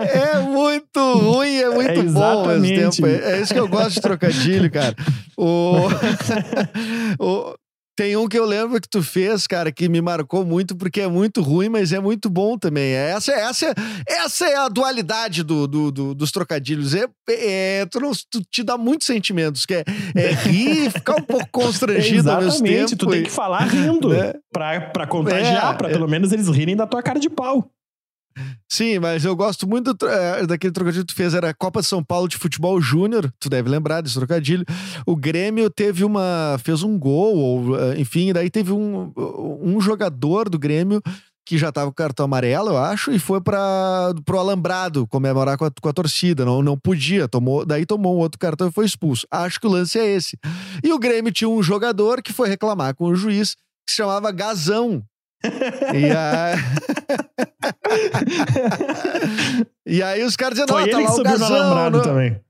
É 0.00 0.38
muito 0.40 1.00
ruim, 1.14 1.56
é 1.56 1.70
muito 1.70 1.90
É 1.90 2.02
bom 2.02 2.22
ao 2.22 2.46
mesmo 2.58 2.90
tempo. 2.92 3.06
É, 3.06 3.32
é 3.32 3.40
isso 3.40 3.52
que 3.52 3.60
eu 3.60 3.68
gosto 3.68 3.94
de 3.94 4.00
trocadilho, 4.00 4.70
cara. 4.70 4.94
O... 5.36 5.88
o- 7.18 7.54
Tem 7.94 8.16
um 8.16 8.26
que 8.26 8.38
eu 8.38 8.46
lembro 8.46 8.80
que 8.80 8.88
tu 8.88 9.02
fez, 9.02 9.46
cara, 9.46 9.70
que 9.70 9.86
me 9.86 10.00
marcou 10.00 10.46
muito, 10.46 10.74
porque 10.74 11.02
é 11.02 11.08
muito 11.08 11.42
ruim, 11.42 11.68
mas 11.68 11.92
é 11.92 12.00
muito 12.00 12.30
bom 12.30 12.56
também. 12.56 12.92
Essa, 12.92 13.32
essa, 13.32 13.74
essa 14.08 14.46
é 14.48 14.56
a 14.56 14.68
dualidade 14.68 15.42
do, 15.42 15.66
do- 15.68 15.92
do- 15.92 16.14
dos 16.14 16.30
trocadilhos. 16.32 16.94
É, 16.94 17.04
é- 17.28 17.86
tu, 17.90 18.00
não- 18.00 18.12
tu 18.30 18.40
te 18.50 18.62
dá 18.62 18.78
muitos 18.78 19.06
sentimentos, 19.06 19.66
que 19.66 19.74
é, 19.74 19.84
é 20.14 20.32
rir, 20.32 20.90
ficar 20.90 21.16
um 21.16 21.22
pouco 21.22 21.46
constrangido 21.52 22.30
ao 22.30 22.40
mesmo 22.40 22.62
tempo. 22.62 22.66
Exatamente, 22.68 22.96
tu 22.96 23.06
tem 23.08 23.22
que 23.24 23.30
falar 23.30 23.64
rindo 23.64 24.08
né? 24.08 24.32
pra, 24.50 24.80
pra 24.80 25.06
contagiar, 25.06 25.74
É, 25.74 25.76
pra 25.76 25.88
é. 25.90 25.92
pelo 25.92 26.08
menos 26.08 26.32
eles 26.32 26.48
rirem 26.48 26.74
da 26.74 26.86
tua 26.86 27.02
cara 27.02 27.20
de 27.20 27.28
pau. 27.28 27.70
Sim, 28.68 28.98
mas 28.98 29.24
eu 29.24 29.34
gosto 29.36 29.68
muito 29.68 29.92
do 29.94 30.08
eh, 30.08 30.46
daquele 30.46 30.72
trocadilho 30.72 31.04
que 31.04 31.12
tu 31.12 31.16
fez, 31.16 31.34
era 31.34 31.50
a 31.50 31.54
Copa 31.54 31.80
de 31.80 31.86
São 31.86 32.02
Paulo 32.02 32.28
de 32.28 32.36
Futebol 32.36 32.80
Júnior, 32.80 33.32
tu 33.38 33.48
deve 33.48 33.68
lembrar 33.68 34.00
desse 34.00 34.14
trocadilho. 34.14 34.64
O 35.06 35.14
Grêmio 35.16 35.68
teve 35.70 36.04
uma. 36.04 36.58
fez 36.62 36.82
um 36.82 36.98
gol, 36.98 37.36
ou 37.36 37.78
eh, 37.78 38.00
enfim, 38.00 38.32
daí 38.32 38.50
teve 38.50 38.72
um, 38.72 39.12
um 39.62 39.80
jogador 39.80 40.48
do 40.48 40.58
Grêmio 40.58 41.02
que 41.44 41.58
já 41.58 41.72
tava 41.72 41.90
com 41.90 41.94
cartão 41.94 42.24
amarelo, 42.24 42.70
eu 42.70 42.78
acho, 42.78 43.10
e 43.10 43.18
foi 43.18 43.40
para 43.40 44.14
pro 44.24 44.38
Alambrado 44.38 45.06
comemorar 45.08 45.58
com 45.58 45.64
a, 45.64 45.70
com 45.70 45.88
a 45.88 45.92
torcida. 45.92 46.44
Não, 46.44 46.62
não 46.62 46.78
podia, 46.78 47.28
tomou, 47.28 47.66
daí 47.66 47.84
tomou 47.84 48.16
um 48.16 48.18
outro 48.18 48.38
cartão 48.38 48.68
e 48.68 48.72
foi 48.72 48.86
expulso. 48.86 49.26
Acho 49.30 49.60
que 49.60 49.66
o 49.66 49.70
lance 49.70 49.98
é 49.98 50.06
esse. 50.14 50.38
E 50.82 50.92
o 50.92 50.98
Grêmio 50.98 51.32
tinha 51.32 51.48
um 51.48 51.62
jogador 51.62 52.22
que 52.22 52.32
foi 52.32 52.48
reclamar 52.48 52.94
com 52.94 53.06
o 53.06 53.14
juiz 53.14 53.54
que 53.86 53.90
se 53.90 53.96
chamava 53.96 54.30
Gazão. 54.30 55.02
E, 55.94 56.10
a... 56.10 56.54
e 59.86 60.02
aí 60.02 60.22
os 60.24 60.36
caras 60.36 60.58
não, 60.58 60.66
tá 60.66 60.82
ele 60.82 60.92
lá 60.92 60.98
que 60.98 61.04
o 61.06 61.16
subiu 61.16 61.32
no 61.32 61.38
Gazão. 61.38 61.56
alambrado 61.56 61.96
não- 61.98 62.04
também. 62.04 62.40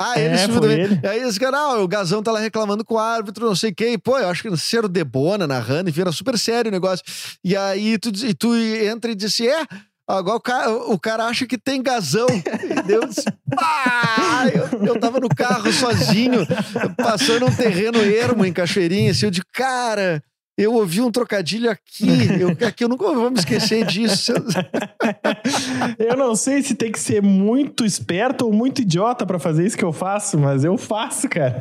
ah, 0.00 0.20
ele 0.20 0.34
É, 0.34 0.38
subiu 0.38 0.60
também. 0.60 0.80
ele. 0.80 1.00
Aí 1.06 1.20
esse 1.22 1.40
cara, 1.40 1.56
ah, 1.58 1.80
o 1.82 1.88
Gazão 1.88 2.22
tá 2.22 2.30
lá 2.32 2.40
reclamando 2.40 2.84
com 2.84 2.94
o 2.94 2.98
árbitro, 2.98 3.46
não 3.46 3.56
sei 3.56 3.70
o 3.70 3.74
quê. 3.74 3.92
E, 3.92 3.98
pô, 3.98 4.18
eu 4.18 4.28
acho 4.28 4.42
que 4.42 4.50
não 4.50 4.56
sei 4.56 4.66
se 4.66 4.76
era 4.76 4.86
o 4.86 4.88
Debona 4.88 5.46
narrando, 5.46 5.90
enfim, 5.90 6.02
era 6.02 6.12
super 6.12 6.38
sério 6.38 6.68
o 6.68 6.72
negócio. 6.72 7.04
E 7.42 7.56
aí 7.56 7.98
tu, 7.98 8.10
e 8.24 8.34
tu 8.34 8.54
entra 8.54 9.10
e 9.10 9.14
diz 9.14 9.32
assim: 9.32 9.46
é. 9.46 9.64
Agora 10.06 10.36
o 10.36 10.40
cara, 10.40 10.70
o 10.70 11.00
cara 11.00 11.24
acha 11.24 11.46
que 11.46 11.56
tem 11.56 11.82
gazão. 11.82 12.26
E 12.28 12.82
Deus 12.82 13.14
disse, 13.14 13.24
pá! 13.56 14.44
Eu, 14.52 14.86
eu 14.88 15.00
tava 15.00 15.18
no 15.18 15.30
carro 15.30 15.72
sozinho, 15.72 16.46
passando 16.94 17.46
um 17.46 17.56
terreno 17.56 17.96
ermo 18.02 18.44
em 18.44 18.52
Cachoeirinha, 18.52 19.12
assim, 19.12 19.24
eu 19.24 19.30
de 19.30 19.40
cara. 19.50 20.22
Eu 20.56 20.74
ouvi 20.74 21.00
um 21.00 21.10
trocadilho 21.10 21.68
aqui, 21.70 22.06
eu, 22.40 22.50
aqui 22.68 22.84
eu 22.84 22.88
nunca 22.88 23.12
vou 23.12 23.30
me 23.30 23.38
esquecer 23.38 23.84
disso. 23.86 24.32
Eu 25.98 26.16
não 26.16 26.34
sei 26.34 26.62
se 26.62 26.74
tem 26.74 26.90
que 26.90 26.98
ser 26.98 27.22
muito 27.22 27.84
esperto 27.84 28.46
ou 28.46 28.52
muito 28.52 28.82
idiota 28.82 29.26
pra 29.26 29.38
fazer 29.38 29.66
isso 29.66 29.76
que 29.76 29.84
eu 29.84 29.92
faço, 29.92 30.38
mas 30.38 30.64
eu 30.64 30.76
faço, 30.76 31.28
cara. 31.28 31.60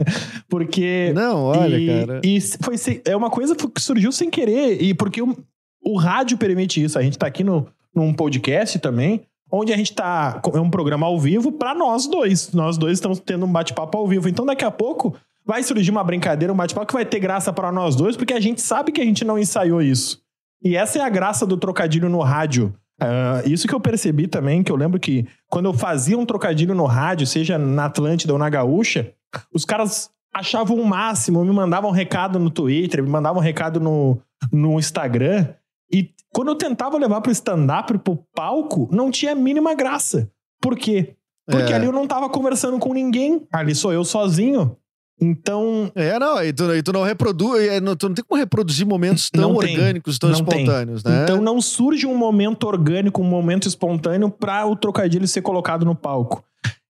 Porque. 0.49 1.11
Não, 1.13 1.43
olha, 1.43 1.77
e, 1.77 1.87
cara. 1.87 2.21
E 2.23 2.41
foi 2.41 2.75
é 3.05 3.15
uma 3.15 3.29
coisa 3.29 3.55
que 3.55 3.81
surgiu 3.81 4.11
sem 4.11 4.29
querer. 4.29 4.81
E 4.81 4.93
porque 4.93 5.21
o, 5.21 5.35
o 5.83 5.97
rádio 5.97 6.37
permite 6.37 6.83
isso. 6.83 6.97
A 6.97 7.01
gente 7.01 7.17
tá 7.17 7.27
aqui 7.27 7.43
no, 7.43 7.67
num 7.93 8.13
podcast 8.13 8.79
também, 8.79 9.23
onde 9.51 9.73
a 9.73 9.77
gente 9.77 9.93
tá. 9.93 10.41
É 10.53 10.59
um 10.59 10.69
programa 10.69 11.05
ao 11.05 11.19
vivo 11.19 11.51
pra 11.51 11.73
nós 11.73 12.07
dois. 12.07 12.51
Nós 12.53 12.77
dois 12.77 12.93
estamos 12.93 13.19
tendo 13.19 13.45
um 13.45 13.51
bate-papo 13.51 13.97
ao 13.97 14.07
vivo. 14.07 14.29
Então 14.29 14.45
daqui 14.45 14.65
a 14.65 14.71
pouco 14.71 15.15
vai 15.45 15.61
surgir 15.63 15.91
uma 15.91 16.03
brincadeira, 16.03 16.53
um 16.53 16.55
bate-papo 16.55 16.87
que 16.87 16.93
vai 16.93 17.05
ter 17.05 17.19
graça 17.19 17.51
pra 17.51 17.71
nós 17.71 17.95
dois, 17.95 18.15
porque 18.15 18.33
a 18.33 18.39
gente 18.39 18.61
sabe 18.61 18.91
que 18.91 19.01
a 19.01 19.05
gente 19.05 19.23
não 19.25 19.37
ensaiou 19.37 19.81
isso. 19.81 20.21
E 20.63 20.75
essa 20.75 20.99
é 20.99 21.01
a 21.01 21.09
graça 21.09 21.45
do 21.45 21.57
trocadilho 21.57 22.09
no 22.09 22.21
rádio. 22.21 22.73
Ah, 23.01 23.41
isso 23.45 23.67
que 23.67 23.73
eu 23.75 23.79
percebi 23.79 24.27
também, 24.27 24.63
que 24.63 24.71
eu 24.71 24.75
lembro 24.75 24.99
que 24.99 25.27
quando 25.49 25.65
eu 25.65 25.73
fazia 25.73 26.17
um 26.17 26.25
trocadilho 26.25 26.73
no 26.73 26.85
rádio, 26.85 27.27
seja 27.27 27.57
na 27.57 27.85
Atlântida 27.85 28.31
ou 28.31 28.39
na 28.39 28.49
Gaúcha, 28.49 29.11
os 29.53 29.65
caras 29.65 30.09
achavam 30.33 30.77
o 30.77 30.85
máximo, 30.85 31.43
me 31.43 31.51
mandavam 31.51 31.91
recado 31.91 32.39
no 32.39 32.49
Twitter, 32.49 33.03
me 33.03 33.09
mandavam 33.09 33.41
recado 33.41 33.79
no, 33.79 34.19
no 34.51 34.79
Instagram. 34.79 35.47
E 35.91 36.11
quando 36.33 36.47
eu 36.49 36.55
tentava 36.55 36.97
levar 36.97 37.19
pro 37.21 37.31
stand-up, 37.31 37.97
pro 37.99 38.23
palco, 38.33 38.87
não 38.91 39.11
tinha 39.11 39.33
a 39.33 39.35
mínima 39.35 39.75
graça. 39.75 40.31
Por 40.61 40.77
quê? 40.77 41.15
Porque 41.45 41.73
É. 41.73 41.75
ali 41.75 41.85
eu 41.85 41.91
não 41.91 42.07
tava 42.07 42.29
conversando 42.29 42.79
com 42.79 42.93
ninguém. 42.93 43.45
Ali 43.51 43.75
sou 43.75 43.91
eu 43.91 44.05
sozinho. 44.05 44.77
Então, 45.23 45.89
É, 45.95 46.19
não, 46.19 46.35
aí 46.37 46.51
tu, 46.51 46.65
aí 46.65 46.83
tu 46.83 46.91
não 46.91 47.03
reproduz, 47.03 47.61
é, 47.63 47.79
não- 47.79 47.95
tu 47.95 48.07
não 48.09 48.15
tem 48.15 48.25
como 48.27 48.39
reproduzir 48.39 48.85
momentos 48.85 49.29
tão 49.29 49.55
tem, 49.55 49.75
orgânicos, 49.77 50.19
tão 50.19 50.29
não 50.29 50.43
tem. 50.43 50.59
espontâneos, 50.63 51.03
né? 51.03 51.21
Então 51.23 51.41
não 51.41 51.61
surge 51.61 52.05
um 52.05 52.15
momento 52.17 52.65
orgânico, 52.67 53.21
um 53.21 53.25
momento 53.25 53.67
espontâneo 53.67 54.29
para 54.29 54.65
o 54.65 54.75
trocadilho 54.75 55.27
ser 55.27 55.41
colocado 55.41 55.85
no 55.85 55.95
palco. 55.95 56.43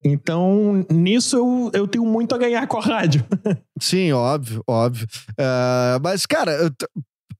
Então, 0.03 0.85
nisso 0.91 1.37
eu, 1.37 1.71
eu 1.73 1.87
tenho 1.87 2.05
muito 2.05 2.33
a 2.35 2.37
ganhar 2.37 2.67
com 2.67 2.77
a 2.77 2.81
rádio. 2.81 3.23
Sim, 3.79 4.11
óbvio, 4.11 4.61
óbvio. 4.67 5.07
Ah, 5.39 5.99
mas, 6.03 6.25
cara, 6.25 6.71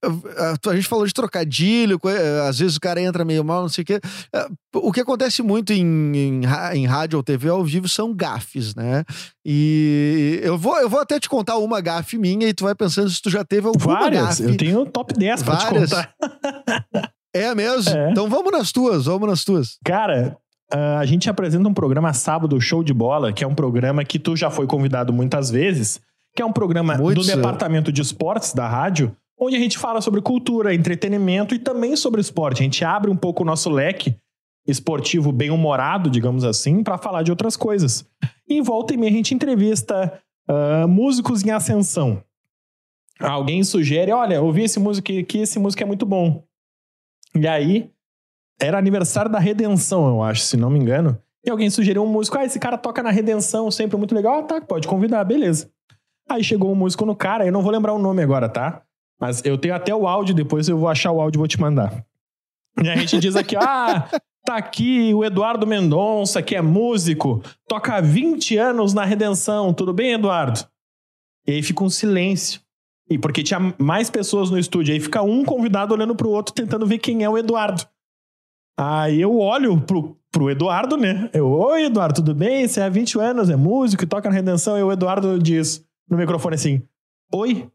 eu- 0.04 0.70
a 0.72 0.76
gente 0.76 0.88
falou 0.88 1.06
de 1.06 1.12
trocadilho, 1.14 1.98
eh, 2.06 2.48
às 2.48 2.58
vezes 2.58 2.76
o 2.76 2.80
cara 2.80 3.00
entra 3.00 3.24
meio 3.24 3.44
mal, 3.44 3.62
não 3.62 3.68
sei 3.68 3.82
o 3.82 3.84
quê. 3.86 4.00
Ah, 4.32 4.48
O 4.76 4.90
que 4.92 5.00
acontece 5.00 5.40
muito 5.42 5.72
em, 5.72 5.84
em, 6.16 6.40
em 6.74 6.86
rádio 6.86 7.16
ou 7.16 7.22
TV 7.22 7.48
ao 7.48 7.62
vivo 7.64 7.88
são 7.88 8.12
gafes, 8.14 8.74
né? 8.74 9.04
E 9.44 10.40
eu 10.42 10.58
vou, 10.58 10.76
eu 10.80 10.88
vou 10.88 11.00
até 11.00 11.20
te 11.20 11.28
contar 11.28 11.58
uma 11.58 11.80
gafe 11.80 12.18
minha 12.18 12.48
e 12.48 12.52
tu 12.54 12.64
vai 12.64 12.74
pensando 12.74 13.08
se 13.08 13.22
tu 13.22 13.30
já 13.30 13.44
teve 13.44 13.66
alguma 13.68 13.94
Várias. 14.00 14.40
gafe. 14.40 14.42
Eu 14.42 14.56
tenho 14.56 14.84
top 14.86 15.14
10 15.14 15.42
pra 15.44 15.56
te 15.56 15.64
Várias. 15.64 15.90
contar. 15.90 16.12
É 17.36 17.52
mesmo? 17.52 17.92
É. 17.96 18.10
Então 18.12 18.28
vamos 18.28 18.52
nas 18.52 18.70
tuas, 18.70 19.06
vamos 19.06 19.28
nas 19.28 19.42
tuas. 19.44 19.76
Cara, 19.84 20.36
ah, 20.72 20.98
a 21.00 21.04
gente 21.04 21.28
apresenta 21.28 21.68
um 21.68 21.74
programa 21.74 22.12
sábado, 22.12 22.60
Show 22.60 22.84
de 22.84 22.94
Bola, 22.94 23.32
que 23.32 23.42
é 23.42 23.46
um 23.46 23.54
programa 23.56 24.04
que 24.04 24.20
tu 24.20 24.36
já 24.36 24.50
foi 24.50 24.68
convidado 24.68 25.12
muitas 25.12 25.50
vezes, 25.50 26.00
que 26.36 26.40
é 26.42 26.46
um 26.46 26.52
programa 26.52 26.96
Muito, 26.96 27.18
do 27.18 27.24
sim. 27.24 27.34
departamento 27.34 27.90
de 27.90 28.00
esportes 28.02 28.52
da 28.54 28.68
rádio, 28.68 29.16
onde 29.38 29.56
a 29.56 29.58
gente 29.58 29.78
fala 29.78 30.00
sobre 30.00 30.20
cultura, 30.20 30.74
entretenimento 30.74 31.54
e 31.54 31.58
também 31.58 31.96
sobre 31.96 32.20
esporte. 32.20 32.60
A 32.60 32.64
gente 32.64 32.84
abre 32.84 33.10
um 33.10 33.16
pouco 33.16 33.42
o 33.42 33.46
nosso 33.46 33.70
leque 33.70 34.16
esportivo 34.66 35.30
bem 35.30 35.50
humorado, 35.50 36.08
digamos 36.08 36.44
assim, 36.44 36.82
para 36.82 36.96
falar 36.96 37.22
de 37.22 37.30
outras 37.30 37.56
coisas. 37.56 38.08
E 38.48 38.54
em 38.54 38.62
volta 38.62 38.94
e 38.94 38.96
meia 38.96 39.12
a 39.12 39.14
gente 39.16 39.34
entrevista 39.34 40.20
ah, 40.48 40.86
músicos 40.86 41.44
em 41.44 41.50
ascensão. 41.50 42.22
Alguém 43.20 43.62
sugere, 43.62 44.12
olha, 44.12 44.42
ouvi 44.42 44.64
esse 44.64 44.80
músico 44.80 45.12
aqui, 45.12 45.38
esse 45.38 45.58
músico 45.58 45.82
é 45.82 45.86
muito 45.86 46.04
bom. 46.04 46.44
E 47.34 47.46
aí, 47.46 47.90
era 48.60 48.78
aniversário 48.78 49.30
da 49.30 49.38
Redenção, 49.38 50.08
eu 50.08 50.22
acho, 50.22 50.42
se 50.42 50.56
não 50.56 50.70
me 50.70 50.78
engano. 50.78 51.18
E 51.44 51.50
alguém 51.50 51.68
sugeriu 51.70 52.02
um 52.02 52.08
músico, 52.08 52.38
ah, 52.38 52.44
esse 52.44 52.58
cara 52.58 52.78
toca 52.78 53.02
na 53.02 53.10
Redenção, 53.10 53.70
sempre 53.70 53.96
muito 53.96 54.14
legal. 54.14 54.40
Ah, 54.40 54.42
tá, 54.42 54.60
pode 54.60 54.88
convidar, 54.88 55.22
beleza. 55.24 55.70
Aí 56.28 56.42
chegou 56.42 56.72
um 56.72 56.74
músico 56.74 57.04
no 57.04 57.14
cara, 57.14 57.46
eu 57.46 57.52
não 57.52 57.62
vou 57.62 57.70
lembrar 57.70 57.92
o 57.92 57.98
nome 57.98 58.22
agora, 58.22 58.48
tá? 58.48 58.82
Mas 59.20 59.44
eu 59.44 59.56
tenho 59.56 59.74
até 59.74 59.94
o 59.94 60.06
áudio, 60.06 60.34
depois 60.34 60.68
eu 60.68 60.76
vou 60.76 60.88
achar 60.88 61.12
o 61.12 61.20
áudio 61.20 61.38
e 61.38 61.40
vou 61.40 61.48
te 61.48 61.60
mandar. 61.60 62.04
E 62.82 62.88
a 62.88 62.96
gente 62.96 63.18
diz 63.18 63.36
aqui, 63.36 63.56
ah, 63.60 64.08
tá 64.44 64.56
aqui 64.56 65.14
o 65.14 65.24
Eduardo 65.24 65.66
Mendonça, 65.66 66.42
que 66.42 66.54
é 66.54 66.60
músico, 66.60 67.42
toca 67.68 67.94
há 67.94 68.00
20 68.00 68.56
anos 68.56 68.92
na 68.92 69.04
Redenção, 69.04 69.72
tudo 69.72 69.92
bem, 69.92 70.12
Eduardo? 70.12 70.60
E 71.46 71.52
aí 71.52 71.62
fica 71.62 71.84
um 71.84 71.90
silêncio. 71.90 72.60
E 73.08 73.18
porque 73.18 73.42
tinha 73.42 73.74
mais 73.78 74.08
pessoas 74.08 74.50
no 74.50 74.58
estúdio, 74.58 74.94
aí 74.94 75.00
fica 75.00 75.22
um 75.22 75.44
convidado 75.44 75.92
olhando 75.92 76.14
pro 76.14 76.30
outro, 76.30 76.54
tentando 76.54 76.86
ver 76.86 76.98
quem 76.98 77.22
é 77.22 77.28
o 77.28 77.36
Eduardo. 77.36 77.86
Aí 78.76 79.20
eu 79.20 79.38
olho 79.38 79.80
pro, 79.82 80.16
pro 80.32 80.50
Eduardo, 80.50 80.96
né? 80.96 81.30
Eu, 81.32 81.48
oi, 81.48 81.84
Eduardo, 81.84 82.16
tudo 82.16 82.34
bem? 82.34 82.66
Você 82.66 82.80
é 82.80 82.84
há 82.84 82.88
20 82.88 83.20
anos, 83.20 83.50
é 83.50 83.56
músico, 83.56 84.06
toca 84.06 84.28
na 84.28 84.34
Redenção. 84.34 84.78
E 84.78 84.82
o 84.82 84.90
Eduardo 84.90 85.38
diz 85.38 85.84
no 86.08 86.16
microfone 86.16 86.54
assim: 86.54 86.82
Oi, 87.32 87.68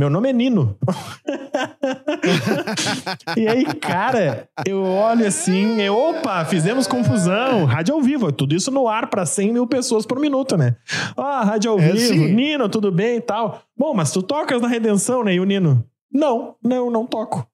meu 0.00 0.08
nome 0.08 0.30
é 0.30 0.32
Nino. 0.32 0.78
e 3.36 3.46
aí, 3.46 3.66
cara, 3.74 4.48
eu 4.66 4.82
olho 4.82 5.26
assim, 5.26 5.78
eu, 5.78 5.94
opa, 5.94 6.42
fizemos 6.46 6.86
confusão. 6.86 7.66
Rádio 7.66 7.94
ao 7.94 8.00
vivo, 8.00 8.32
tudo 8.32 8.54
isso 8.54 8.70
no 8.70 8.88
ar 8.88 9.10
pra 9.10 9.26
100 9.26 9.52
mil 9.52 9.66
pessoas 9.66 10.06
por 10.06 10.18
minuto, 10.18 10.56
né? 10.56 10.74
Ah, 11.14 11.44
rádio 11.44 11.72
ao 11.72 11.78
É, 11.78 11.92
vivo, 11.92 12.14
sim. 12.14 12.32
Nino, 12.32 12.66
tudo 12.66 12.90
bem 12.90 13.18
e 13.18 13.20
tal. 13.20 13.60
Bom, 13.76 13.92
mas 13.92 14.10
tu 14.10 14.22
tocas 14.22 14.62
na 14.62 14.68
Redenção, 14.68 15.22
né? 15.22 15.34
E 15.34 15.40
o 15.40 15.44
Nino, 15.44 15.84
não, 16.10 16.54
não, 16.64 16.90
não 16.90 17.04
toco. 17.04 17.46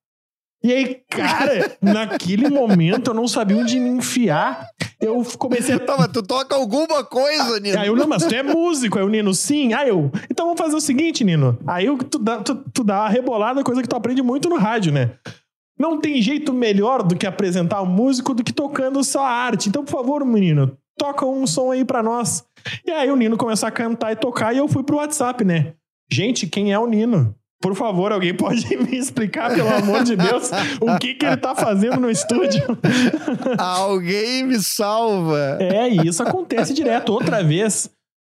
E 0.64 0.72
aí, 0.72 0.96
cara, 1.10 1.76
naquele 1.82 2.48
momento 2.48 3.10
eu 3.10 3.14
não 3.14 3.28
sabia 3.28 3.56
onde 3.58 3.78
me 3.78 3.88
enfiar. 3.90 4.66
Eu 5.00 5.22
comecei 5.38 5.74
a 5.74 5.78
Tá, 5.86 5.96
mas 5.98 6.08
tu 6.08 6.22
toca 6.22 6.54
alguma 6.56 7.04
coisa, 7.04 7.60
Nino. 7.60 7.78
Aí 7.78 7.86
eu, 7.88 7.94
não, 7.96 8.06
mas 8.08 8.24
tu 8.24 8.34
é 8.34 8.42
músico. 8.42 8.98
Aí 8.98 9.04
o 9.04 9.08
Nino, 9.08 9.32
sim. 9.34 9.72
Aí 9.74 9.88
eu, 9.90 10.10
então 10.30 10.46
vamos 10.46 10.60
fazer 10.60 10.74
o 10.74 10.80
seguinte, 10.80 11.22
Nino. 11.22 11.58
Aí 11.66 11.86
eu- 11.86 11.98
tu 11.98 12.18
dá, 12.18 12.38
tu, 12.40 12.54
tu 12.72 12.82
dá 12.82 13.00
uma 13.02 13.08
rebolada, 13.08 13.62
coisa 13.62 13.82
que 13.82 13.88
tu 13.88 13.94
aprende 13.96 14.22
muito 14.22 14.48
no 14.48 14.56
rádio, 14.56 14.92
né? 14.92 15.12
Não 15.78 16.00
tem 16.00 16.20
jeito 16.22 16.52
melhor 16.54 17.02
do 17.02 17.14
que 17.14 17.26
apresentar 17.26 17.82
um 17.82 17.86
músico 17.86 18.32
do 18.32 18.42
que 18.42 18.52
tocando 18.52 19.04
só 19.04 19.24
a 19.24 19.30
arte. 19.30 19.68
Então, 19.68 19.84
por 19.84 19.90
favor, 19.92 20.24
menino, 20.24 20.76
toca 20.98 21.26
um 21.26 21.46
som 21.46 21.70
aí 21.70 21.84
pra 21.84 22.02
nós. 22.02 22.42
E 22.84 22.90
aí 22.90 23.10
o 23.10 23.16
Nino 23.16 23.36
começou 23.36 23.68
a 23.68 23.70
cantar 23.70 24.10
e 24.12 24.16
tocar 24.16 24.54
e 24.54 24.58
eu 24.58 24.66
fui 24.66 24.82
pro 24.82 24.96
WhatsApp, 24.96 25.44
né? 25.44 25.74
Gente, 26.10 26.46
quem 26.46 26.72
é 26.72 26.78
o 26.78 26.86
Nino? 26.86 27.34
Por 27.66 27.74
favor, 27.74 28.12
alguém 28.12 28.32
pode 28.32 28.64
me 28.78 28.96
explicar, 28.96 29.52
pelo 29.52 29.68
amor 29.68 30.04
de 30.04 30.14
Deus, 30.14 30.52
o 30.80 30.96
que 31.00 31.14
que 31.14 31.26
ele 31.26 31.36
tá 31.36 31.52
fazendo 31.52 31.98
no 31.98 32.08
estúdio? 32.08 32.62
Alguém 33.58 34.44
me 34.44 34.62
salva. 34.62 35.58
É, 35.58 35.90
e 35.90 36.06
isso 36.06 36.22
acontece 36.22 36.72
direto. 36.72 37.12
Outra 37.12 37.42
vez, 37.42 37.90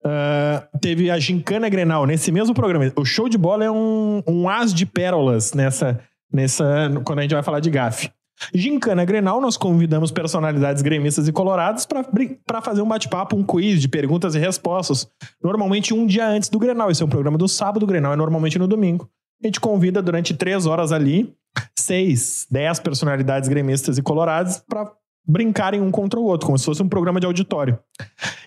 ah, 0.02 0.66
teve 0.80 1.10
a 1.10 1.18
Gincana 1.18 1.68
Grenal, 1.68 2.06
nesse 2.06 2.32
mesmo 2.32 2.54
programa. 2.54 2.90
O 2.96 3.04
show 3.04 3.28
de 3.28 3.36
bola 3.36 3.66
é 3.66 3.70
um, 3.70 4.22
um 4.26 4.48
as 4.48 4.72
de 4.72 4.86
pérolas 4.86 5.52
nessa, 5.52 6.00
nessa, 6.32 6.90
quando 7.04 7.18
a 7.18 7.22
gente 7.22 7.34
vai 7.34 7.42
falar 7.42 7.60
de 7.60 7.68
gafe. 7.68 8.10
Gincana 8.54 9.04
Grenal, 9.04 9.40
nós 9.40 9.56
convidamos 9.56 10.10
personalidades 10.10 10.80
gremistas 10.80 11.28
e 11.28 11.32
colorados 11.32 11.86
para 11.86 12.62
fazer 12.62 12.80
um 12.80 12.88
bate-papo, 12.88 13.36
um 13.36 13.44
quiz 13.44 13.80
de 13.80 13.88
perguntas 13.88 14.34
e 14.34 14.38
respostas. 14.38 15.06
Normalmente 15.42 15.92
um 15.92 16.06
dia 16.06 16.26
antes 16.26 16.48
do 16.48 16.58
Grenal. 16.58 16.90
Esse 16.90 17.02
é 17.02 17.06
um 17.06 17.10
programa 17.10 17.36
do 17.36 17.48
sábado, 17.48 17.82
o 17.82 17.86
Grenal 17.86 18.12
é 18.12 18.16
normalmente 18.16 18.58
no 18.58 18.66
domingo. 18.66 19.08
A 19.42 19.46
gente 19.46 19.60
convida 19.60 20.02
durante 20.02 20.34
três 20.34 20.66
horas 20.66 20.90
ali, 20.92 21.32
seis, 21.78 22.46
dez 22.50 22.78
personalidades 22.80 23.48
gremistas 23.48 23.98
e 23.98 24.02
coloradas 24.02 24.58
para 24.68 24.90
brincarem 25.26 25.80
um 25.80 25.90
contra 25.90 26.18
o 26.18 26.24
outro, 26.24 26.46
como 26.46 26.58
se 26.58 26.64
fosse 26.64 26.82
um 26.82 26.88
programa 26.88 27.20
de 27.20 27.26
auditório. 27.26 27.78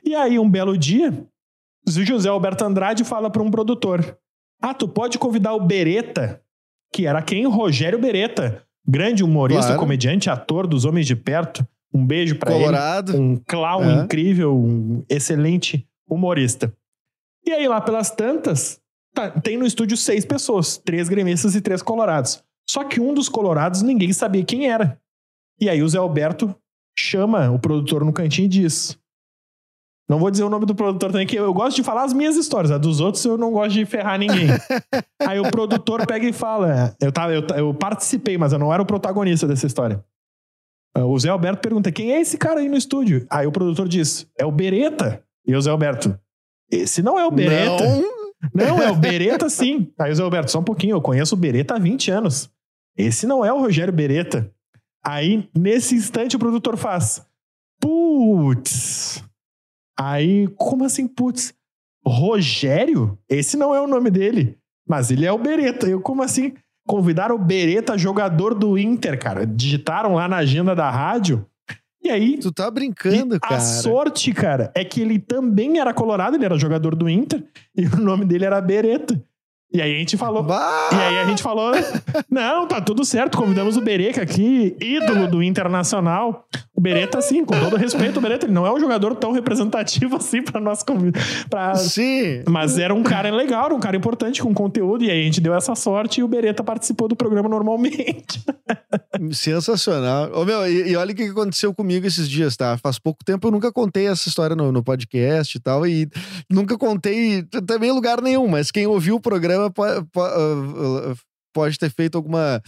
E 0.03 0.13
aí, 0.15 0.37
um 0.37 0.49
belo 0.49 0.77
dia, 0.77 1.11
o 1.87 1.91
José 1.91 2.27
Alberto 2.29 2.63
Andrade 2.65 3.03
fala 3.03 3.29
para 3.29 3.41
um 3.41 3.49
produtor: 3.51 4.17
Ah, 4.61 4.73
tu 4.73 4.87
pode 4.87 5.17
convidar 5.17 5.53
o 5.53 5.65
Beretta, 5.65 6.41
que 6.93 7.05
era 7.07 7.21
quem? 7.21 7.45
Rogério 7.47 7.99
Beretta, 7.99 8.63
grande 8.85 9.23
humorista, 9.23 9.67
Claro. 9.67 9.79
comediante, 9.79 10.29
ator 10.29 10.67
dos 10.67 10.83
Homens 10.85 11.07
de 11.07 11.15
Perto. 11.15 11.65
Um 11.93 12.05
beijo 12.05 12.35
pra 12.35 12.51
ele. 12.53 12.59
Colorado. 12.65 13.17
Um 13.17 13.35
clown 13.37 13.83
É. 13.83 13.93
incrível, 14.03 14.55
um 14.57 15.03
excelente 15.09 15.87
humorista. 16.09 16.73
E 17.45 17.51
aí, 17.51 17.67
lá 17.67 17.79
pelas 17.81 18.09
tantas, 18.11 18.80
tá- 19.13 19.31
tem 19.31 19.57
no 19.57 19.65
estúdio 19.65 19.95
seis 19.97 20.25
pessoas: 20.25 20.77
três 20.77 21.09
gremistas 21.09 21.55
e 21.55 21.61
três 21.61 21.81
colorados. 21.81 22.43
Só 22.69 22.83
que 22.83 22.99
um 22.99 23.13
dos 23.13 23.27
colorados 23.27 23.81
ninguém 23.81 24.13
sabia 24.13 24.43
quem 24.45 24.69
era. 24.69 24.99
E 25.59 25.69
aí 25.69 25.81
o 25.83 25.89
Zé 25.89 25.97
Alberto 25.97 26.55
chama 26.97 27.49
o 27.51 27.59
produtor 27.59 28.03
no 28.05 28.13
cantinho 28.13 28.45
e 28.45 28.49
diz: 28.49 28.97
Não 30.09 30.19
vou 30.19 30.31
dizer 30.31 30.43
o 30.43 30.49
nome 30.49 30.65
do 30.65 30.75
produtor 30.75 31.11
também, 31.11 31.27
que 31.27 31.35
eu 31.35 31.53
gosto 31.53 31.75
de 31.75 31.83
falar 31.83 32.03
as 32.03 32.13
minhas 32.13 32.35
histórias. 32.35 32.71
A 32.71 32.77
dos 32.77 32.99
outros 32.99 33.23
eu 33.25 33.37
não 33.37 33.51
gosto 33.51 33.73
de 33.73 33.85
ferrar 33.85 34.17
ninguém. 34.19 34.47
aí 35.21 35.39
o 35.39 35.49
produtor 35.51 36.05
pega 36.07 36.27
e 36.27 36.33
fala: 36.33 36.95
eu, 36.99 37.11
tava, 37.11 37.33
eu, 37.33 37.45
eu 37.55 37.73
participei, 37.73 38.37
mas 38.37 38.53
eu 38.53 38.59
não 38.59 38.73
era 38.73 38.81
o 38.81 38.85
protagonista 38.85 39.47
dessa 39.47 39.67
história. 39.67 40.03
Ah, 40.95 41.05
O 41.05 41.17
Zé 41.19 41.29
Alberto 41.29 41.61
pergunta: 41.61 41.91
quem 41.91 42.13
é 42.13 42.21
esse 42.21 42.37
cara 42.37 42.59
aí 42.59 42.69
no 42.69 42.77
estúdio? 42.77 43.25
Aí 43.29 43.45
o 43.47 43.51
produtor 43.51 43.87
diz: 43.87 44.27
é 44.37 44.45
o 44.45 44.51
Bereta. 44.51 45.23
E 45.45 45.55
o 45.55 45.61
Zé 45.61 45.69
Alberto: 45.69 46.17
esse 46.71 47.01
não 47.01 47.19
é 47.19 47.25
o 47.25 47.31
Bereta. 47.31 47.83
Não. 47.83 48.20
Não, 48.53 48.81
é 48.81 48.89
o 48.91 48.95
Bereta 48.95 49.49
sim. 49.49 49.91
Aí 49.99 50.11
o 50.11 50.15
Zé 50.15 50.23
Alberto, 50.23 50.51
só 50.51 50.59
um 50.59 50.63
pouquinho, 50.63 50.95
eu 50.95 51.01
conheço 51.01 51.35
o 51.35 51.37
Bereta 51.37 51.75
há 51.75 51.79
20 51.79 52.11
anos. 52.11 52.49
Esse 52.97 53.27
não 53.27 53.45
é 53.45 53.53
o 53.53 53.59
Rogério 53.59 53.93
Bereta. 53.93 54.51
Aí, 55.03 55.49
nesse 55.57 55.95
instante, 55.95 56.35
o 56.35 56.39
produtor 56.39 56.77
faz. 56.77 57.25
Putz. 57.79 59.23
Aí, 59.99 60.47
como 60.57 60.83
assim, 60.83 61.07
putz? 61.07 61.53
Rogério? 62.05 63.17
Esse 63.29 63.57
não 63.57 63.73
é 63.73 63.81
o 63.81 63.87
nome 63.87 64.09
dele. 64.09 64.57
Mas 64.87 65.11
ele 65.11 65.25
é 65.25 65.31
o 65.31 65.37
Bereta. 65.37 65.87
Eu, 65.87 66.01
como 66.01 66.21
assim? 66.23 66.53
Convidaram 66.87 67.35
o 67.35 67.39
Bereta, 67.39 67.97
jogador 67.97 68.53
do 68.53 68.77
Inter, 68.77 69.17
cara. 69.19 69.45
Digitaram 69.45 70.15
lá 70.15 70.27
na 70.27 70.37
agenda 70.37 70.75
da 70.75 70.89
rádio. 70.89 71.45
E 72.03 72.09
aí, 72.09 72.37
Tu 72.37 72.51
tá 72.51 72.69
brincando, 72.71 73.39
cara. 73.39 73.57
A 73.57 73.59
sorte, 73.59 74.33
cara, 74.33 74.71
é 74.75 74.83
que 74.83 75.01
ele 75.01 75.19
também 75.19 75.79
era 75.79 75.93
colorado, 75.93 76.35
ele 76.35 76.45
era 76.45 76.57
jogador 76.57 76.95
do 76.95 77.07
Inter, 77.07 77.43
e 77.75 77.85
o 77.85 77.97
nome 77.97 78.25
dele 78.25 78.45
era 78.45 78.59
Bereta. 78.59 79.23
E 79.73 79.81
aí 79.81 79.95
a 79.95 79.99
gente 79.99 80.17
falou. 80.17 80.43
Bah! 80.43 80.89
E 80.91 80.95
aí 80.95 81.19
a 81.19 81.25
gente 81.25 81.41
falou: 81.41 81.71
não, 82.29 82.67
tá 82.67 82.81
tudo 82.81 83.05
certo, 83.05 83.37
convidamos 83.37 83.77
o 83.77 83.81
Bereca 83.81 84.21
aqui, 84.21 84.75
ídolo 84.81 85.27
do 85.27 85.41
Internacional. 85.41 86.45
O 86.81 86.83
Bereta, 86.83 87.21
sim, 87.21 87.45
com 87.45 87.57
todo 87.59 87.77
respeito, 87.77 88.17
o 88.17 88.21
Bereta, 88.21 88.47
ele 88.47 88.53
não 88.53 88.65
é 88.65 88.73
um 88.73 88.79
jogador 88.79 89.15
tão 89.15 89.31
representativo 89.31 90.15
assim 90.17 90.41
pra 90.41 90.59
nós 90.59 90.81
convidar. 90.81 91.21
Pra... 91.47 91.75
Sim. 91.75 92.41
Mas 92.49 92.79
era 92.79 92.91
um 92.91 93.03
cara 93.03 93.29
legal, 93.29 93.65
era 93.65 93.75
um 93.75 93.79
cara 93.79 93.95
importante 93.95 94.41
com 94.41 94.51
conteúdo, 94.51 95.03
e 95.03 95.11
aí 95.11 95.21
a 95.21 95.23
gente 95.23 95.39
deu 95.39 95.53
essa 95.53 95.75
sorte 95.75 96.21
e 96.21 96.23
o 96.23 96.27
Bereta 96.27 96.63
participou 96.63 97.07
do 97.07 97.15
programa 97.15 97.47
normalmente. 97.47 98.43
Sensacional. 99.31 100.31
Ô, 100.33 100.43
meu, 100.43 100.67
e, 100.67 100.89
e 100.89 100.95
olha 100.95 101.11
o 101.11 101.15
que 101.15 101.23
aconteceu 101.23 101.71
comigo 101.71 102.07
esses 102.07 102.27
dias, 102.27 102.57
tá? 102.57 102.75
Faz 102.79 102.97
pouco 102.97 103.23
tempo 103.23 103.47
eu 103.47 103.51
nunca 103.51 103.71
contei 103.71 104.07
essa 104.07 104.27
história 104.27 104.55
no, 104.55 104.71
no 104.71 104.83
podcast 104.83 105.55
e 105.55 105.61
tal, 105.61 105.85
e 105.85 106.09
nunca 106.49 106.75
contei 106.79 107.43
também 107.67 107.91
em 107.91 107.93
lugar 107.93 108.19
nenhum, 108.23 108.47
mas 108.47 108.71
quem 108.71 108.87
ouviu 108.87 109.17
o 109.17 109.21
programa 109.21 109.69
pode, 109.69 110.03
pode 111.53 111.77
ter 111.77 111.91
feito 111.91 112.17
alguma. 112.17 112.61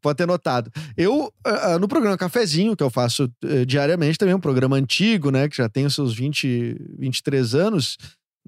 Pode 0.00 0.16
ter 0.16 0.26
notado. 0.26 0.70
Eu, 0.96 1.32
ah, 1.46 1.74
ah, 1.74 1.78
no 1.78 1.88
programa 1.88 2.16
Cafezinho, 2.16 2.76
que 2.76 2.82
eu 2.82 2.90
faço 2.90 3.30
eh, 3.44 3.64
diariamente, 3.64 4.18
também 4.18 4.32
é 4.32 4.36
um 4.36 4.40
programa 4.40 4.76
antigo, 4.76 5.30
né? 5.30 5.48
Que 5.48 5.56
já 5.56 5.68
tem 5.68 5.86
os 5.86 5.94
seus 5.94 6.14
20, 6.14 6.76
23 6.98 7.54
anos. 7.54 7.96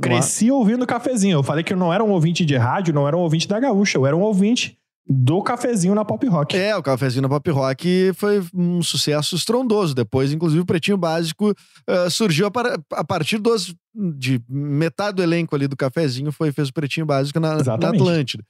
Cresci 0.01 0.51
ouvindo 0.51 0.86
cafezinho. 0.86 1.34
Eu 1.38 1.43
falei 1.43 1.62
que 1.62 1.72
eu 1.72 1.76
não 1.76 1.93
era 1.93 2.03
um 2.03 2.11
ouvinte 2.11 2.45
de 2.47 2.57
rádio, 2.57 2.95
não 2.95 3.07
era 3.07 3.16
um 3.16 3.20
ouvinte 3.20 3.47
da 3.47 3.61
Gaúcha, 3.61 3.99
eu 3.99 4.07
era 4.07 4.16
um 4.16 4.22
ouvinte 4.22 4.76
do 5.07 5.43
cafezinho 5.43 5.95
na 5.95 6.05
Pop 6.05 6.26
Rock. 6.28 6.57
É, 6.57 6.76
o 6.76 6.82
Cafezinho 6.82 7.22
na 7.22 7.28
Pop 7.28 7.51
Rock 7.51 8.12
foi 8.14 8.43
um 8.55 8.80
sucesso 8.82 9.34
estrondoso. 9.34 9.95
Depois, 9.95 10.32
inclusive, 10.32 10.62
o 10.62 10.66
Pretinho 10.66 10.97
Básico 10.97 11.53
ah, 11.86 12.09
surgiu 12.09 12.47
a, 12.47 12.51
par- 12.51 12.78
a 12.93 13.05
partir 13.05 13.38
dos, 13.38 13.74
de 13.95 14.40
metade 14.49 15.16
do 15.16 15.22
elenco 15.22 15.55
ali 15.55 15.68
do 15.68 15.76
Cafezinho 15.76 16.32
foi, 16.32 16.51
fez 16.53 16.68
o 16.68 16.72
Pretinho 16.72 17.05
Básico 17.05 17.38
na, 17.38 17.57
na. 17.57 17.88
Atlântida. 17.88 18.43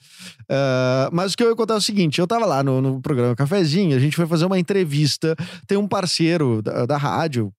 Ah, 0.49 1.09
mas 1.12 1.32
o 1.32 1.36
que 1.36 1.43
eu 1.43 1.49
ia 1.51 1.57
contar 1.57 1.74
é 1.74 1.78
o 1.78 1.80
seguinte: 1.80 2.20
eu 2.20 2.26
tava 2.26 2.47
lá 2.47 2.62
no, 2.62 2.80
no 2.80 3.01
programa 3.01 3.34
Cafezinho, 3.34 3.97
a 3.97 4.01
gente 4.01 4.16
foi 4.16 4.26
fazer 4.26 4.45
uma 4.45 4.59
entrevista. 4.59 5.34
Tem 5.66 5.76
um 5.78 5.88
parceiro 5.88 6.62
da, 6.62 6.86
da 6.86 6.97
rádio, 6.97 7.53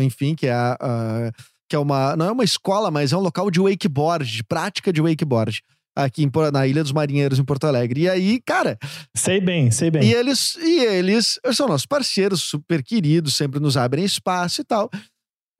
enfim, 0.00 0.34
que 0.34 0.46
é 0.46 0.52
a. 0.52 0.76
a- 0.80 1.30
que 1.66 1.74
é 1.74 1.78
uma. 1.78 2.14
Não 2.14 2.26
é 2.26 2.30
uma 2.32 2.44
escola, 2.44 2.90
mas 2.90 3.12
é 3.12 3.16
um 3.16 3.20
local 3.20 3.50
de 3.50 3.58
wakeboard, 3.60 4.30
de 4.30 4.44
prática 4.44 4.92
de 4.92 5.00
wakeboard. 5.00 5.62
Aqui 5.96 6.24
em 6.24 6.30
na 6.52 6.66
Ilha 6.66 6.82
dos 6.82 6.90
Marinheiros, 6.92 7.38
em 7.38 7.44
Porto 7.44 7.64
Alegre. 7.68 8.02
E 8.02 8.08
aí, 8.08 8.40
cara, 8.44 8.76
Sei 9.16 9.40
bem, 9.40 9.70
sei 9.70 9.90
bem. 9.92 10.02
e 10.02 10.12
eles, 10.12 10.56
e 10.56 10.80
eles 10.84 11.38
são 11.52 11.68
nossos 11.68 11.86
parceiros, 11.86 12.42
super 12.42 12.82
queridos, 12.82 13.34
sempre 13.34 13.60
nos 13.60 13.76
abrem 13.76 14.04
espaço 14.04 14.60
e 14.60 14.64
tal. 14.64 14.90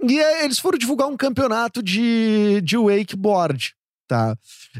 E 0.02 0.20
aí 0.20 0.44
eles 0.44 0.58
foram 0.58 0.78
divulgar 0.78 1.08
um 1.08 1.16
campeonato 1.16 1.82
de, 1.82 2.60
de 2.62 2.76
wakeboard, 2.76 3.74
tá? 4.06 4.36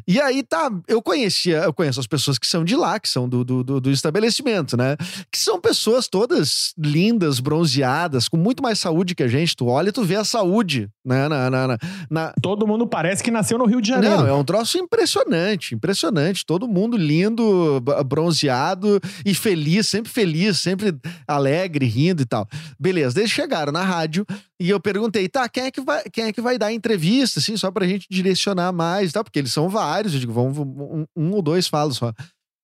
E 0.07 0.21
aí, 0.21 0.43
tá, 0.43 0.71
eu 0.87 1.01
conhecia, 1.03 1.59
eu 1.59 1.73
conheço 1.73 2.01
as 2.01 2.07
pessoas 2.07 2.39
que 2.39 2.47
são 2.47 2.65
de 2.65 2.77
lá, 2.77 2.99
que 3.01 3.09
são 3.09 3.29
do, 3.29 3.45
do, 3.45 3.63
do- 3.81 3.91
estabelecimento, 3.91 4.77
né? 4.77 4.97
Que 5.31 5.39
são 5.39 5.61
pessoas 5.61 6.09
todas 6.09 6.73
lindas, 6.79 7.41
bronzeadas, 7.41 8.29
com 8.29 8.37
muito 8.37 8.63
mais 8.63 8.79
saúde 8.79 9.15
que 9.15 9.23
a 9.23 9.29
gente. 9.29 9.57
Tu 9.57 9.67
olha 9.67 9.89
e 9.89 9.93
tu 9.93 10.05
vê 10.05 10.17
a 10.17 10.25
saúde, 10.25 10.89
né? 11.05 11.29
Na, 11.29 11.49
na, 11.51 11.69
na- 11.69 11.79
na, 12.11 12.33
Todo 12.43 12.67
mundo 12.67 12.87
parece 12.87 13.23
que 13.23 13.31
nasceu 13.31 13.57
no 13.59 13.65
Rio 13.67 13.81
de 13.81 13.89
Janeiro. 13.89 14.17
não, 14.19 14.27
é 14.27 14.33
um 14.33 14.45
troço 14.45 14.77
impressionante, 14.79 15.75
impressionante. 15.75 16.45
Todo 16.45 16.69
mundo 16.69 16.97
lindo, 16.97 17.81
bronzeado 18.07 19.01
e 19.25 19.35
feliz, 19.35 19.89
sempre 19.89 20.11
feliz, 20.11 20.61
sempre 20.61 20.95
alegre, 21.27 21.87
rindo 21.87 22.23
e 22.23 22.27
tal. 22.27 22.49
Beleza, 22.79 23.19
eles 23.21 23.31
chegaram 23.31 23.73
na 23.73 23.83
rádio 23.83 24.25
e 24.61 24.71
eu 24.71 24.79
perguntei, 24.81 25.29
tá, 25.29 25.49
quem 25.49 25.65
é 25.65 25.71
que 25.71 25.81
vai, 25.81 26.03
quem 26.13 26.25
é 26.25 26.33
que 26.33 26.41
vai 26.41 26.57
dar 26.59 26.67
a 26.67 26.73
entrevista, 26.73 27.41
assim, 27.41 27.57
só 27.57 27.71
pra 27.71 27.87
gente 27.87 28.07
direcionar 28.11 28.73
mais 28.73 29.13
tal, 29.15 29.25
porque 29.25 29.39
eles 29.39 29.53
são 29.53 29.69
vários, 29.69 30.13
eu 30.13 30.21
digo, 30.21 30.33
vamos, 30.33 30.59
um, 30.59 31.05
um 31.17 31.33
ou 31.33 31.43
dois 31.43 31.67
falam 31.67 31.93
só. 31.93 32.13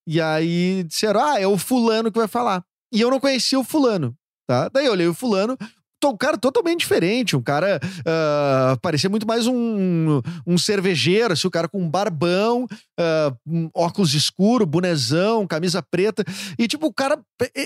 E 0.06 0.20
aí 0.20 0.84
disseram, 0.84 1.20
ah, 1.24 1.40
é 1.40 1.46
o 1.46 1.56
fulano 1.56 2.10
que 2.10 2.18
vai 2.18 2.28
falar. 2.28 2.62
E 2.92 3.00
eu 3.00 3.10
não 3.10 3.20
conhecia 3.20 3.58
o 3.58 3.64
fulano, 3.64 4.14
tá? 4.48 4.68
Daí 4.68 4.86
eu 4.86 4.92
olhei 4.92 5.06
o 5.06 5.14
fulano, 5.14 5.56
um 6.08 6.16
cara 6.16 6.38
totalmente 6.38 6.80
diferente, 6.80 7.36
um 7.36 7.42
cara 7.42 7.78
ah, 8.06 8.76
parecia 8.80 9.10
muito 9.10 9.26
mais 9.26 9.46
um, 9.46 10.20
um 10.46 10.56
cervejeiro, 10.56 11.32
assim, 11.32 11.46
o 11.46 11.50
cara 11.50 11.68
com 11.68 11.80
um 11.80 11.88
barbão, 11.88 12.66
ah, 12.98 13.34
um 13.46 13.68
óculos 13.74 14.14
escuro, 14.14 14.64
bonezão, 14.64 15.46
camisa 15.46 15.82
preta. 15.82 16.24
E, 16.58 16.66
tipo, 16.66 16.86
o 16.86 16.92
cara, 16.92 17.18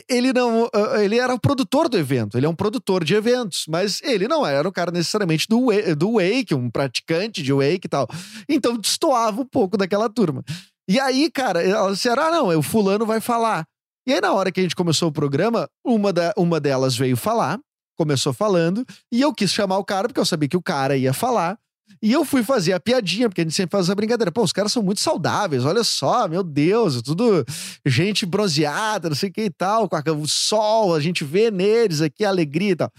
ele 0.09 0.32
não. 0.32 0.68
ah, 0.74 1.03
Ele 1.03 1.18
era 1.18 1.35
o 1.35 1.41
produtor 1.41 1.89
do 1.89 1.97
evento, 1.97 2.37
ele 2.37 2.47
é 2.47 2.49
um 2.49 2.55
produtor 2.55 3.05
de 3.05 3.14
eventos, 3.14 3.64
mas 3.68 4.01
ele 4.03 4.26
não 4.26 4.47
era 4.47 4.68
o 4.68 4.72
cara 4.72 4.91
necessariamente 4.91 5.47
do, 5.49 5.68
do 5.97 6.14
wake, 6.14 6.55
um 6.55 6.70
praticante 6.70 7.43
de 7.43 7.53
wake 7.53 7.87
e 7.87 7.89
tal. 7.89 8.09
Então 8.49 8.76
destoava 8.76 9.41
um 9.41 9.47
pouco 9.47 9.76
daquela 9.76 10.09
turma. 10.09 10.43
E 10.89 11.01
aí, 11.01 11.30
cara, 11.30 11.62
elas 11.62 11.97
disseram: 11.97 12.22
ah, 12.24 12.30
não, 12.30 12.59
o 12.59 12.62
fulano 12.62 13.07
vai 13.07 13.20
falar. 13.20 13.64
E 14.07 14.12
aí, 14.12 14.20
na 14.20 14.32
hora 14.32 14.53
que 14.53 14.61
a 14.61 14.62
gente 14.62 14.76
começou 14.76 15.09
o 15.09 15.12
programa, 15.12 15.66
uma, 15.85 16.12
da, 16.12 16.35
uma 16.37 16.61
delas 16.61 16.95
veio 16.95 17.16
falar, 17.16 17.59
começou 17.97 18.32
falando, 18.32 18.84
e 19.12 19.20
eu 19.20 19.32
quis 19.32 19.53
chamar 19.53 19.78
o 19.78 19.84
cara, 19.84 20.09
porque 20.09 20.20
eu 20.20 20.24
sabia 20.24 20.49
que 20.49 20.57
o 20.57 20.62
cara 20.62 20.97
ia 20.97 21.12
falar. 21.12 21.59
E 22.03 22.12
eu 22.12 22.24
fui 22.24 22.42
fazer 22.42 22.72
a 22.72 22.80
piadinha, 22.80 23.28
porque 23.28 23.40
a 23.40 23.45
gente 23.45 23.55
sempre 23.55 23.72
faz 23.72 23.86
essa 23.86 23.95
brincadeira. 23.95 24.32
Pô, 24.32 24.42
os 24.42 24.53
caras 24.53 24.72
são 24.72 24.82
muito 24.82 25.01
saudáveis, 25.01 25.64
olha 25.64 25.84
só, 25.84 26.26
meu 26.28 26.42
Deus, 26.42 27.01
tudo 27.03 27.45
gente 27.86 28.26
bronzeada, 28.26 29.09
não 29.09 29.16
sei 29.16 29.30
o 29.30 29.32
que 29.32 29.42
e 29.42 29.51
tal, 29.51 29.88
com 29.88 29.97
o 30.20 30.28
sol, 30.28 30.95
a 30.95 31.01
gente 31.01 31.24
vê 31.24 31.51
neles 31.51 32.01
aqui 32.01 32.24
a 32.24 32.28
alegria 32.28 32.72
e 32.72 32.76
tal. 32.76 32.92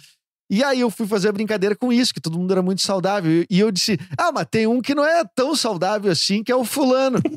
E 0.49 0.63
aí 0.63 0.79
eu 0.79 0.91
fui 0.91 1.07
fazer 1.07 1.29
a 1.29 1.31
brincadeira 1.31 1.75
com 1.75 1.91
isso, 1.91 2.13
que 2.13 2.21
todo 2.21 2.37
mundo 2.37 2.51
era 2.51 2.61
muito 2.61 2.81
saudável. 2.81 3.45
E 3.49 3.59
eu 3.59 3.71
disse: 3.71 3.99
Ah, 4.17 4.31
mas 4.31 4.45
tem 4.49 4.67
um 4.67 4.79
que 4.81 4.93
não 4.93 5.03
é 5.03 5.23
tão 5.35 5.55
saudável 5.55 6.11
assim, 6.11 6.43
que 6.43 6.51
é 6.51 6.55
o 6.55 6.63
fulano. 6.63 7.19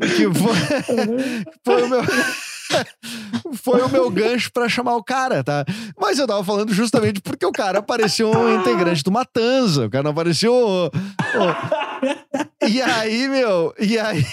que 0.00 0.24
foi, 0.34 0.56
foi 1.64 1.82
o 1.82 1.88
meu. 1.88 2.02
Foi 3.54 3.80
o 3.82 3.88
meu 3.88 4.10
gancho 4.10 4.50
pra 4.52 4.68
chamar 4.68 4.96
o 4.96 5.02
cara, 5.04 5.42
tá? 5.42 5.64
Mas 5.98 6.18
eu 6.18 6.26
tava 6.26 6.44
falando 6.44 6.72
justamente 6.72 7.20
porque 7.20 7.44
o 7.46 7.52
cara 7.52 7.80
parecia 7.82 8.26
um 8.26 8.60
integrante 8.60 9.02
do 9.02 9.10
Matanza. 9.10 9.86
O 9.86 9.90
cara 9.90 10.04
não 10.04 10.14
parecia 10.14 10.50
o. 10.50 10.86
o- 10.86 10.90
E 12.68 12.80
aí, 12.82 13.28
meu, 13.28 13.74
e 13.78 13.98
aí, 13.98 14.24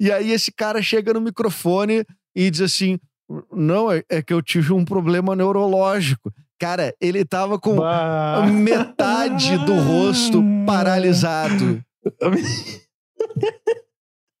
e 0.00 0.10
aí 0.10 0.30
esse 0.32 0.50
cara 0.50 0.82
chega 0.82 1.12
no 1.12 1.20
microfone 1.20 2.04
e 2.34 2.50
diz 2.50 2.60
assim: 2.62 2.98
Não, 3.52 3.92
é, 3.92 4.02
é 4.08 4.22
que 4.22 4.32
eu 4.32 4.40
tive 4.42 4.72
um 4.72 4.84
problema 4.84 5.36
neurológico. 5.36 6.32
Cara, 6.58 6.94
ele 7.00 7.24
tava 7.24 7.58
com 7.58 7.76
Bah. 7.76 8.46
metade 8.46 9.58
do 9.66 9.74
rosto 9.74 10.42
paralisado. 10.66 11.82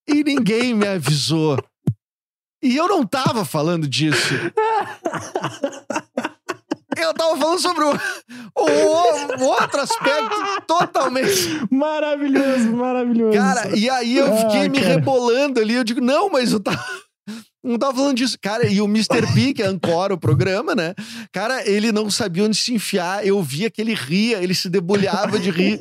E 0.06 0.22
ninguém 0.22 0.74
me 0.74 0.86
avisou. 0.86 1.58
E 2.64 2.76
eu 2.76 2.88
não 2.88 3.04
tava 3.06 3.44
falando 3.44 3.86
disso. 3.86 4.34
Eu 6.96 7.12
tava 7.12 7.36
falando 7.36 7.58
sobre 7.60 7.84
o, 7.84 7.90
o- 7.90 9.42
o 9.42 9.44
outro 9.46 9.80
aspecto 9.80 10.36
totalmente. 10.66 11.60
Maravilhoso, 11.70 12.70
maravilhoso. 12.72 13.36
Cara, 13.36 13.76
e 13.76 13.90
aí 13.90 14.16
eu 14.16 14.32
Ah, 14.32 14.36
fiquei 14.36 14.68
me 14.68 14.80
cara. 14.80 14.94
rebolando 14.94 15.60
ali. 15.60 15.74
Eu 15.74 15.84
digo, 15.84 16.00
não, 16.00 16.30
mas 16.30 16.52
eu 16.52 16.60
tava. 16.60 16.82
Não 17.62 17.78
tava 17.78 17.94
falando 17.96 18.16
disso. 18.16 18.36
Cara, 18.40 18.66
e 18.66 18.80
o 18.80 18.84
Mr. 18.84 19.26
P, 19.34 19.54
que 19.54 19.62
ancora 19.62 20.12
o 20.14 20.18
programa, 20.18 20.74
né? 20.74 20.94
Cara, 21.32 21.66
ele 21.68 21.90
não 21.92 22.10
sabia 22.10 22.44
onde 22.44 22.56
se 22.56 22.72
enfiar. 22.74 23.26
Eu 23.26 23.42
via 23.42 23.70
que 23.70 23.80
ele 23.80 23.94
ria, 23.94 24.42
ele 24.42 24.54
se 24.54 24.68
debulhava 24.68 25.38
de 25.38 25.50
rir 25.50 25.78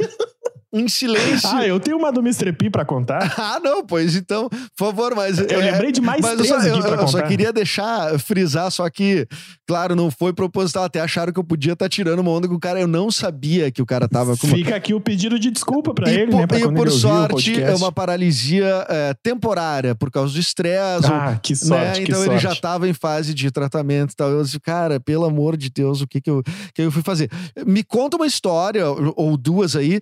em 0.73 0.87
silêncio. 0.87 1.47
Ah, 1.49 1.65
eu 1.65 1.79
tenho 1.79 1.97
uma 1.97 2.11
do 2.11 2.19
Mr. 2.21 2.51
P 2.51 2.69
pra 2.69 2.83
contar. 2.83 3.33
Ah, 3.53 3.59
não, 3.63 3.85
pois 3.85 4.15
então, 4.15 4.49
por 4.49 4.59
favor, 4.77 5.13
mas. 5.15 5.37
Eu 5.37 5.61
é, 5.61 5.71
lembrei 5.71 5.91
de 5.91 6.01
mais 6.01 6.21
mas 6.21 6.31
eu 6.31 6.37
três 6.37 6.49
só, 6.49 6.57
aqui 6.57 6.67
eu- 6.69 6.81
pra 6.81 7.01
eu 7.03 7.07
só 7.07 7.21
queria 7.21 7.53
deixar, 7.53 8.17
frisar, 8.19 8.71
só 8.71 8.89
que, 8.89 9.27
claro, 9.67 9.95
não 9.95 10.09
foi 10.09 10.33
proposital. 10.33 10.83
Até 10.85 10.99
acharam 10.99 11.31
que 11.31 11.39
eu 11.39 11.43
podia 11.43 11.73
estar 11.73 11.87
tirando 11.89 12.19
uma 12.19 12.31
onda 12.31 12.47
com 12.47 12.55
o 12.55 12.59
cara. 12.59 12.79
Eu 12.79 12.87
não 12.87 13.11
sabia 13.11 13.69
que 13.71 13.81
o 13.81 13.85
cara 13.85 14.07
tava 14.07 14.35
com 14.37 14.47
uma. 14.47 14.55
Fica 14.55 14.75
aqui 14.75 14.93
o 14.93 14.99
pedido 15.01 15.37
de 15.37 15.51
desculpa 15.51 15.93
pra 15.93 16.09
e 16.11 16.15
ele, 16.21 16.31
por, 16.31 16.37
né? 16.39 16.47
Pra 16.47 16.59
e 16.59 16.73
por 16.73 16.89
sorte, 16.91 17.61
é 17.61 17.75
uma 17.75 17.91
paralisia 17.91 18.85
é, 18.89 19.13
temporária 19.21 19.93
por 19.93 20.09
causa 20.09 20.33
do 20.33 20.39
estresse. 20.39 21.05
ou- 21.07 21.13
Ah, 21.13 21.39
que 21.41 21.53
né? 21.53 21.57
sorte, 21.57 22.01
que 22.03 22.11
Então 22.11 22.23
ele 22.25 22.37
já 22.37 22.49
sorte. 22.49 22.61
tava 22.61 22.87
em 22.87 22.93
fase 22.93 23.33
de 23.33 23.51
tratamento 23.51 24.11
e 24.13 24.15
tal. 24.15 24.29
Eu 24.29 24.43
disse, 24.43 24.59
cara, 24.59 24.99
pelo 24.99 25.25
amor 25.25 25.57
de 25.57 25.69
Deus, 25.69 26.01
o 26.01 26.07
que 26.07 26.21
que 26.21 26.29
eu, 26.29 26.41
que 26.73 26.81
eu 26.81 26.91
fui 26.91 27.03
fazer? 27.03 27.29
Me 27.65 27.83
conta 27.83 28.15
uma 28.17 28.25
história, 28.25 28.85
ou 28.89 29.35
duas 29.37 29.75
aí, 29.75 29.99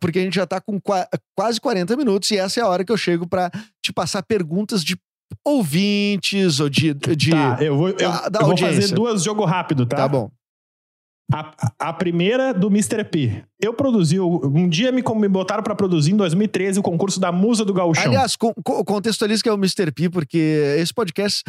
porque 0.00 0.18
a 0.18 0.22
gente 0.22 0.34
já 0.34 0.46
tá 0.46 0.60
com 0.60 0.80
qua- 0.80 1.08
quase 1.36 1.60
40 1.60 1.96
minutos 1.96 2.30
e 2.30 2.36
essa 2.38 2.60
é 2.60 2.62
a 2.62 2.68
hora 2.68 2.84
que 2.84 2.90
eu 2.92 2.96
chego 2.96 3.26
pra 3.26 3.50
te 3.82 3.92
passar 3.92 4.22
perguntas 4.22 4.82
de 4.84 4.96
ouvintes 5.46 6.60
ou 6.60 6.68
de. 6.68 6.94
de... 6.94 7.30
Tá, 7.30 7.58
eu 7.60 7.76
vou, 7.76 7.88
eu, 7.90 7.96
da- 7.96 8.28
da 8.28 8.40
eu 8.40 8.46
vou 8.46 8.56
fazer 8.56 8.94
duas 8.94 9.22
jogo 9.22 9.44
rápido, 9.44 9.86
tá? 9.86 9.96
Tá 9.96 10.08
bom. 10.08 10.30
A, 11.32 11.52
a 11.78 11.92
primeira 11.92 12.52
do 12.52 12.66
Mr. 12.68 13.04
P. 13.04 13.42
Eu 13.60 13.72
produzi, 13.74 14.18
um 14.18 14.68
dia 14.68 14.90
me, 14.90 15.02
me 15.16 15.28
botaram 15.28 15.62
pra 15.62 15.74
produzir 15.74 16.12
em 16.12 16.16
2013 16.16 16.80
o 16.80 16.82
concurso 16.82 17.20
da 17.20 17.30
Musa 17.30 17.64
do 17.64 17.72
Gauchão. 17.72 18.04
Aliás, 18.04 18.34
con- 18.36 18.52
co- 18.64 18.84
contextualiza 18.84 19.42
que 19.42 19.48
é 19.48 19.52
o 19.52 19.56
Mr. 19.56 19.92
P, 19.92 20.10
porque 20.10 20.74
esse 20.78 20.92
podcast, 20.92 21.42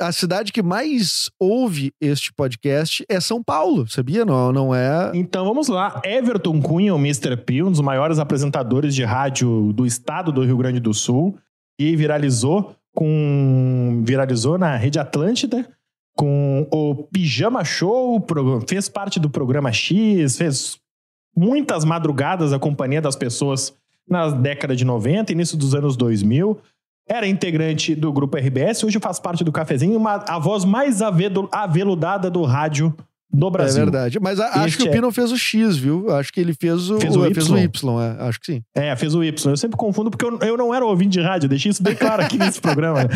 a 0.00 0.10
cidade 0.12 0.52
que 0.52 0.62
mais 0.62 1.28
ouve 1.40 1.92
este 2.00 2.32
podcast 2.32 3.04
é 3.08 3.20
São 3.20 3.42
Paulo, 3.42 3.86
sabia? 3.88 4.24
Não, 4.24 4.52
não 4.52 4.74
é. 4.74 5.10
Então 5.14 5.44
vamos 5.44 5.68
lá. 5.68 6.00
Everton 6.04 6.60
Cunha, 6.62 6.94
o 6.94 6.98
Mr. 6.98 7.36
P, 7.36 7.62
um 7.62 7.70
dos 7.70 7.80
maiores 7.80 8.18
apresentadores 8.18 8.94
de 8.94 9.04
rádio 9.04 9.72
do 9.72 9.84
estado 9.84 10.32
do 10.32 10.44
Rio 10.44 10.56
Grande 10.56 10.80
do 10.80 10.94
Sul, 10.94 11.36
e 11.78 11.94
viralizou 11.94 12.74
com 12.94 14.02
viralizou 14.04 14.56
na 14.56 14.76
Rede 14.76 14.98
Atlântida 14.98 15.68
com 16.16 16.66
o 16.72 16.94
Pijama 17.12 17.62
Show, 17.64 18.24
fez 18.66 18.88
parte 18.88 19.20
do 19.20 19.28
programa 19.28 19.70
X, 19.70 20.38
fez 20.38 20.78
muitas 21.36 21.84
madrugadas 21.84 22.54
a 22.54 22.58
companhia 22.58 23.02
das 23.02 23.14
pessoas 23.14 23.74
na 24.08 24.30
década 24.30 24.74
de 24.74 24.84
90, 24.84 25.32
início 25.32 25.58
dos 25.58 25.74
anos 25.74 25.96
2000. 25.96 26.58
Era 27.08 27.28
integrante 27.28 27.94
do 27.94 28.12
grupo 28.12 28.36
RBS, 28.36 28.82
hoje 28.82 28.98
faz 28.98 29.20
parte 29.20 29.44
do 29.44 29.52
Cafezinho, 29.52 29.96
uma, 29.96 30.14
a 30.26 30.38
voz 30.38 30.64
mais 30.64 31.02
aveludada 31.02 32.30
do 32.30 32.42
rádio 32.42 32.92
do 33.30 33.50
Brasil. 33.50 33.82
É 33.82 33.84
verdade. 33.84 34.18
Mas 34.20 34.40
a- 34.40 34.62
acho 34.64 34.78
que 34.78 34.84
o 34.84 34.88
é- 34.88 34.92
Pi 34.92 35.00
não 35.00 35.12
fez 35.12 35.30
o 35.30 35.36
X, 35.36 35.76
viu? 35.76 36.10
Acho 36.10 36.32
que 36.32 36.40
ele 36.40 36.54
fez 36.54 36.90
o, 36.90 36.98
Fez 36.98 37.14
o 37.14 37.22
fez 37.32 37.50
o 37.50 37.58
Y? 37.58 37.64
Y, 37.64 38.00
é. 38.00 38.22
acho 38.28 38.40
que 38.40 38.46
sim. 38.46 38.62
É, 38.74 38.96
fez 38.96 39.14
o 39.14 39.22
Y. 39.22 39.50
Eu 39.52 39.56
sempre 39.56 39.76
confundo 39.76 40.10
porque 40.10 40.24
eu, 40.24 40.38
eu 40.40 40.56
não 40.56 40.74
era 40.74 40.84
ouvinte 40.84 41.18
de 41.18 41.20
rádio, 41.20 41.48
deixei 41.48 41.70
isso 41.70 41.82
bem 41.82 41.94
claro 41.94 42.22
aqui 42.22 42.38
nesse 42.38 42.60
programa. 42.60 43.00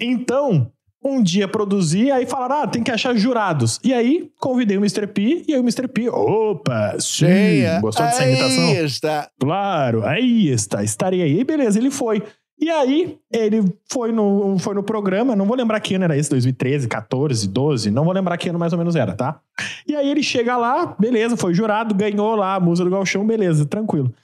então, 0.00 0.70
um 1.04 1.22
dia 1.22 1.46
produzi, 1.46 2.10
aí 2.10 2.24
falaram: 2.26 2.62
ah, 2.62 2.66
tem 2.66 2.82
que 2.82 2.90
achar 2.90 3.14
jurados. 3.14 3.78
E 3.84 3.92
aí, 3.92 4.30
convidei 4.40 4.76
o 4.76 4.80
Mr. 4.80 5.06
P, 5.06 5.44
e 5.46 5.52
aí 5.54 5.60
o 5.60 5.62
Mr. 5.62 5.86
P, 5.86 6.08
opa, 6.08 6.96
sim, 6.98 7.26
é. 7.26 7.80
gostou 7.80 8.06
dessa 8.06 8.22
Aí 8.22 8.32
imitação? 8.32 8.84
está. 8.84 9.28
Claro, 9.38 10.06
aí 10.06 10.48
está, 10.48 10.82
estarei 10.82 11.22
aí. 11.22 11.40
E 11.40 11.44
beleza, 11.44 11.78
ele 11.78 11.90
foi. 11.90 12.22
E 12.58 12.70
aí, 12.70 13.18
ele 13.32 13.64
foi 13.90 14.12
no, 14.12 14.56
foi 14.58 14.74
no 14.74 14.82
programa, 14.82 15.34
não 15.34 15.44
vou 15.44 15.56
lembrar 15.56 15.80
que 15.80 15.96
ano 15.96 16.04
era 16.04 16.16
esse, 16.16 16.30
2013, 16.30 16.86
14, 16.86 17.48
12, 17.48 17.90
não 17.90 18.04
vou 18.04 18.12
lembrar 18.14 18.36
que 18.36 18.48
ano 18.48 18.58
mais 18.58 18.72
ou 18.72 18.78
menos 18.78 18.94
era, 18.94 19.12
tá? 19.12 19.40
E 19.86 19.94
aí 19.94 20.08
ele 20.08 20.22
chega 20.22 20.56
lá, 20.56 20.94
beleza, 20.98 21.36
foi 21.36 21.52
jurado, 21.52 21.94
ganhou 21.94 22.36
lá 22.36 22.54
a 22.54 22.60
musa 22.60 22.84
do 22.84 22.90
galchão, 22.90 23.26
beleza, 23.26 23.66
tranquilo. 23.66 24.14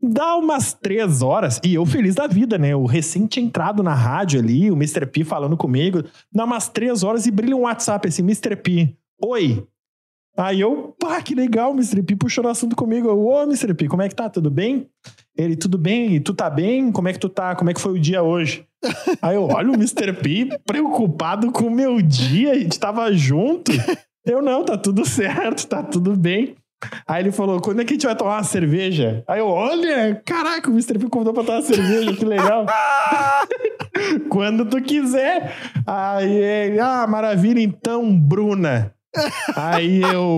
Dá 0.00 0.36
umas 0.36 0.72
três 0.72 1.22
horas, 1.22 1.60
e 1.64 1.74
eu 1.74 1.84
feliz 1.84 2.14
da 2.14 2.28
vida, 2.28 2.56
né? 2.56 2.74
O 2.76 2.86
tinha 3.28 3.44
entrado 3.44 3.82
na 3.82 3.94
rádio 3.94 4.38
ali, 4.38 4.70
o 4.70 4.74
Mr. 4.74 5.06
P 5.06 5.24
falando 5.24 5.56
comigo. 5.56 6.04
Dá 6.32 6.44
umas 6.44 6.68
três 6.68 7.02
horas 7.02 7.26
e 7.26 7.30
brilha 7.32 7.56
um 7.56 7.62
WhatsApp 7.62 8.06
assim, 8.06 8.22
Mr. 8.22 8.54
P, 8.56 8.94
oi. 9.20 9.66
Aí 10.36 10.60
eu, 10.60 10.94
pá, 11.00 11.20
que 11.20 11.34
legal, 11.34 11.72
Mr. 11.72 12.00
P 12.00 12.14
puxou 12.14 12.44
o 12.44 12.48
assunto 12.48 12.76
comigo. 12.76 13.08
Eu, 13.08 13.18
ô, 13.18 13.42
Mr. 13.42 13.74
P, 13.74 13.88
como 13.88 14.02
é 14.02 14.08
que 14.08 14.14
tá? 14.14 14.30
Tudo 14.30 14.48
bem? 14.48 14.88
Ele, 15.36 15.56
tudo 15.56 15.76
bem? 15.76 16.14
E 16.14 16.20
tu 16.20 16.32
tá 16.32 16.48
bem? 16.48 16.92
Como 16.92 17.08
é 17.08 17.12
que 17.12 17.18
tu 17.18 17.28
tá? 17.28 17.56
Como 17.56 17.68
é 17.68 17.74
que 17.74 17.80
foi 17.80 17.92
o 17.94 17.98
dia 17.98 18.22
hoje? 18.22 18.64
Aí 19.20 19.34
eu 19.34 19.42
olho 19.48 19.72
o 19.72 19.74
Mr. 19.74 20.12
P 20.12 20.60
preocupado 20.64 21.50
com 21.50 21.64
o 21.64 21.70
meu 21.70 22.00
dia, 22.00 22.52
a 22.52 22.58
gente 22.58 22.78
tava 22.78 23.12
junto. 23.12 23.72
Eu, 24.24 24.40
não, 24.40 24.64
tá 24.64 24.78
tudo 24.78 25.04
certo, 25.04 25.66
tá 25.66 25.82
tudo 25.82 26.16
bem. 26.16 26.54
Aí 27.06 27.22
ele 27.22 27.32
falou, 27.32 27.60
quando 27.60 27.80
é 27.80 27.84
que 27.84 27.92
a 27.92 27.94
gente 27.94 28.06
vai 28.06 28.16
tomar 28.16 28.36
uma 28.36 28.44
cerveja? 28.44 29.24
Aí 29.26 29.40
eu, 29.40 29.48
olha, 29.48 30.20
caraca, 30.24 30.70
o 30.70 30.72
Mr. 30.72 30.98
P 30.98 31.08
convidou 31.08 31.34
pra 31.34 31.42
tomar 31.42 31.58
uma 31.58 31.64
cerveja, 31.64 32.14
que 32.14 32.24
legal. 32.24 32.66
quando 34.28 34.64
tu 34.64 34.80
quiser. 34.80 35.54
Aí 35.86 36.30
ele, 36.30 36.80
ah, 36.80 37.06
maravilha, 37.06 37.60
então, 37.60 38.16
Bruna. 38.16 38.92
Aí 39.56 40.00
eu, 40.02 40.36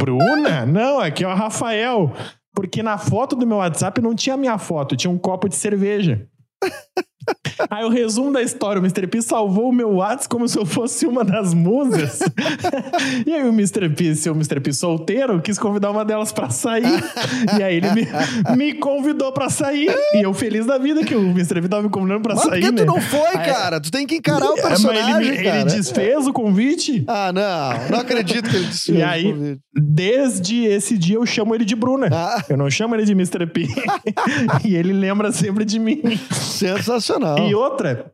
Bruna? 0.00 0.66
Não, 0.66 0.98
aqui 0.98 1.24
é 1.24 1.28
o 1.28 1.34
Rafael. 1.34 2.12
Porque 2.54 2.82
na 2.82 2.96
foto 2.96 3.36
do 3.36 3.46
meu 3.46 3.58
WhatsApp 3.58 4.00
não 4.00 4.14
tinha 4.14 4.36
minha 4.36 4.56
foto, 4.56 4.96
tinha 4.96 5.10
um 5.10 5.18
copo 5.18 5.48
de 5.48 5.54
cerveja. 5.56 6.26
Aí 7.70 7.84
o 7.84 7.88
resumo 7.88 8.32
da 8.32 8.42
história, 8.42 8.80
o 8.80 8.84
Mr. 8.84 9.06
P 9.06 9.22
salvou 9.22 9.70
o 9.70 9.72
meu 9.72 9.90
WhatsApp 9.94 10.28
como 10.28 10.46
se 10.48 10.58
eu 10.58 10.66
fosse 10.66 11.06
uma 11.06 11.24
das 11.24 11.54
musas. 11.54 12.20
e 13.26 13.32
aí 13.32 13.42
o 13.44 13.48
Mr. 13.52 13.88
P, 13.88 14.14
seu 14.14 14.34
Mr. 14.34 14.60
P 14.60 14.72
solteiro, 14.72 15.40
quis 15.40 15.58
convidar 15.58 15.90
uma 15.90 16.04
delas 16.04 16.32
pra 16.32 16.50
sair. 16.50 16.84
e 17.58 17.62
aí 17.62 17.76
ele 17.76 17.90
me, 17.92 18.06
me 18.56 18.74
convidou 18.74 19.32
pra 19.32 19.48
sair. 19.48 19.90
E 20.14 20.22
eu 20.22 20.34
feliz 20.34 20.66
da 20.66 20.76
vida 20.78 21.02
que 21.04 21.14
o 21.14 21.30
Mr. 21.30 21.60
P 21.62 21.68
tava 21.68 21.82
me 21.82 21.88
convidando 21.88 22.20
pra 22.20 22.34
Mas 22.34 22.44
por 22.44 22.50
sair, 22.50 22.60
que 22.62 22.70
né? 22.70 22.82
tu 22.82 22.86
não 22.86 23.00
foi, 23.00 23.28
Aí- 23.36 23.46
cara? 23.50 23.80
Tu 23.80 23.90
tem 23.90 24.06
que 24.06 24.16
encarar 24.16 24.50
o 24.50 24.58
É, 24.58 24.62
mas 24.62 24.68
personagem, 24.82 25.28
ele, 25.28 25.42
cara. 25.42 25.60
ele 25.60 25.64
desfez 25.70 26.26
o 26.26 26.32
convite. 26.32 27.04
Ah, 27.06 27.32
não. 27.32 27.88
Não 27.90 27.98
acredito 28.00 28.48
que 28.50 28.56
ele 28.56 28.66
desfez 28.66 28.98
E 28.98 29.02
aí-. 29.02 29.56
Desde 29.74 30.64
esse 30.64 30.96
dia 30.96 31.16
eu 31.16 31.26
chamo 31.26 31.54
ele 31.54 31.64
de 31.64 31.74
Bruna. 31.76 32.08
Ah, 32.12 32.42
Eu 32.48 32.56
não 32.56 32.70
chamo 32.70 32.94
ele 32.94 33.04
de 33.04 33.12
Mr. 33.12 33.46
P. 33.46 33.66
e 34.64 34.74
ele 34.74 34.92
lembra 34.92 35.32
sempre 35.32 35.64
de 35.64 35.78
mim. 35.78 36.02
sensacional. 36.32 37.15
E 37.48 37.54
outra, 37.54 38.12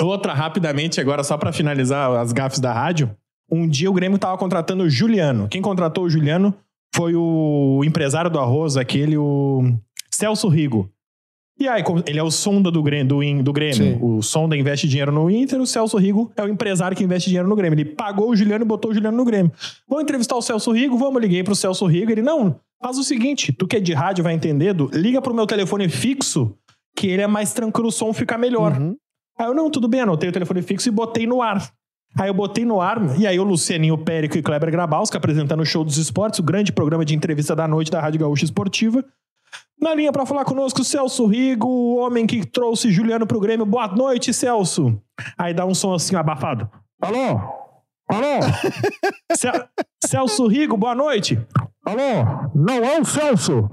outra 0.00 0.32
rapidamente 0.32 1.00
agora, 1.00 1.22
só 1.22 1.36
pra 1.36 1.52
finalizar 1.52 2.10
as 2.12 2.32
gafes 2.32 2.60
da 2.60 2.72
rádio. 2.72 3.14
Um 3.50 3.68
dia 3.68 3.90
o 3.90 3.94
Grêmio 3.94 4.18
tava 4.18 4.36
contratando 4.38 4.84
o 4.84 4.90
Juliano. 4.90 5.48
Quem 5.48 5.60
contratou 5.60 6.04
o 6.04 6.10
Juliano 6.10 6.54
foi 6.94 7.14
o 7.14 7.82
empresário 7.84 8.30
do 8.30 8.38
arroz, 8.38 8.76
aquele, 8.76 9.16
o 9.16 9.74
Celso 10.10 10.48
Rigo. 10.48 10.90
E 11.58 11.68
aí, 11.68 11.84
ele 12.06 12.18
é 12.18 12.22
o 12.22 12.32
sonda 12.32 12.68
do 12.68 12.82
Grêmio, 12.82 13.06
do, 13.06 13.42
do 13.42 13.52
Grêmio. 13.52 13.76
Sim. 13.76 13.98
O 14.02 14.22
sonda 14.22 14.56
investe 14.56 14.88
dinheiro 14.88 15.12
no 15.12 15.30
Inter, 15.30 15.60
o 15.60 15.66
Celso 15.66 15.96
Rigo 15.96 16.32
é 16.36 16.42
o 16.42 16.48
empresário 16.48 16.96
que 16.96 17.04
investe 17.04 17.28
dinheiro 17.28 17.48
no 17.48 17.54
Grêmio. 17.54 17.78
Ele 17.78 17.84
pagou 17.84 18.30
o 18.30 18.36
Juliano 18.36 18.64
e 18.64 18.66
botou 18.66 18.90
o 18.90 18.94
Juliano 18.94 19.16
no 19.16 19.24
Grêmio. 19.24 19.52
Vamos 19.88 20.02
entrevistar 20.02 20.34
o 20.34 20.42
Celso 20.42 20.72
Rigo? 20.72 20.98
Vamos, 20.98 21.22
liguei 21.22 21.44
pro 21.44 21.54
Celso 21.54 21.86
Rigo. 21.86 22.10
Ele, 22.10 22.22
não, 22.22 22.56
faz 22.82 22.98
o 22.98 23.04
seguinte, 23.04 23.52
tu 23.52 23.68
que 23.68 23.76
é 23.76 23.80
de 23.80 23.92
rádio 23.92 24.24
vai 24.24 24.34
entender, 24.34 24.74
Du, 24.74 24.90
liga 24.92 25.22
pro 25.22 25.32
meu 25.32 25.46
telefone 25.46 25.88
fixo, 25.88 26.56
que 26.96 27.06
ele 27.08 27.22
é 27.22 27.26
mais 27.26 27.52
tranquilo, 27.52 27.88
o 27.88 27.92
som 27.92 28.12
fica 28.12 28.36
melhor. 28.38 28.72
Uhum. 28.78 28.96
Aí 29.38 29.46
eu, 29.46 29.54
não, 29.54 29.68
tudo 29.70 29.88
bem, 29.88 30.00
anotei 30.00 30.28
o 30.28 30.32
telefone 30.32 30.62
fixo 30.62 30.88
e 30.88 30.92
botei 30.92 31.26
no 31.26 31.42
ar. 31.42 31.68
Aí 32.16 32.28
eu 32.28 32.34
botei 32.34 32.64
no 32.64 32.80
ar, 32.80 33.18
e 33.18 33.26
aí 33.26 33.40
o 33.40 33.42
Lucianinho 33.42 33.98
Périco 33.98 34.38
e 34.38 34.42
Kleber 34.42 34.70
Grabowska 34.70 35.18
apresentando 35.18 35.60
o 35.60 35.66
Show 35.66 35.82
dos 35.84 35.96
Esportes, 35.98 36.38
o 36.38 36.42
grande 36.44 36.72
programa 36.72 37.04
de 37.04 37.12
entrevista 37.14 37.56
da 37.56 37.66
noite 37.66 37.90
da 37.90 38.00
Rádio 38.00 38.20
Gaúcha 38.20 38.44
Esportiva. 38.44 39.04
Na 39.80 39.92
linha 39.92 40.12
pra 40.12 40.24
falar 40.24 40.44
conosco, 40.44 40.84
Celso 40.84 41.26
Rigo, 41.26 41.66
o 41.66 41.96
homem 41.96 42.24
que 42.26 42.46
trouxe 42.46 42.92
Juliano 42.92 43.26
pro 43.26 43.40
Grêmio. 43.40 43.66
Boa 43.66 43.88
noite, 43.88 44.32
Celso. 44.32 44.96
Aí 45.36 45.52
dá 45.52 45.66
um 45.66 45.74
som 45.74 45.92
assim 45.92 46.14
abafado. 46.14 46.70
Alô? 47.02 47.40
Alô? 48.08 48.40
Cel- 49.36 49.68
Celso 50.04 50.46
Rigo, 50.46 50.76
boa 50.76 50.94
noite. 50.94 51.36
Alô? 51.84 52.50
Não 52.54 52.84
é 52.84 53.00
o 53.00 53.04
Celso. 53.04 53.68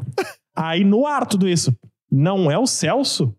Aí 0.55 0.83
no 0.83 1.05
ar 1.05 1.25
tudo 1.27 1.47
isso. 1.47 1.75
Não 2.11 2.51
é 2.51 2.57
o 2.57 2.67
Celso? 2.67 3.33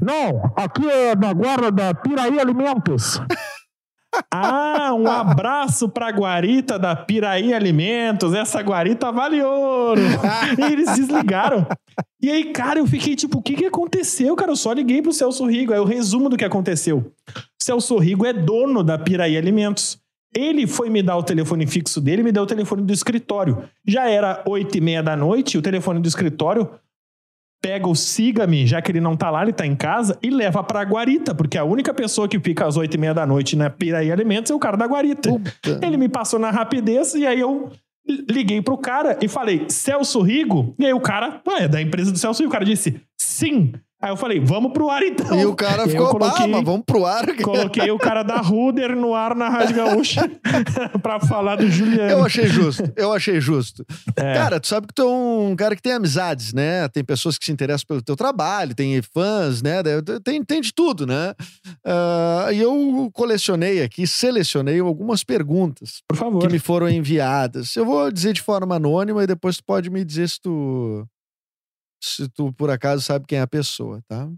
Não, 0.00 0.52
aqui 0.54 0.88
é 0.88 1.16
da 1.16 1.32
guarda 1.32 1.72
da 1.72 1.94
Piraí 1.94 2.38
Alimentos. 2.38 3.20
Ah, 4.32 4.94
um 4.94 5.06
abraço 5.06 5.86
pra 5.86 6.08
guarita 6.08 6.78
da 6.78 6.96
Piraí 6.96 7.52
Alimentos. 7.52 8.32
Essa 8.32 8.60
guarita 8.62 9.12
vale 9.12 9.42
ouro. 9.42 10.00
E 10.58 10.72
eles 10.72 10.90
desligaram. 10.94 11.66
E 12.20 12.30
aí, 12.30 12.44
cara, 12.52 12.78
eu 12.78 12.86
fiquei 12.86 13.14
tipo, 13.14 13.38
o 13.38 13.42
que 13.42 13.54
que 13.54 13.66
aconteceu, 13.66 14.34
cara? 14.34 14.50
Eu 14.50 14.56
só 14.56 14.72
liguei 14.72 15.02
pro 15.02 15.12
Celso 15.12 15.46
Rigo. 15.46 15.74
Aí 15.74 15.78
o 15.78 15.84
resumo 15.84 16.30
do 16.30 16.38
que 16.38 16.44
aconteceu. 16.44 17.12
Celso 17.62 17.98
Rigo 17.98 18.24
é 18.24 18.32
dono 18.32 18.82
da 18.82 18.98
Piraí 18.98 19.36
Alimentos. 19.36 19.98
Ele 20.34 20.66
foi 20.66 20.88
me 20.88 21.02
dar 21.02 21.16
o 21.16 21.22
telefone 21.22 21.66
fixo 21.66 22.00
dele, 22.00 22.22
me 22.22 22.32
deu 22.32 22.42
o 22.42 22.46
telefone 22.46 22.82
do 22.82 22.92
escritório. 22.92 23.62
Já 23.86 24.08
era 24.08 24.42
oito 24.46 24.76
e 24.76 24.80
meia 24.80 25.02
da 25.02 25.16
noite, 25.16 25.58
o 25.58 25.62
telefone 25.62 26.00
do 26.00 26.08
escritório 26.08 26.68
pega 27.60 27.88
o 27.88 27.94
siga-me, 27.94 28.66
já 28.66 28.80
que 28.80 28.90
ele 28.90 29.00
não 29.00 29.16
tá 29.16 29.30
lá, 29.30 29.42
ele 29.42 29.52
tá 29.52 29.66
em 29.66 29.74
casa, 29.74 30.16
e 30.22 30.30
leva 30.30 30.62
pra 30.62 30.82
Guarita, 30.82 31.34
porque 31.34 31.58
a 31.58 31.64
única 31.64 31.92
pessoa 31.92 32.28
que 32.28 32.38
fica 32.38 32.66
às 32.66 32.76
oito 32.76 32.94
e 32.94 32.98
meia 32.98 33.12
da 33.12 33.26
noite 33.26 33.56
na 33.56 33.68
Piraí 33.68 34.12
Alimentos 34.12 34.50
é 34.50 34.54
o 34.54 34.58
cara 34.58 34.76
da 34.76 34.86
Guarita. 34.86 35.30
Puta. 35.30 35.80
Ele 35.84 35.96
me 35.96 36.08
passou 36.08 36.38
na 36.38 36.50
rapidez 36.50 37.14
e 37.14 37.26
aí 37.26 37.40
eu 37.40 37.70
liguei 38.28 38.62
pro 38.62 38.78
cara 38.78 39.18
e 39.20 39.28
falei, 39.28 39.66
Celso 39.68 40.20
Rigo? 40.22 40.74
E 40.78 40.86
aí 40.86 40.94
o 40.94 41.00
cara, 41.00 41.40
ué, 41.46 41.64
é 41.64 41.68
da 41.68 41.82
empresa 41.82 42.12
do 42.12 42.18
Celso 42.18 42.42
Rigo. 42.42 42.50
O 42.50 42.52
cara 42.52 42.64
disse, 42.64 43.00
sim. 43.20 43.72
Aí 44.00 44.10
eu 44.10 44.16
falei, 44.16 44.38
vamos 44.38 44.72
pro 44.72 44.88
ar 44.88 45.02
então. 45.02 45.36
E 45.40 45.44
o 45.44 45.56
cara 45.56 45.82
eu 45.82 45.88
ficou, 45.88 46.08
coloquei- 46.08 46.46
mas 46.46 46.64
vamos 46.64 46.82
pro 46.86 47.04
ar. 47.04 47.26
Coloquei 47.42 47.90
o 47.90 47.98
cara 47.98 48.22
da 48.22 48.36
Ruder 48.36 48.94
no 48.94 49.12
ar 49.12 49.34
na 49.34 49.48
Rádio 49.48 49.74
Gaúcha 49.74 50.30
pra 51.02 51.18
falar 51.18 51.56
do 51.56 51.68
Juliano. 51.68 52.08
Eu 52.12 52.24
achei 52.24 52.46
justo, 52.46 52.92
eu 52.96 53.12
achei 53.12 53.40
justo. 53.40 53.84
É. 54.16 54.34
Cara, 54.34 54.60
tu 54.60 54.68
sabe 54.68 54.86
que 54.86 54.94
tu 54.94 55.02
é 55.02 55.06
um 55.06 55.56
cara 55.56 55.74
que 55.74 55.82
tem 55.82 55.92
amizades, 55.94 56.52
né? 56.52 56.86
Tem 56.88 57.02
pessoas 57.02 57.36
que 57.36 57.44
se 57.44 57.50
interessam 57.50 57.84
pelo 57.88 58.00
teu 58.00 58.14
trabalho, 58.14 58.72
tem 58.72 59.02
fãs, 59.02 59.62
né? 59.62 59.82
Tem, 60.22 60.44
tem 60.44 60.60
de 60.60 60.72
tudo, 60.72 61.04
né? 61.04 61.34
Ah, 61.84 62.50
E 62.52 62.60
eu 62.60 63.10
colecionei 63.12 63.82
aqui, 63.82 64.06
selecionei 64.06 64.78
algumas 64.78 65.24
perguntas 65.24 66.02
Por 66.08 66.16
favor. 66.16 66.40
que 66.40 66.52
me 66.52 66.60
foram 66.60 66.88
enviadas. 66.88 67.74
Eu 67.74 67.84
vou 67.84 68.12
dizer 68.12 68.32
de 68.32 68.42
forma 68.42 68.76
anônima 68.76 69.24
e 69.24 69.26
depois 69.26 69.56
tu 69.56 69.64
pode 69.64 69.90
me 69.90 70.04
dizer 70.04 70.28
se 70.28 70.40
tu 70.40 71.04
se 72.00 72.28
tu 72.28 72.52
por 72.52 72.70
acaso 72.70 73.02
sabe 73.02 73.24
quem 73.26 73.38
é 73.38 73.42
a 73.42 73.46
pessoa, 73.46 74.00
tá? 74.08 74.28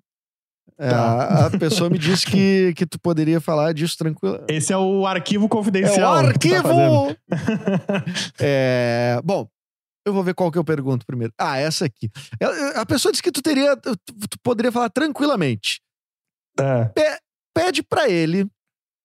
É, 0.78 0.88
Tá. 0.88 0.98
a, 1.02 1.46
a 1.46 1.50
pessoa 1.58 1.90
me 1.90 1.98
disse 1.98 2.24
que, 2.26 2.72
que 2.76 2.86
tu 2.86 2.98
poderia 2.98 3.40
falar 3.40 3.72
disso 3.74 3.98
tranquilo. 3.98 4.42
Esse 4.48 4.72
é 4.72 4.76
o 4.78 5.06
arquivo 5.06 5.44
É 5.44 5.46
o 5.46 5.48
confidencial. 5.48 6.32
que 6.32 6.38
tu 6.38 6.48
tá 6.50 6.56
arquivo! 6.56 7.16
É, 8.40 9.20
bom, 9.24 9.46
eu 10.06 10.12
vou 10.12 10.22
ver 10.24 10.34
qual 10.34 10.50
que 10.50 10.58
eu 10.58 10.64
pergunto 10.64 11.04
primeiro. 11.06 11.32
Ah, 11.38 11.58
essa 11.58 11.84
aqui. 11.84 12.08
A 12.76 12.80
a 12.80 12.86
pessoa 12.86 13.12
disse 13.12 13.22
que 13.22 13.32
tu 13.32 13.42
teria, 13.42 13.76
tu, 13.76 13.94
tu 13.96 14.38
poderia 14.42 14.72
falar 14.72 14.88
tranquilamente. 14.90 15.80
É. 16.58 16.90
Pede 17.54 17.82
pra 17.82 18.08
ele 18.08 18.46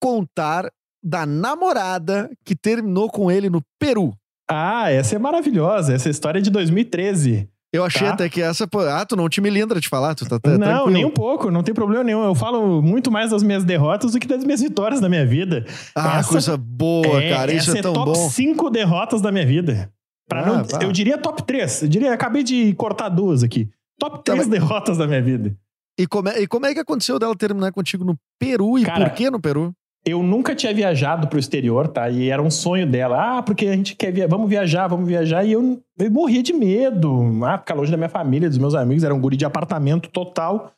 contar 0.02 0.70
da 1.04 1.26
namorada 1.26 2.30
que 2.44 2.56
terminou 2.56 3.10
com 3.10 3.30
ele 3.30 3.50
no 3.50 3.62
Peru. 3.78 4.14
Ah, 4.50 4.90
essa 4.90 5.16
é 5.16 5.18
maravilhosa. 5.18 5.92
Essa 5.92 6.08
história 6.08 6.38
é 6.38 6.42
de 6.42 6.50
2013. 6.50 7.48
Eu 7.72 7.84
achei 7.84 8.06
Tá. 8.06 8.14
até 8.14 8.28
que 8.28 8.40
essa. 8.40 8.66
pô, 8.66 8.80
Ah, 8.80 9.04
tu 9.04 9.16
não 9.16 9.28
te 9.28 9.40
melindra 9.40 9.80
de 9.80 9.88
falar, 9.88 10.14
tu 10.14 10.24
tá, 10.26 10.38
tá 10.38 10.50
não, 10.50 10.58
tranquilo. 10.58 10.90
nem 10.90 11.04
um 11.04 11.10
pouco, 11.10 11.50
não 11.50 11.62
tem 11.62 11.74
problema 11.74 12.02
nenhum. 12.04 12.24
Eu 12.24 12.34
falo 12.34 12.80
muito 12.80 13.10
mais 13.10 13.30
das 13.30 13.42
minhas 13.42 13.64
derrotas 13.64 14.12
do 14.12 14.18
que 14.20 14.26
das 14.26 14.44
minhas 14.44 14.60
vitórias 14.60 15.00
da 15.00 15.08
minha 15.08 15.26
vida. 15.26 15.64
Ah, 15.94 16.18
essa- 16.20 16.28
coisa 16.28 16.56
boa, 16.56 17.22
É, 17.22 17.30
cara. 17.30 17.52
Isso 17.52 17.70
essa 17.70 17.78
é 17.78 17.82
tão 17.82 17.92
top 17.92 18.12
bom. 18.12 18.30
5 18.30 18.70
derrotas 18.70 19.20
da 19.20 19.30
minha 19.32 19.44
vida. 19.44 19.90
Pra 20.28 20.40
Ah, 20.42 20.46
não, 20.46 20.80
eu 20.80 20.90
diria 20.92 21.18
top 21.18 21.42
3. 21.42 21.82
Eu 21.82 21.88
diria, 21.88 22.12
acabei 22.12 22.42
de 22.42 22.72
cortar 22.74 23.08
duas 23.08 23.42
aqui. 23.42 23.68
Top 23.98 24.16
Tá, 24.18 24.22
3 24.32 24.38
mas- 24.40 24.48
derrotas 24.48 24.96
da 24.98 25.06
minha 25.06 25.22
vida. 25.22 25.54
E 25.98 26.06
como, 26.06 26.28
é, 26.28 26.42
e 26.42 26.46
como 26.46 26.66
é 26.66 26.74
que 26.74 26.80
aconteceu 26.80 27.18
dela 27.18 27.34
terminar 27.36 27.72
contigo 27.72 28.04
no 28.04 28.16
Peru? 28.38 28.78
E 28.78 28.84
Cara, 28.84 29.08
por 29.08 29.16
que 29.16 29.30
no 29.30 29.40
Peru? 29.40 29.72
Eu 30.06 30.22
nunca 30.22 30.54
tinha 30.54 30.72
viajado 30.72 31.26
pro 31.26 31.36
exterior, 31.36 31.88
tá? 31.88 32.08
E 32.08 32.30
era 32.30 32.40
um 32.40 32.50
sonho 32.50 32.86
dela. 32.86 33.38
Ah, 33.38 33.42
porque 33.42 33.66
a 33.66 33.72
gente 33.72 33.96
quer 33.96 34.12
via... 34.12 34.28
vamos 34.28 34.48
viajar, 34.48 34.86
vamos 34.86 35.08
viajar. 35.08 35.44
E 35.44 35.50
eu, 35.50 35.82
eu 35.98 36.10
morria 36.12 36.44
de 36.44 36.52
medo. 36.52 37.44
Ah, 37.44 37.58
ficar 37.58 37.74
longe 37.74 37.90
da 37.90 37.96
minha 37.96 38.08
família, 38.08 38.48
dos 38.48 38.58
meus 38.58 38.76
amigos. 38.76 39.02
Era 39.02 39.12
um 39.12 39.20
guri 39.20 39.36
de 39.36 39.44
apartamento 39.44 40.08
total. 40.08 40.72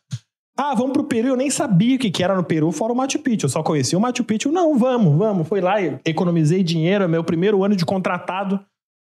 Ah, 0.56 0.74
vamos 0.74 0.94
pro 0.94 1.04
Peru. 1.04 1.28
Eu 1.28 1.36
nem 1.36 1.50
sabia 1.50 1.96
o 1.96 1.98
que, 1.98 2.10
que 2.10 2.24
era 2.24 2.34
no 2.34 2.42
Peru, 2.42 2.72
fora 2.72 2.92
o 2.92 2.96
Machu 2.96 3.18
Picchu. 3.18 3.44
Eu 3.44 3.50
só 3.50 3.62
conhecia 3.62 3.98
o 3.98 4.00
Machu 4.00 4.24
Picchu. 4.24 4.50
Não, 4.50 4.78
vamos, 4.78 5.14
vamos. 5.18 5.46
Fui 5.46 5.60
lá, 5.60 5.76
economizei 6.06 6.64
dinheiro. 6.64 7.04
é 7.04 7.08
Meu 7.08 7.22
primeiro 7.22 7.62
ano 7.62 7.76
de 7.76 7.84
contratado. 7.84 8.58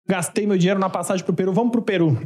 Gastei 0.08 0.46
meu 0.48 0.58
dinheiro 0.58 0.80
na 0.80 0.90
passagem 0.90 1.24
pro 1.24 1.32
Peru. 1.32 1.52
Vamos 1.52 1.70
pro 1.70 1.82
Peru. 1.82 2.18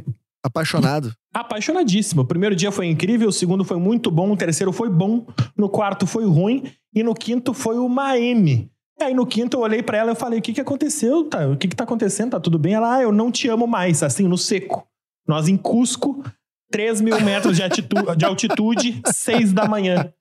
Apaixonado. 0.43 1.13
Apaixonadíssimo. 1.33 2.21
O 2.21 2.25
primeiro 2.25 2.55
dia 2.55 2.71
foi 2.71 2.87
incrível, 2.87 3.29
o 3.29 3.33
segundo 3.33 3.63
foi 3.63 3.77
muito 3.77 4.11
bom, 4.11 4.31
o 4.31 4.37
terceiro 4.37 4.73
foi 4.73 4.89
bom, 4.89 5.25
no 5.57 5.69
quarto 5.69 6.05
foi 6.05 6.25
ruim 6.25 6.63
e 6.93 7.01
no 7.01 7.13
quinto 7.13 7.53
foi 7.53 7.77
uma 7.77 8.17
M. 8.19 8.69
E 8.99 9.03
aí 9.03 9.13
no 9.13 9.25
quinto 9.25 9.57
eu 9.57 9.61
olhei 9.61 9.81
pra 9.81 9.97
ela 9.97 10.11
e 10.11 10.15
falei: 10.15 10.39
"O 10.39 10.41
que 10.41 10.53
que 10.53 10.61
aconteceu? 10.61 11.23
Tá? 11.29 11.47
O 11.47 11.57
que 11.57 11.67
que 11.67 11.75
tá 11.75 11.83
acontecendo? 11.83 12.31
Tá 12.31 12.39
tudo 12.39 12.59
bem?" 12.59 12.73
Ela: 12.73 12.97
"Ah, 12.97 13.01
eu 13.01 13.11
não 13.11 13.31
te 13.31 13.47
amo 13.47 13.65
mais", 13.65 14.03
assim 14.03 14.27
no 14.27 14.37
seco. 14.37 14.85
Nós 15.27 15.47
em 15.47 15.55
Cusco, 15.57 16.23
3 16.71 16.99
mil 17.01 17.19
metros 17.21 17.55
de, 17.57 17.63
de 18.17 18.25
altitude, 18.25 19.01
6 19.07 19.53
da 19.53 19.67
manhã. 19.67 20.11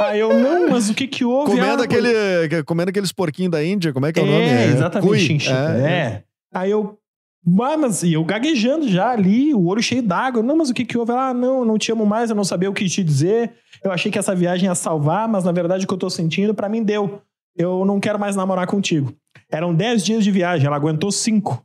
Aí 0.00 0.20
eu, 0.20 0.32
não, 0.38 0.68
mas 0.70 0.88
o 0.88 0.94
que 0.94 1.08
que 1.08 1.24
houve? 1.24 1.52
Comendo, 1.52 1.82
Ah, 1.82 1.84
aquele, 1.84 2.62
comendo 2.64 2.90
aqueles 2.90 3.10
porquinhos 3.10 3.50
da 3.50 3.64
Índia, 3.64 3.92
como 3.92 4.06
é 4.06 4.12
que 4.12 4.20
é, 4.20 4.22
o 4.22 4.26
nome? 4.26 4.44
é, 4.44 4.64
exatamente. 4.66 5.08
Cui. 5.08 5.18
chinchila. 5.18 5.56
É. 5.88 6.22
Aí 6.54 6.70
eu. 6.70 6.96
Mas 7.44 8.02
e 8.02 8.12
eu 8.12 8.24
gaguejando 8.24 8.88
já 8.88 9.10
ali, 9.10 9.54
o 9.54 9.66
olho 9.66 9.82
cheio 9.82 10.02
d'água. 10.02 10.42
Não, 10.42 10.56
mas 10.56 10.70
o 10.70 10.74
que 10.74 10.84
que 10.84 10.98
houve? 10.98 11.12
Ela, 11.12 11.28
ah, 11.28 11.34
não, 11.34 11.64
não 11.64 11.78
te 11.78 11.90
amo 11.90 12.04
mais, 12.04 12.30
eu 12.30 12.36
não 12.36 12.44
sabia 12.44 12.70
o 12.70 12.74
que 12.74 12.88
te 12.88 13.02
dizer. 13.02 13.52
Eu 13.82 13.92
achei 13.92 14.10
que 14.10 14.18
essa 14.18 14.34
viagem 14.34 14.68
ia 14.68 14.74
salvar, 14.74 15.28
mas 15.28 15.44
na 15.44 15.52
verdade 15.52 15.84
o 15.84 15.88
que 15.88 15.94
eu 15.94 15.98
tô 15.98 16.10
sentindo, 16.10 16.52
pra 16.54 16.68
mim 16.68 16.82
deu. 16.82 17.22
Eu 17.56 17.84
não 17.84 17.98
quero 18.00 18.18
mais 18.18 18.36
namorar 18.36 18.66
contigo. 18.66 19.12
Eram 19.50 19.74
10 19.74 20.04
dias 20.04 20.24
de 20.24 20.30
viagem, 20.30 20.66
ela 20.66 20.76
aguentou 20.76 21.10
5. 21.10 21.62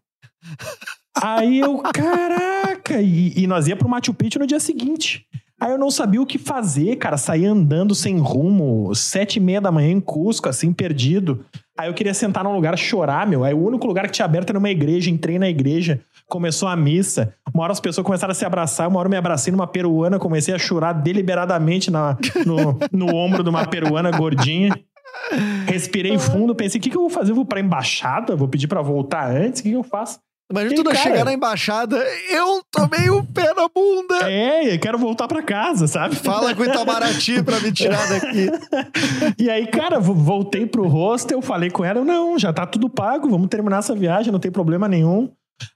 Aí 1.21 1.59
eu, 1.59 1.79
caraca! 1.79 3.01
E, 3.01 3.43
e 3.43 3.47
nós 3.47 3.67
ia 3.67 3.75
pro 3.75 3.87
Machu 3.87 4.13
Picchu 4.13 4.39
no 4.39 4.47
dia 4.47 4.59
seguinte. 4.59 5.25
Aí 5.59 5.71
eu 5.71 5.77
não 5.77 5.91
sabia 5.91 6.21
o 6.21 6.25
que 6.25 6.37
fazer, 6.37 6.97
cara. 6.97 7.17
Saí 7.17 7.45
andando 7.45 7.95
sem 7.95 8.17
rumo, 8.17 8.93
sete 8.95 9.37
e 9.37 9.39
meia 9.39 9.61
da 9.61 9.71
manhã 9.71 9.91
em 9.91 10.01
Cusco, 10.01 10.49
assim, 10.49 10.73
perdido. 10.73 11.45
Aí 11.77 11.89
eu 11.89 11.93
queria 11.93 12.13
sentar 12.13 12.43
num 12.43 12.53
lugar 12.53 12.77
chorar, 12.77 13.25
meu. 13.25 13.43
Aí 13.43 13.53
o 13.53 13.65
único 13.65 13.87
lugar 13.87 14.05
que 14.05 14.11
tinha 14.11 14.25
aberto 14.25 14.51
era 14.51 14.59
uma 14.59 14.69
igreja. 14.69 15.09
Entrei 15.09 15.39
na 15.39 15.49
igreja, 15.49 16.01
começou 16.27 16.67
a 16.67 16.75
missa. 16.75 17.33
Uma 17.53 17.63
hora 17.63 17.73
as 17.73 17.79
pessoas 17.79 18.05
começaram 18.05 18.31
a 18.31 18.35
se 18.35 18.45
abraçar. 18.45 18.87
Uma 18.87 18.99
hora 18.99 19.07
eu 19.07 19.11
me 19.11 19.17
abracei 19.17 19.51
numa 19.51 19.65
peruana, 19.65 20.19
comecei 20.19 20.53
a 20.53 20.59
chorar 20.59 20.93
deliberadamente 20.93 21.89
na, 21.89 22.17
no, 22.45 22.77
no 22.91 23.15
ombro 23.15 23.43
de 23.43 23.49
uma 23.49 23.65
peruana 23.65 24.11
gordinha. 24.11 24.71
Respirei 25.67 26.17
fundo, 26.19 26.53
pensei, 26.53 26.79
o 26.79 26.81
que, 26.81 26.89
que 26.89 26.97
eu 26.97 27.01
vou 27.01 27.09
fazer? 27.09 27.31
Eu 27.31 27.35
vou 27.35 27.45
pra 27.45 27.59
embaixada? 27.59 28.35
Vou 28.35 28.47
pedir 28.47 28.67
pra 28.67 28.81
voltar 28.81 29.29
antes? 29.29 29.61
O 29.61 29.63
que, 29.63 29.69
que 29.69 29.75
eu 29.75 29.83
faço? 29.83 30.19
Imagina 30.51 30.75
tu 30.75 30.83
não 30.83 30.91
cara- 30.91 31.03
chegar 31.03 31.25
na 31.25 31.33
embaixada, 31.33 31.97
eu 32.29 32.61
tomei 32.69 33.09
o 33.09 33.23
pé 33.23 33.53
na 33.53 33.67
bunda. 33.73 34.29
É, 34.29 34.75
eu 34.75 34.79
quero 34.79 34.97
voltar 34.99 35.27
pra 35.27 35.41
casa, 35.41 35.87
sabe? 35.87 36.15
Fala 36.15 36.53
com 36.53 36.61
o 36.61 36.65
Itamaraty 36.65 37.41
pra 37.41 37.59
me 37.59 37.71
tirar 37.71 38.07
daqui. 38.07 38.49
E 39.39 39.49
aí, 39.49 39.65
cara, 39.67 39.99
vo- 39.99 40.13
voltei 40.13 40.65
pro 40.65 40.87
hostel, 40.87 41.41
falei 41.41 41.69
com 41.71 41.83
ela, 41.83 42.03
não, 42.03 42.37
já 42.37 42.51
tá 42.53 42.65
tudo 42.67 42.89
pago, 42.89 43.29
vamos 43.29 43.47
terminar 43.47 43.79
essa 43.79 43.95
viagem, 43.95 44.31
não 44.31 44.39
tem 44.39 44.51
problema 44.51 44.87
nenhum. 44.87 45.29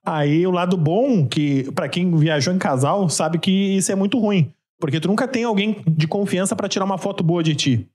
Aí 0.05 0.45
o 0.45 0.51
lado 0.51 0.75
bom, 0.77 1.25
que 1.27 1.71
pra 1.71 1.87
quem 1.89 2.15
viajou 2.15 2.53
em 2.53 2.57
casal, 2.57 3.09
sabe 3.09 3.39
que 3.39 3.51
isso 3.77 3.91
é 3.91 3.95
muito 3.95 4.19
ruim. 4.19 4.51
Porque 4.79 4.99
tu 4.99 5.07
nunca 5.07 5.27
tem 5.27 5.43
alguém 5.43 5.81
de 5.87 6.07
confiança 6.07 6.55
pra 6.55 6.67
tirar 6.69 6.85
uma 6.85 6.97
foto 6.97 7.23
boa 7.23 7.41
de 7.41 7.55
ti. 7.55 7.87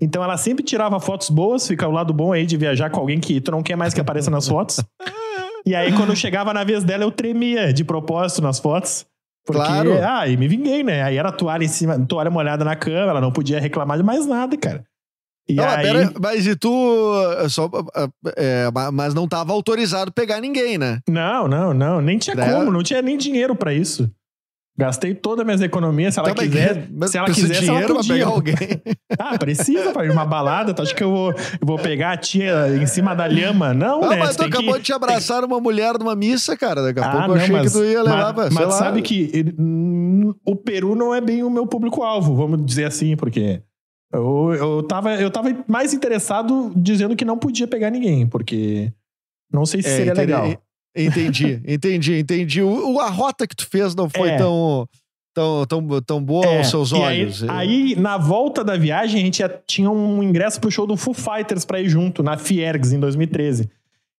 Então 0.00 0.22
ela 0.24 0.36
sempre 0.36 0.64
tirava 0.64 0.98
fotos 1.00 1.28
boas, 1.28 1.66
fica 1.66 1.86
o 1.86 1.90
lado 1.92 2.12
bom 2.14 2.32
aí 2.32 2.46
de 2.46 2.56
viajar 2.56 2.88
com 2.90 3.00
alguém 3.00 3.20
que 3.20 3.40
tu 3.40 3.50
não 3.50 3.62
quer 3.62 3.76
mais 3.76 3.92
que 3.92 4.00
apareça 4.00 4.30
nas 4.30 4.48
fotos. 4.48 4.80
E 5.66 5.74
aí, 5.74 5.92
quando 5.92 6.14
chegava 6.16 6.52
na 6.54 6.64
vez 6.64 6.82
dela, 6.84 7.04
eu 7.04 7.10
tremia 7.10 7.72
de 7.72 7.84
propósito 7.84 8.42
nas 8.42 8.58
fotos. 8.58 9.06
Porque, 9.46 9.62
Claro. 9.62 9.98
ah, 10.04 10.28
e 10.28 10.36
me 10.36 10.46
vinguei, 10.46 10.82
né? 10.82 11.02
Aí 11.02 11.16
era 11.16 11.32
toalha 11.32 11.64
em 11.64 11.68
cima, 11.68 11.98
toalha 12.06 12.30
molhada 12.30 12.64
na 12.64 12.76
cama, 12.76 13.10
ela 13.10 13.20
não 13.20 13.32
podia 13.32 13.58
reclamar 13.58 13.96
de 13.96 14.02
mais 14.04 14.26
nada, 14.26 14.56
cara. 14.56 14.84
E 15.48 15.54
Não, 15.54 15.64
mas, 15.64 15.76
aí, 15.78 15.82
pera- 15.84 16.12
mas 16.20 16.46
e 16.46 16.54
tu. 16.54 16.68
Só, 17.48 17.68
é, 18.36 18.70
ma- 18.72 18.92
mas 18.92 19.14
não 19.14 19.26
tava 19.26 19.52
autorizado 19.52 20.12
pegar 20.12 20.40
ninguém, 20.40 20.78
né? 20.78 21.00
não, 21.08 21.48
não, 21.48 21.74
não, 21.74 22.00
nem 22.00 22.18
tinha 22.18 22.36
Né? 22.36 22.52
como, 22.52 22.70
não 22.70 22.82
tinha 22.82 23.02
nem 23.02 23.16
dinheiro 23.18 23.56
pra 23.56 23.72
isso. 23.72 24.08
Gastei 24.80 25.14
todas 25.14 25.40
as 25.40 25.44
minhas 25.46 25.60
economias, 25.60 26.14
se 26.14 26.20
ela 26.20 26.28
mas- 26.34 26.48
quiser, 26.48 26.88
mas 26.90 27.10
se 27.10 27.18
ela 27.18 27.26
precisa 27.26 27.46
de 27.48 27.52
quisesse, 27.52 27.68
ela 27.70 27.78
dinheiro 27.80 27.94
pra 27.94 28.02
podia. 28.02 28.26
alguém. 28.26 28.56
Ah, 29.18 29.36
precisa 29.38 29.92
pra 29.92 30.04
ir 30.04 30.08
numa 30.08 30.24
balada, 30.24 30.72
tu 30.72 30.80
acha 30.80 30.94
que 30.94 31.02
eu 31.04 31.10
vou, 31.10 31.30
eu 31.32 31.66
vou 31.66 31.78
pegar 31.78 32.12
a 32.12 32.16
tia 32.16 32.68
em 32.80 32.86
cima 32.86 33.14
da 33.14 33.26
lhama? 33.26 33.74
Não, 33.74 34.02
Ah, 34.04 34.08
né? 34.10 34.16
mas 34.16 34.36
tu 34.36 34.40
tem 34.42 34.50
que- 34.50 34.56
acabou 34.56 34.78
de 34.78 34.84
te 34.84 34.92
abraçar 34.92 35.44
uma 35.44 35.60
mulher 35.60 35.98
numa 35.98 36.14
missa, 36.16 36.56
cara. 36.56 36.80
Daqui 36.82 37.00
a 37.00 37.10
pouco 37.10 37.26
eu 37.32 37.34
achei 37.34 37.60
que 37.60 37.70
tu 37.70 37.84
ia 37.84 38.02
levar 38.02 38.32
mas, 38.34 38.54
pra. 38.54 38.66
mas 38.66 38.74
sabe 38.76 39.02
que 39.02 39.30
ele- 39.34 39.54
hum, 39.58 40.32
o 40.46 40.56
Peru 40.56 40.94
não 40.94 41.14
é 41.14 41.20
bem 41.20 41.42
o 41.42 41.50
meu 41.50 41.66
público-alvo, 41.66 42.34
vamos 42.34 42.64
dizer 42.64 42.84
assim, 42.84 43.14
porque 43.16 43.60
eu, 44.12 44.54
eu, 44.54 44.82
tava, 44.84 45.14
eu 45.16 45.30
tava 45.30 45.54
mais 45.68 45.92
interessado 45.92 46.72
dizendo 46.74 47.14
que 47.14 47.24
não 47.24 47.36
podia 47.36 47.66
pegar 47.66 47.90
ninguém, 47.90 48.26
porque 48.26 48.90
não 49.52 49.66
sei 49.66 49.82
se 49.82 49.88
É, 49.88 49.96
seria 49.96 50.14
legal. 50.14 50.46
Entendi, 50.96 51.62
entendi, 51.66 52.18
entendi. 52.18 52.62
O, 52.62 52.98
a 53.00 53.08
rota 53.08 53.46
que 53.46 53.54
tu 53.54 53.66
fez 53.68 53.94
não 53.94 54.08
foi 54.10 54.30
É. 54.30 54.36
tão, 54.36 54.88
tão, 55.32 55.64
tão, 55.66 56.02
tão 56.02 56.22
boa 56.22 56.44
É, 56.44 56.58
aos 56.58 56.68
seus 56.70 56.90
e 56.90 56.96
aí- 56.96 57.22
olhos. 57.22 57.44
Aí, 57.48 57.96
na 57.96 58.18
volta 58.18 58.64
da 58.64 58.76
viagem, 58.76 59.20
a 59.22 59.24
gente 59.24 59.42
tinha 59.66 59.90
um 59.90 60.22
ingresso 60.22 60.60
pro 60.60 60.70
show 60.70 60.86
do 60.86 60.96
Foo 60.96 61.14
Fighters 61.14 61.64
pra 61.64 61.80
ir 61.80 61.88
junto, 61.88 62.22
na 62.22 62.36
Fiergs, 62.36 62.92
em 62.92 62.98
2013. 62.98 63.70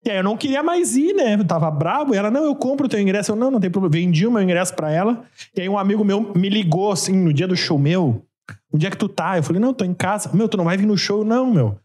E 0.05 0.09
aí 0.09 0.17
eu 0.17 0.23
não 0.23 0.35
queria 0.37 0.63
mais 0.63 0.95
ir, 0.95 1.13
né? 1.13 1.35
Eu 1.35 1.45
tava 1.45 1.69
brabo. 1.69 2.15
E 2.15 2.17
ela, 2.17 2.31
não, 2.31 2.43
eu 2.45 2.55
compro 2.55 2.85
o 2.87 2.89
teu 2.89 2.99
ingresso. 2.99 3.33
Eu, 3.33 3.35
não, 3.35 3.51
não 3.51 3.59
tem 3.59 3.69
problema. 3.69 3.91
Vendi 3.91 4.25
o 4.25 4.31
meu 4.31 4.41
ingresso 4.41 4.73
pra 4.73 4.89
ela. 4.91 5.23
E 5.55 5.61
aí 5.61 5.69
um 5.69 5.77
amigo 5.77 6.03
meu 6.03 6.31
me 6.35 6.49
ligou, 6.49 6.91
assim, 6.91 7.11
no 7.13 7.31
dia 7.31 7.47
do 7.47 7.55
show 7.55 7.77
meu. 7.77 8.23
Onde 8.73 8.87
é 8.87 8.89
que 8.89 8.97
tu 8.97 9.07
tá? 9.07 9.37
Eu 9.37 9.43
falei, 9.43 9.61
não, 9.61 9.73
tô 9.75 9.83
em 9.85 9.93
casa. 9.93 10.31
Meu, 10.33 10.47
tu 10.49 10.57
não 10.57 10.63
vai 10.65 10.75
vir 10.77 10.87
no 10.87 10.97
show? 10.97 11.23
Não, 11.23 11.45
meu. 11.53 11.77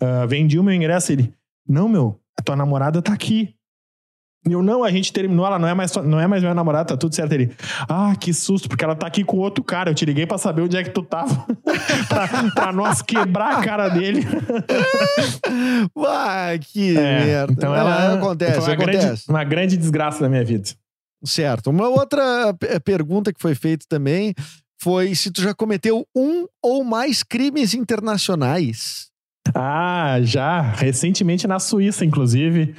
Ah, 0.00 0.26
vendi 0.26 0.58
o 0.58 0.64
meu 0.64 0.74
ingresso. 0.74 1.12
Ele, 1.12 1.32
não, 1.68 1.88
meu, 1.88 2.18
a 2.36 2.42
tua 2.42 2.56
namorada 2.56 3.00
tá 3.00 3.12
aqui. 3.12 3.54
E 4.48 4.52
eu, 4.52 4.62
não, 4.62 4.82
a 4.82 4.90
gente 4.90 5.12
terminou, 5.12 5.44
ela 5.44 5.58
não 5.58 5.68
é 5.68 5.74
mais, 5.74 5.94
não 5.96 6.18
é 6.18 6.26
mais 6.26 6.42
minha 6.42 6.54
namorada, 6.54 6.86
tá 6.86 6.96
tudo 6.96 7.14
certo. 7.14 7.30
Ele, 7.32 7.52
ah, 7.88 8.14
que 8.18 8.32
susto, 8.32 8.68
porque 8.70 8.82
ela 8.82 8.94
tá 8.94 9.06
aqui 9.06 9.22
com 9.22 9.36
outro 9.36 9.62
cara. 9.62 9.90
Eu 9.90 9.94
te 9.94 10.04
liguei 10.06 10.26
pra 10.26 10.38
saber 10.38 10.62
onde 10.62 10.76
é 10.78 10.82
que 10.82 10.88
tu 10.90 11.02
tava. 11.02 11.46
pra, 12.08 12.26
pra 12.54 12.72
nós 12.72 13.02
quebrar 13.02 13.58
a 13.58 13.62
cara 13.62 13.88
dele. 13.90 14.26
Uai, 15.94 16.58
que 16.58 16.96
É, 16.96 17.24
merda. 17.24 17.52
Então 17.52 17.74
ela 17.74 18.14
acontece, 18.14 18.60
foi 18.60 18.64
uma 18.68 18.74
acontece. 18.74 19.04
grande, 19.06 19.22
uma 19.28 19.44
grande 19.44 19.76
desgraça 19.76 20.20
da 20.20 20.28
minha 20.28 20.44
vida. 20.44 20.68
Certo. 21.24 21.68
Uma 21.70 21.88
outra 21.88 22.54
p- 22.54 22.80
pergunta 22.80 23.32
que 23.32 23.40
foi 23.40 23.54
feita 23.54 23.84
também 23.88 24.34
foi 24.80 25.14
se 25.14 25.30
tu 25.30 25.42
já 25.42 25.52
cometeu 25.54 26.06
um 26.16 26.46
ou 26.62 26.82
mais 26.82 27.22
crimes 27.22 27.74
internacionais. 27.74 29.08
Ah, 29.54 30.18
já, 30.22 30.60
recentemente 30.62 31.46
na 31.46 31.58
Suíça, 31.58 32.04
inclusive. 32.04 32.74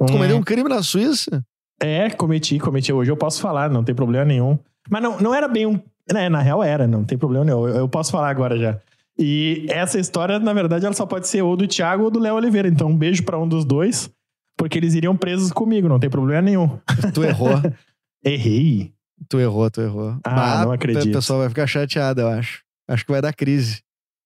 Um- 0.00 0.06
cometeu 0.06 0.36
um 0.36 0.42
crime 0.42 0.68
na 0.68 0.82
Suíça? 0.82 1.44
É, 1.80 2.08
cometi, 2.10 2.58
cometi. 2.58 2.92
Hoje 2.92 3.10
eu 3.10 3.16
posso 3.16 3.40
falar, 3.40 3.68
não 3.70 3.84
tem 3.84 3.94
problema 3.94 4.24
nenhum. 4.24 4.58
Mas 4.90 5.02
não, 5.02 5.18
não 5.20 5.34
era 5.34 5.46
bem 5.48 5.66
um. 5.66 5.80
Né, 6.12 6.28
na 6.28 6.40
real 6.40 6.62
era, 6.62 6.86
não 6.86 7.04
tem 7.04 7.18
problema 7.18 7.44
nenhum. 7.44 7.66
Eu, 7.68 7.76
eu 7.76 7.88
posso 7.88 8.10
falar 8.12 8.30
agora 8.30 8.56
já. 8.56 8.78
E 9.18 9.66
essa 9.68 9.98
história, 9.98 10.38
na 10.38 10.52
verdade, 10.52 10.84
ela 10.86 10.94
só 10.94 11.04
pode 11.06 11.26
ser 11.26 11.42
ou 11.42 11.56
do 11.56 11.66
Thiago 11.66 12.04
ou 12.04 12.10
do 12.10 12.18
Léo 12.20 12.34
Oliveira. 12.36 12.68
Então, 12.68 12.88
um 12.88 12.96
beijo 12.96 13.24
pra 13.24 13.38
um 13.38 13.48
dos 13.48 13.64
dois, 13.64 14.08
porque 14.56 14.78
eles 14.78 14.94
iriam 14.94 15.16
presos 15.16 15.50
comigo, 15.52 15.88
não 15.88 15.98
tem 15.98 16.08
problema 16.10 16.42
nenhum. 16.42 16.78
Tu 17.14 17.24
errou. 17.24 17.50
Errei. 18.24 18.92
tu 19.28 19.38
errou, 19.38 19.70
tu 19.70 19.80
errou. 19.80 20.16
Ah, 20.24 20.34
Bah, 20.34 20.64
não 20.64 20.72
acredito. 20.72 21.08
O 21.08 21.12
pessoal 21.12 21.40
vai 21.40 21.48
ficar 21.48 21.66
chateado, 21.66 22.20
eu 22.20 22.28
acho. 22.28 22.62
Acho 22.88 23.04
que 23.04 23.12
vai 23.12 23.22
dar 23.22 23.32
crise. 23.32 23.82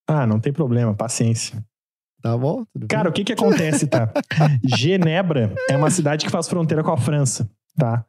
Ah, 0.08 0.26
não 0.26 0.40
tem 0.40 0.52
problema, 0.52 0.94
paciência. 0.94 1.62
Tá 2.22 2.36
bom? 2.36 2.64
Cara, 2.88 3.08
o 3.08 3.12
que 3.12 3.24
que 3.24 3.32
acontece, 3.32 3.86
tá? 3.86 4.12
Genebra 4.62 5.54
é 5.68 5.76
uma 5.76 5.90
cidade 5.90 6.24
que 6.24 6.30
faz 6.30 6.48
fronteira 6.48 6.82
com 6.82 6.92
a 6.92 6.96
França, 6.96 7.50
tá? 7.76 8.04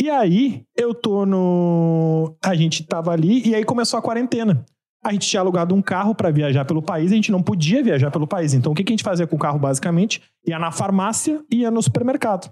E 0.00 0.10
aí, 0.10 0.62
eu 0.76 0.92
tô 0.92 1.24
no. 1.24 2.36
A 2.44 2.54
gente 2.54 2.84
tava 2.84 3.12
ali 3.12 3.48
e 3.48 3.54
aí 3.54 3.64
começou 3.64 3.98
a 3.98 4.02
quarentena. 4.02 4.64
A 5.02 5.12
gente 5.12 5.28
tinha 5.28 5.40
alugado 5.40 5.74
um 5.74 5.80
carro 5.80 6.14
pra 6.14 6.30
viajar 6.30 6.64
pelo 6.64 6.82
país, 6.82 7.12
a 7.12 7.14
gente 7.14 7.30
não 7.30 7.42
podia 7.42 7.82
viajar 7.82 8.10
pelo 8.10 8.26
país. 8.26 8.52
Então, 8.52 8.72
o 8.72 8.74
que, 8.74 8.82
que 8.82 8.92
a 8.92 8.94
gente 8.94 9.04
fazia 9.04 9.26
com 9.26 9.36
o 9.36 9.38
carro, 9.38 9.58
basicamente? 9.58 10.20
Ia 10.46 10.58
na 10.58 10.72
farmácia 10.72 11.42
e 11.50 11.58
ia 11.58 11.70
no 11.70 11.80
supermercado. 11.80 12.50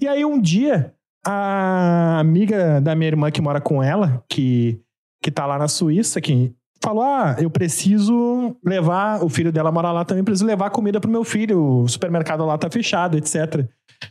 E 0.00 0.06
aí, 0.06 0.24
um 0.24 0.38
dia, 0.38 0.94
a 1.26 2.18
amiga 2.20 2.80
da 2.80 2.94
minha 2.94 3.08
irmã 3.08 3.30
que 3.30 3.40
mora 3.40 3.60
com 3.60 3.82
ela, 3.82 4.22
que, 4.28 4.80
que 5.22 5.30
tá 5.30 5.46
lá 5.46 5.58
na 5.58 5.66
Suíça, 5.66 6.20
que 6.20 6.54
falou: 6.82 7.02
Ah, 7.02 7.36
eu 7.38 7.50
preciso 7.50 8.56
levar. 8.64 9.22
O 9.24 9.28
filho 9.28 9.52
dela 9.52 9.70
mora 9.72 9.92
lá 9.92 10.04
também, 10.04 10.24
preciso 10.24 10.46
levar 10.46 10.70
comida 10.70 11.00
pro 11.00 11.10
meu 11.10 11.24
filho. 11.24 11.82
O 11.82 11.88
supermercado 11.88 12.44
lá 12.44 12.56
tá 12.56 12.70
fechado, 12.70 13.16
etc. 13.16 13.66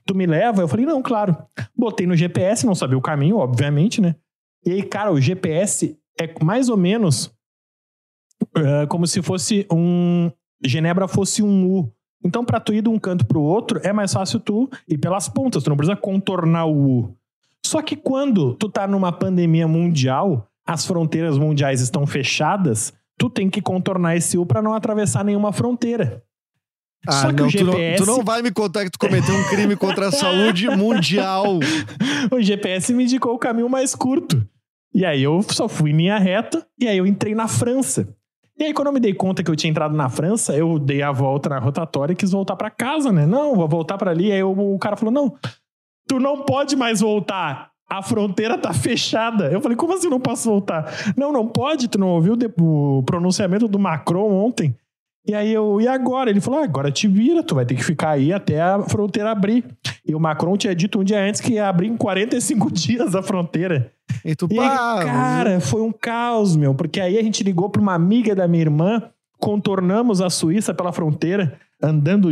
Tu 0.06 0.16
me 0.16 0.26
leva? 0.26 0.62
Eu 0.62 0.68
falei: 0.68 0.86
Não, 0.86 1.02
claro. 1.02 1.36
Botei 1.76 2.06
no 2.06 2.16
GPS, 2.16 2.66
não 2.66 2.76
sabia 2.76 2.98
o 2.98 3.02
caminho, 3.02 3.38
obviamente, 3.38 4.02
né? 4.02 4.16
E 4.66 4.72
aí, 4.72 4.84
cara, 4.84 5.12
o 5.12 5.22
GPS 5.22 5.98
é 6.20 6.34
mais 6.44 6.70
ou 6.70 6.78
menos 6.78 7.32
eh, 8.56 8.86
como 8.88 9.08
se 9.08 9.22
fosse 9.22 9.66
um. 9.72 10.32
Genebra 10.64 11.08
fosse 11.08 11.44
um 11.44 11.68
U. 11.68 11.94
Então, 12.24 12.44
pra 12.44 12.60
tu 12.60 12.74
ir 12.74 12.82
de 12.82 12.90
um 12.90 12.98
canto 12.98 13.26
pro 13.26 13.42
outro, 13.42 13.80
é 13.84 13.94
mais 13.94 14.12
fácil 14.12 14.40
tu 14.40 14.70
ir 14.88 14.98
pelas 14.98 15.30
pontas, 15.30 15.64
tu 15.64 15.70
não 15.70 15.78
precisa 15.78 15.96
contornar 15.96 16.66
o 16.66 17.02
U. 17.02 17.18
Só 17.66 17.82
que 17.82 17.96
quando 17.96 18.56
tu 18.56 18.70
tá 18.70 18.88
numa 18.88 19.12
pandemia 19.12 19.68
mundial, 19.68 20.48
as 20.68 20.86
fronteiras 20.86 21.38
mundiais 21.38 21.80
estão 21.82 22.06
fechadas, 22.06 22.94
tu 23.18 23.30
tem 23.30 23.50
que 23.50 23.62
contornar 23.62 24.16
esse 24.18 24.38
U 24.38 24.46
pra 24.46 24.62
não 24.62 24.74
atravessar 24.74 25.24
nenhuma 25.24 25.52
fronteira. 25.54 26.22
Ah, 27.08 27.12
Só 27.14 27.28
que 27.32 27.42
não, 27.42 27.48
o 27.48 27.52
tu 27.52 27.64
não- 27.64 27.74
GPS. 27.74 28.04
Tu 28.04 28.06
não, 28.06 28.24
vai 28.24 28.42
me 28.42 28.52
contar 28.52 28.84
que 28.84 28.92
tu 28.92 29.00
cometeu 29.00 29.34
um 29.34 29.44
crime 29.50 29.76
contra 29.76 30.08
a 30.08 30.12
saúde 30.12 30.68
mundial. 30.76 31.60
o 32.32 32.42
GPS 32.42 32.94
me 32.94 33.04
indicou 33.04 33.34
o 33.34 33.40
caminho 33.40 33.70
mais 33.70 33.96
curto. 33.96 34.46
E 34.94 35.06
aí 35.06 35.22
eu 35.24 35.42
só 35.44 35.68
fui 35.70 35.92
em 35.92 35.98
linha 35.98 36.18
reta 36.18 36.66
e 36.80 36.88
aí 36.88 36.98
eu 36.98 37.06
entrei 37.06 37.34
na 37.36 37.48
França. 37.48 38.08
E 38.60 38.64
aí 38.64 38.74
quando 38.74 38.88
eu 38.88 38.94
me 38.94 39.00
dei 39.00 39.14
conta 39.14 39.44
que 39.44 39.52
eu 39.52 39.56
tinha 39.56 39.70
entrado 39.70 39.96
na 39.96 40.10
França, 40.10 40.56
eu 40.58 40.80
dei 40.80 41.04
a 41.04 41.12
volta 41.12 41.48
na 41.50 41.60
rotatória 41.60 42.14
e 42.14 42.16
quis 42.16 42.32
voltar 42.32 42.56
pra 42.56 42.72
casa, 42.72 43.12
né? 43.12 43.26
Não, 43.28 43.56
vou 43.56 43.68
voltar 43.70 43.98
pra 43.98 44.10
ali. 44.12 44.32
Aí 44.32 44.40
eu- 44.40 44.52
o 44.52 44.80
cara 44.80 44.98
falou: 44.98 45.14
"Não, 45.14 45.38
tu 46.08 46.20
não 46.20 46.44
pode 46.44 46.76
mais 46.76 47.00
voltar. 47.00 47.70
A 47.90 48.02
fronteira 48.02 48.58
tá 48.58 48.74
fechada". 48.74 49.52
Eu 49.52 49.62
falei: 49.62 49.76
"Como 49.78 49.94
assim 49.94 50.08
eu 50.08 50.12
não 50.12 50.20
posso 50.20 50.50
voltar?". 50.50 51.14
"Não, 51.16 51.32
não 51.32 51.48
pode, 51.48 51.88
tu 51.88 51.98
não 52.00 52.10
ouviu 52.10 52.36
o 52.60 53.04
pronunciamento 53.04 53.68
do 53.68 53.80
Macron 53.80 54.32
ontem?". 54.32 54.76
E 55.28 55.36
aí 55.36 55.52
eu, 55.54 55.82
e 55.82 55.88
agora? 55.88 56.30
Ele 56.30 56.40
falou: 56.40 56.62
ah, 56.62 56.64
agora 56.64 56.90
te 56.90 57.06
vira, 57.08 57.44
tu 57.44 57.54
vai 57.54 57.66
ter 57.66 57.76
que 57.76 57.84
ficar 57.84 58.12
aí 58.12 58.32
até 58.32 58.62
a 58.62 58.82
fronteira 58.82 59.30
abrir. 59.32 59.66
E 60.08 60.16
o 60.16 60.20
Macron 60.20 60.56
tinha 60.56 60.74
dito 60.74 61.02
um 61.02 61.04
dia 61.04 61.22
antes 61.22 61.42
que 61.42 61.54
ia 61.54 61.68
abrir 61.68 61.88
em 61.88 61.98
45 61.98 62.72
dias 62.72 63.14
a 63.14 63.22
fronteira. 63.22 63.92
E 64.24 64.34
tu, 64.34 64.48
E 64.50 64.58
aí, 64.58 65.06
cara, 65.06 65.60
foi 65.60 65.82
um 65.82 65.92
caos, 65.92 66.56
meu, 66.56 66.74
porque 66.74 67.02
aí 67.02 67.18
a 67.18 67.22
gente 67.22 67.44
ligou 67.44 67.70
pra 67.70 67.82
uma 67.82 67.94
amiga 67.94 68.34
da 68.34 68.48
minha 68.48 68.62
irmã, 68.62 69.04
contornamos 69.38 70.22
a 70.22 70.30
Suíça 70.30 70.74
pela 70.74 70.94
fronteira, 70.94 71.60
andando 71.82 72.30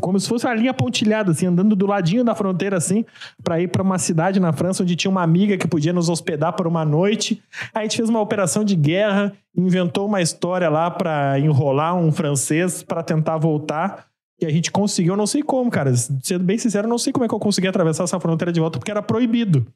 como 0.00 0.18
se 0.18 0.28
fosse 0.28 0.46
uma 0.46 0.54
linha 0.54 0.74
pontilhada, 0.74 1.30
assim, 1.30 1.46
andando 1.46 1.76
do 1.76 1.86
ladinho 1.86 2.24
da 2.24 2.34
fronteira, 2.34 2.76
assim, 2.76 3.04
pra 3.42 3.60
ir 3.60 3.68
pra 3.68 3.82
uma 3.82 3.98
cidade 3.98 4.40
na 4.40 4.52
França 4.52 4.82
onde 4.82 4.96
tinha 4.96 5.10
uma 5.10 5.22
amiga 5.22 5.56
que 5.56 5.68
podia 5.68 5.92
nos 5.92 6.08
hospedar 6.08 6.52
por 6.54 6.66
uma 6.66 6.84
noite. 6.84 7.42
Aí 7.72 7.80
a 7.80 7.82
gente 7.84 7.96
fez 7.96 8.08
uma 8.08 8.20
operação 8.20 8.64
de 8.64 8.74
guerra, 8.74 9.32
inventou 9.56 10.06
uma 10.06 10.20
história 10.20 10.68
lá 10.68 10.90
pra 10.90 11.38
enrolar 11.38 11.96
um 11.96 12.10
francês 12.10 12.82
pra 12.82 13.02
tentar 13.02 13.38
voltar. 13.38 14.11
E 14.42 14.46
a 14.46 14.50
gente 14.50 14.70
conseguiu, 14.70 15.12
eu 15.12 15.16
não 15.16 15.26
sei 15.26 15.42
como, 15.42 15.70
cara. 15.70 15.94
Sendo 15.94 16.44
bem 16.44 16.58
sincero, 16.58 16.86
eu 16.86 16.90
não 16.90 16.98
sei 16.98 17.12
como 17.12 17.24
é 17.24 17.28
que 17.28 17.34
eu 17.34 17.38
consegui 17.38 17.68
atravessar 17.68 18.04
essa 18.04 18.18
fronteira 18.18 18.52
de 18.52 18.58
volta, 18.60 18.78
porque 18.78 18.90
era 18.90 19.02
proibido. 19.02 19.66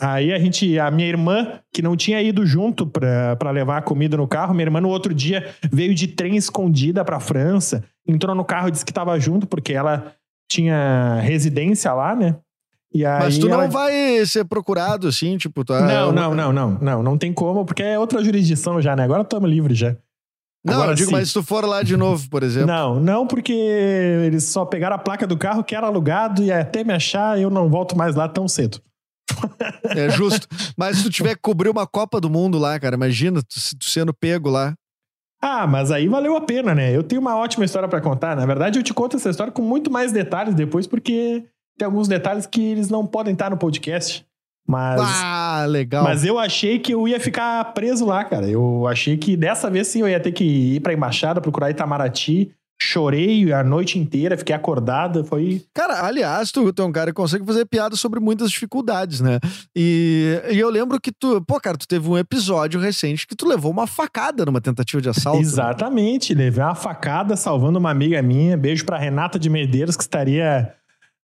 Aí 0.00 0.32
a 0.32 0.38
gente, 0.38 0.78
a 0.78 0.90
minha 0.90 1.08
irmã, 1.08 1.58
que 1.72 1.82
não 1.82 1.96
tinha 1.96 2.22
ido 2.22 2.46
junto 2.46 2.86
pra 2.86 3.36
pra 3.36 3.50
levar 3.50 3.78
a 3.78 3.82
comida 3.82 4.16
no 4.16 4.26
carro, 4.26 4.54
minha 4.54 4.64
irmã 4.66 4.80
no 4.80 4.88
outro 4.88 5.12
dia 5.12 5.54
veio 5.70 5.94
de 5.94 6.06
trem 6.08 6.36
escondida 6.36 7.04
pra 7.04 7.20
França, 7.20 7.84
entrou 8.06 8.34
no 8.34 8.44
carro 8.44 8.68
e 8.68 8.70
disse 8.70 8.84
que 8.84 8.92
tava 8.92 9.18
junto, 9.20 9.46
porque 9.46 9.72
ela 9.74 10.12
tinha 10.48 11.20
residência 11.20 11.92
lá, 11.92 12.14
né? 12.14 12.36
E 12.94 13.04
aí 13.04 13.24
Mas 13.24 13.38
tu 13.38 13.48
ela- 13.48 13.64
não 13.64 13.70
vai 13.70 14.24
ser 14.24 14.44
procurado 14.44 15.08
assim, 15.08 15.36
tipo, 15.36 15.64
tá. 15.64 15.80
Não, 15.80 16.12
não, 16.12 16.34
não, 16.34 16.52
não, 16.52 16.70
não, 16.80 17.02
não 17.02 17.18
tem 17.18 17.32
como, 17.32 17.64
porque 17.66 17.82
é 17.82 17.98
outra 17.98 18.22
jurisdição 18.24 18.80
já, 18.80 18.94
né? 18.96 19.02
Agora 19.02 19.22
estamos 19.22 19.50
livres 19.50 19.76
já. 19.76 19.96
Não, 20.64 20.74
Agora 20.74 20.92
eu 20.92 20.94
digo, 20.94 21.10
sim. 21.10 21.16
mas 21.16 21.28
se 21.28 21.34
tu 21.34 21.42
for 21.42 21.64
lá 21.66 21.82
de 21.82 21.94
novo, 21.96 22.28
por 22.30 22.42
exemplo. 22.42 22.68
Não, 22.68 22.98
não, 22.98 23.26
porque 23.26 23.52
eles 23.52 24.44
só 24.44 24.64
pegaram 24.64 24.96
a 24.96 24.98
placa 24.98 25.26
do 25.26 25.36
carro 25.36 25.62
que 25.62 25.74
era 25.74 25.86
alugado 25.86 26.42
e 26.42 26.50
até 26.50 26.82
me 26.82 26.94
achar 26.94 27.38
eu 27.38 27.50
não 27.50 27.68
volto 27.68 27.96
mais 27.96 28.14
lá 28.14 28.26
tão 28.28 28.48
cedo. 28.48 28.80
É 29.84 30.08
justo. 30.10 30.46
Mas 30.76 30.98
se 30.98 31.02
tu 31.04 31.10
tiver 31.10 31.34
que 31.34 31.40
cobrir 31.42 31.68
uma 31.68 31.86
Copa 31.86 32.20
do 32.20 32.30
Mundo 32.30 32.58
lá, 32.58 32.78
cara, 32.80 32.96
imagina 32.96 33.42
tu, 33.42 33.76
tu 33.78 33.84
sendo 33.84 34.14
pego 34.14 34.48
lá. 34.48 34.74
Ah, 35.40 35.66
mas 35.66 35.90
aí 35.90 36.08
valeu 36.08 36.34
a 36.36 36.40
pena, 36.40 36.74
né? 36.74 36.96
Eu 36.96 37.02
tenho 37.02 37.20
uma 37.20 37.36
ótima 37.36 37.66
história 37.66 37.86
pra 37.86 38.00
contar. 38.00 38.34
Na 38.34 38.46
verdade, 38.46 38.78
eu 38.78 38.82
te 38.82 38.94
conto 38.94 39.16
essa 39.16 39.28
história 39.28 39.52
com 39.52 39.60
muito 39.60 39.90
mais 39.90 40.10
detalhes 40.10 40.54
depois, 40.54 40.86
porque 40.86 41.44
tem 41.76 41.84
alguns 41.84 42.08
detalhes 42.08 42.46
que 42.46 42.62
eles 42.62 42.88
não 42.88 43.06
podem 43.06 43.34
estar 43.34 43.50
no 43.50 43.58
podcast. 43.58 44.24
Mas, 44.66 45.00
Ah, 45.02 45.66
legal. 45.68 46.02
mas 46.04 46.24
eu 46.24 46.38
achei 46.38 46.78
que 46.78 46.92
eu 46.94 47.06
ia 47.06 47.20
ficar 47.20 47.62
preso 47.74 48.06
lá, 48.06 48.24
cara. 48.24 48.48
Eu 48.48 48.86
achei 48.86 49.16
que 49.16 49.36
dessa 49.36 49.68
vez 49.70 49.88
sim 49.88 50.00
eu 50.00 50.08
ia 50.08 50.18
ter 50.20 50.32
que 50.32 50.44
ir 50.76 50.80
pra 50.80 50.92
embaixada, 50.94 51.40
procurar 51.40 51.70
Itamaraty. 51.70 52.50
Chorei 52.80 53.52
a 53.52 53.62
noite 53.62 53.98
inteira, 54.00 54.36
fiquei 54.36 54.54
acordada. 54.54 55.22
Foi. 55.22 55.62
Cara, 55.72 56.04
aliás, 56.04 56.50
tu, 56.50 56.72
tu 56.72 56.82
é 56.82 56.84
um 56.84 56.90
cara 56.92 57.10
que 57.12 57.14
consegue 57.14 57.44
fazer 57.46 57.64
piada 57.66 57.94
sobre 57.94 58.18
muitas 58.18 58.50
dificuldades, 58.50 59.20
né? 59.20 59.38
E, 59.76 60.40
e 60.50 60.58
eu 60.58 60.68
lembro 60.70 61.00
que 61.00 61.12
tu, 61.12 61.40
pô, 61.46 61.60
cara, 61.60 61.78
tu 61.78 61.86
teve 61.86 62.08
um 62.08 62.18
episódio 62.18 62.80
recente 62.80 63.26
que 63.28 63.36
tu 63.36 63.46
levou 63.48 63.70
uma 63.70 63.86
facada 63.86 64.44
numa 64.44 64.60
tentativa 64.60 65.00
de 65.00 65.08
assalto. 65.08 65.40
Exatamente, 65.40 66.34
levei 66.34 66.64
uma 66.64 66.74
facada 66.74 67.36
salvando 67.36 67.78
uma 67.78 67.90
amiga 67.90 68.20
minha. 68.20 68.56
Beijo 68.56 68.84
pra 68.84 68.98
Renata 68.98 69.38
de 69.38 69.48
Medeiros, 69.48 69.96
que 69.96 70.02
estaria 70.02 70.74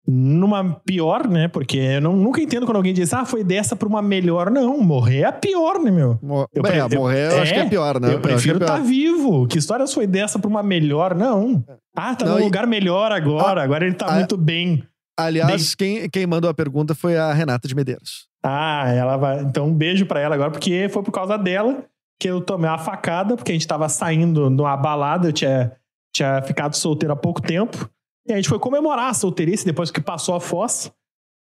numa 0.10 0.74
pior, 0.86 1.28
né? 1.28 1.48
Porque 1.48 1.78
eu 1.78 2.02
não- 2.02 2.16
nunca 2.16 2.42
entendo 2.42 2.66
quando 2.66 2.78
alguém 2.78 2.94
diz, 2.94 3.14
ah, 3.14 3.26
foi 3.26 3.44
dessa 3.44 3.76
pra 3.76 3.88
uma 3.88 4.02
melhor. 4.02 4.50
Não, 4.50 4.80
morrer 4.82 5.22
é 5.24 5.32
pior, 5.32 5.80
né, 5.80 5.92
meu? 5.92 6.18
Eu 6.54 6.62
Bem, 6.64 6.72
pre- 6.72 6.80
eu- 6.82 7.00
morrer 7.00 7.32
eu 7.32 7.42
acho 7.42 7.54
que 7.54 7.60
é 7.60 7.66
pior, 7.70 8.00
né? 8.00 8.14
Eu 8.14 8.18
é 8.18 8.22
prefiro 8.22 8.60
estar 8.60 8.80
vivo. 8.80 9.48
Que 9.48 9.58
histórias 9.58 9.94
foi 9.94 10.08
dessa 10.08 10.40
pra 10.40 10.50
uma 10.50 10.64
melhor? 10.64 11.14
Não. 11.16 11.64
Ah, 11.96 12.16
tá 12.16 12.26
Não, 12.26 12.34
num 12.36 12.40
e- 12.40 12.44
lugar 12.44 12.66
melhor 12.66 13.12
agora. 13.12 13.62
agora 13.64 13.86
ele 13.86 13.96
tá 13.96 14.08
ah, 14.08 14.16
muito 14.16 14.36
bem. 14.38 14.84
Aliás, 15.18 15.76
quem, 15.76 16.10
quem 16.10 16.26
mandou 16.26 16.50
a 16.50 16.54
pergunta 16.54 16.96
foi 16.96 17.18
a 17.18 17.34
Renata 17.34 17.68
de 17.68 17.76
Medeiros. 17.76 18.28
Ah, 18.44 18.86
ela 18.88 19.18
vai. 19.18 19.42
Então, 19.42 19.68
um 19.68 19.74
beijo 19.74 20.06
pra 20.06 20.20
ela 20.22 20.34
agora, 20.34 20.50
porque 20.50 20.88
foi 20.90 21.04
por 21.04 21.12
causa 21.12 21.38
dela 21.38 21.84
que 22.22 22.30
eu 22.30 22.40
tomei 22.42 22.70
uma 22.70 22.78
facada, 22.78 23.36
porque 23.36 23.52
a 23.52 23.56
gente 23.56 23.68
tava 23.68 23.88
saindo 23.90 24.50
numa 24.50 24.76
balada, 24.78 25.28
eu 25.28 25.34
tinha, 25.34 25.74
tinha 26.16 26.42
ficado 26.42 26.74
solteiro 26.76 27.14
há 27.14 27.16
pouco 27.18 27.42
tempo. 27.42 27.90
E 28.30 28.34
a 28.34 28.36
gente 28.36 28.48
foi 28.48 28.60
comemorar 28.60 29.10
a 29.10 29.14
solteirice 29.14 29.66
depois 29.66 29.90
que 29.90 30.00
passou 30.00 30.36
a 30.36 30.40
fossa. 30.40 30.92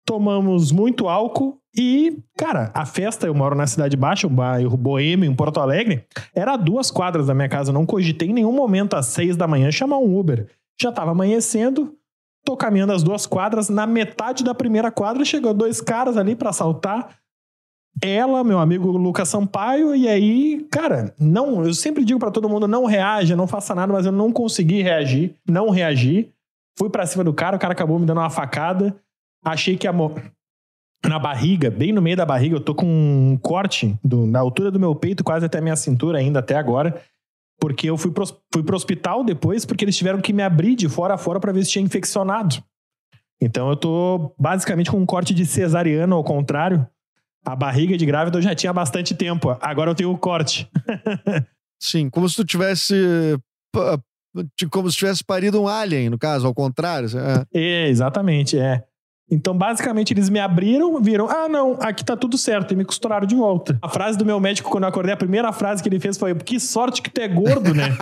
tomamos 0.07 0.73
muito 0.73 1.09
álcool 1.09 1.61
e, 1.77 2.19
cara, 2.37 2.71
a 2.75 2.85
festa, 2.85 3.27
eu 3.27 3.35
moro 3.35 3.55
na 3.55 3.67
Cidade 3.67 3.97
Baixa, 3.97 4.27
um 4.27 4.35
bairro 4.35 4.77
boêmio 4.77 5.31
em 5.31 5.35
Porto 5.35 5.61
Alegre, 5.61 6.05
era 6.35 6.55
a 6.55 6.57
duas 6.57 6.91
quadras 6.91 7.27
da 7.27 7.35
minha 7.35 7.49
casa. 7.49 7.71
Eu 7.71 7.75
não 7.75 7.87
cogitei 7.87 8.29
em 8.29 8.33
nenhum 8.33 8.53
momento 8.53 8.95
às 8.95 9.07
seis 9.07 9.37
da 9.37 9.47
manhã 9.47 9.71
chamar 9.71 9.99
um 9.99 10.19
Uber. 10.19 10.49
Já 10.81 10.91
tava 10.91 11.13
amanhecendo, 11.13 11.95
tô 12.45 12.57
caminhando 12.57 12.93
as 12.93 13.03
duas 13.03 13.27
quadras, 13.27 13.69
na 13.69 13.87
metade 13.87 14.43
da 14.43 14.55
primeira 14.55 14.91
quadra 14.91 15.25
chegou 15.25 15.55
dois 15.55 15.81
caras 15.81 16.17
ali 16.17 16.35
para 16.35 16.51
assaltar. 16.51 17.17
Ela, 18.03 18.43
meu 18.43 18.59
amigo 18.59 18.91
Lucas 18.93 19.29
Sampaio, 19.29 19.95
e 19.95 20.09
aí, 20.09 20.67
cara, 20.71 21.15
não, 21.19 21.65
eu 21.65 21.75
sempre 21.75 22.05
digo 22.05 22.19
para 22.19 22.31
todo 22.31 22.49
mundo, 22.49 22.67
não 22.67 22.85
reaja, 22.85 23.37
não 23.37 23.47
faça 23.47 23.75
nada, 23.75 23.93
mas 23.93 24.07
eu 24.07 24.13
não 24.13 24.33
consegui 24.33 24.83
reagir, 24.83 25.37
não 25.47 25.71
reagi. 25.71 26.33
Fui 26.79 26.89
para 26.89 27.07
cima 27.07 27.25
do 27.25 27.33
cara, 27.33 27.57
o 27.57 27.59
cara 27.59 27.73
acabou 27.73 27.99
me 27.99 28.07
dando 28.07 28.19
uma 28.19 28.31
facada. 28.31 28.97
Achei 29.45 29.77
que 29.77 29.87
a 29.87 29.93
mo... 29.93 30.15
na 31.07 31.19
barriga, 31.19 31.71
bem 31.71 31.93
no 31.93 32.03
meio 32.03 32.17
da 32.17 32.27
barriga, 32.27 32.57
eu 32.57 32.61
tô 32.61 32.75
com 32.75 32.87
um 32.87 33.37
corte 33.37 33.99
do, 34.03 34.27
na 34.27 34.39
altura 34.41 34.71
do 34.71 34.81
meu 34.81 34.95
peito, 34.95 35.25
quase 35.25 35.47
até 35.47 35.59
a 35.59 35.63
minha 35.63 35.77
cintura 35.77 36.19
ainda 36.19 36.39
até 36.39 36.57
agora. 36.57 37.03
Porque 37.59 37.91
eu 37.91 37.99
fui 37.99 38.11
pro, 38.11 38.25
fui 38.53 38.63
pro 38.63 38.77
hospital 38.77 39.23
depois, 39.23 39.67
porque 39.67 39.85
eles 39.85 39.97
tiveram 39.97 40.21
que 40.21 40.33
me 40.33 40.43
abrir 40.43 40.75
de 40.75 40.89
fora 40.89 41.15
a 41.15 41.19
fora 41.19 41.39
para 41.39 41.53
ver 41.53 41.65
se 41.65 41.73
tinha 41.73 41.85
infeccionado. 41.85 42.63
Então 43.41 43.69
eu 43.71 43.77
tô 43.77 44.35
basicamente 44.39 44.91
com 44.91 44.99
um 44.99 45.07
corte 45.07 45.33
de 45.33 45.47
cesariano 45.47 46.15
ao 46.15 46.25
contrário. 46.25 46.87
A 47.45 47.57
barriga 47.57 47.97
de 47.97 48.05
grávida 48.05 48.37
eu 48.39 48.43
já 48.43 48.55
tinha 48.55 48.73
bastante 48.73 49.15
tempo. 49.15 49.57
Agora 49.61 49.91
eu 49.91 49.95
tenho 49.95 50.13
o 50.13 50.19
corte. 50.19 50.71
Sim, 51.81 52.11
como 52.11 52.29
se 52.29 52.37
tu 52.37 52.45
tivesse. 52.45 52.95
Como 54.71 54.91
se 54.91 54.97
tivesse 54.97 55.25
parido 55.25 55.61
um 55.61 55.69
alien, 55.69 56.11
no 56.11 56.19
caso, 56.19 56.47
ao 56.47 56.55
contrário. 56.55 57.09
É, 57.19 57.45
é 57.53 57.89
exatamente, 57.89 58.59
é. 58.59 58.85
Então, 59.31 59.57
basicamente, 59.57 60.13
eles 60.13 60.29
me 60.29 60.41
abriram, 60.41 61.01
viram, 61.01 61.29
ah, 61.31 61.49
não, 61.49 61.79
aqui 61.81 62.05
tá 62.05 62.17
tudo 62.17 62.37
certo, 62.37 62.73
e 62.73 62.77
me 62.77 62.85
costuraram 62.85 63.27
de 63.27 63.37
volta. 63.37 63.79
A 63.81 63.89
frase 63.89 64.19
do 64.19 64.27
meu 64.27 64.41
médico, 64.41 64.69
quando 64.69 64.85
eu 64.85 64.89
acordei, 64.89 65.15
a 65.15 65.17
primeira 65.17 65.53
frase 65.53 65.81
que 65.81 65.89
ele 65.89 66.01
fez 66.01 66.19
foi: 66.19 66.35
Que 66.35 66.59
sorte 66.59 67.01
que 67.01 67.09
tu 67.09 67.21
é 67.21 67.29
gordo, 67.29 67.73
né? 67.73 67.97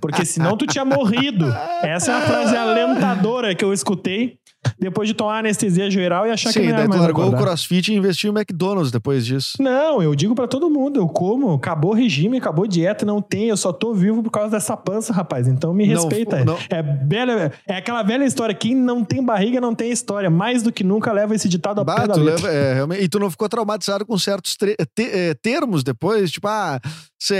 Porque 0.00 0.24
senão 0.24 0.56
tu 0.56 0.66
tinha 0.66 0.84
morrido. 0.84 1.46
Essa 1.84 2.10
é 2.10 2.16
uma 2.16 2.26
frase 2.26 2.56
alentadora 2.58 3.54
que 3.54 3.64
eu 3.64 3.72
escutei 3.72 4.38
depois 4.78 5.08
de 5.08 5.14
tomar 5.14 5.38
anestesia 5.38 5.90
geral 5.90 6.26
e 6.26 6.30
achar 6.30 6.52
Sim, 6.52 6.60
que 6.60 6.66
não 6.66 6.72
daí 6.76 6.84
era 6.84 6.92
tu 6.92 6.98
largou 6.98 7.24
o 7.24 7.26
acordar. 7.28 7.44
crossfit 7.46 7.92
e 7.92 7.96
investiu 7.96 8.30
em 8.32 8.34
McDonald's 8.36 8.90
depois 8.90 9.24
disso. 9.26 9.52
Não, 9.60 10.02
eu 10.02 10.14
digo 10.14 10.34
pra 10.34 10.46
todo 10.46 10.70
mundo, 10.70 10.98
eu 11.00 11.08
como, 11.08 11.52
acabou 11.54 11.92
o 11.92 11.94
regime, 11.94 12.38
acabou 12.38 12.66
dieta, 12.66 13.04
não 13.04 13.20
tem, 13.20 13.48
eu 13.48 13.56
só 13.56 13.72
tô 13.72 13.92
vivo 13.94 14.22
por 14.22 14.30
causa 14.30 14.50
dessa 14.50 14.76
pança, 14.76 15.12
rapaz. 15.12 15.46
Então 15.48 15.72
me 15.74 15.86
Não, 15.86 15.94
respeita. 15.94 16.44
não. 16.44 16.56
É, 16.70 16.82
velha, 16.82 17.52
é 17.66 17.76
aquela 17.76 18.02
velha 18.02 18.24
história, 18.24 18.54
quem 18.54 18.74
não 18.74 19.04
tem 19.04 19.22
barriga 19.24 19.60
não 19.60 19.74
tem 19.74 19.90
história. 19.90 20.30
Mais 20.30 20.62
do 20.62 20.72
que 20.72 20.84
nunca 20.84 21.12
leva 21.12 21.34
esse 21.34 21.48
ditado 21.48 21.80
a 21.80 21.84
pé 21.84 22.06
da 22.06 22.14
leva- 22.14 22.48
é, 22.50 22.78
e 23.00 23.08
tu 23.08 23.18
não 23.18 23.30
ficou 23.30 23.48
traumatizado 23.48 24.06
com 24.06 24.16
certos 24.18 24.56
te- 24.56 24.76
é, 24.98 25.34
termos 25.34 25.82
depois? 25.82 26.30
Tipo, 26.30 26.48
ah, 26.48 26.80
cê, 27.20 27.34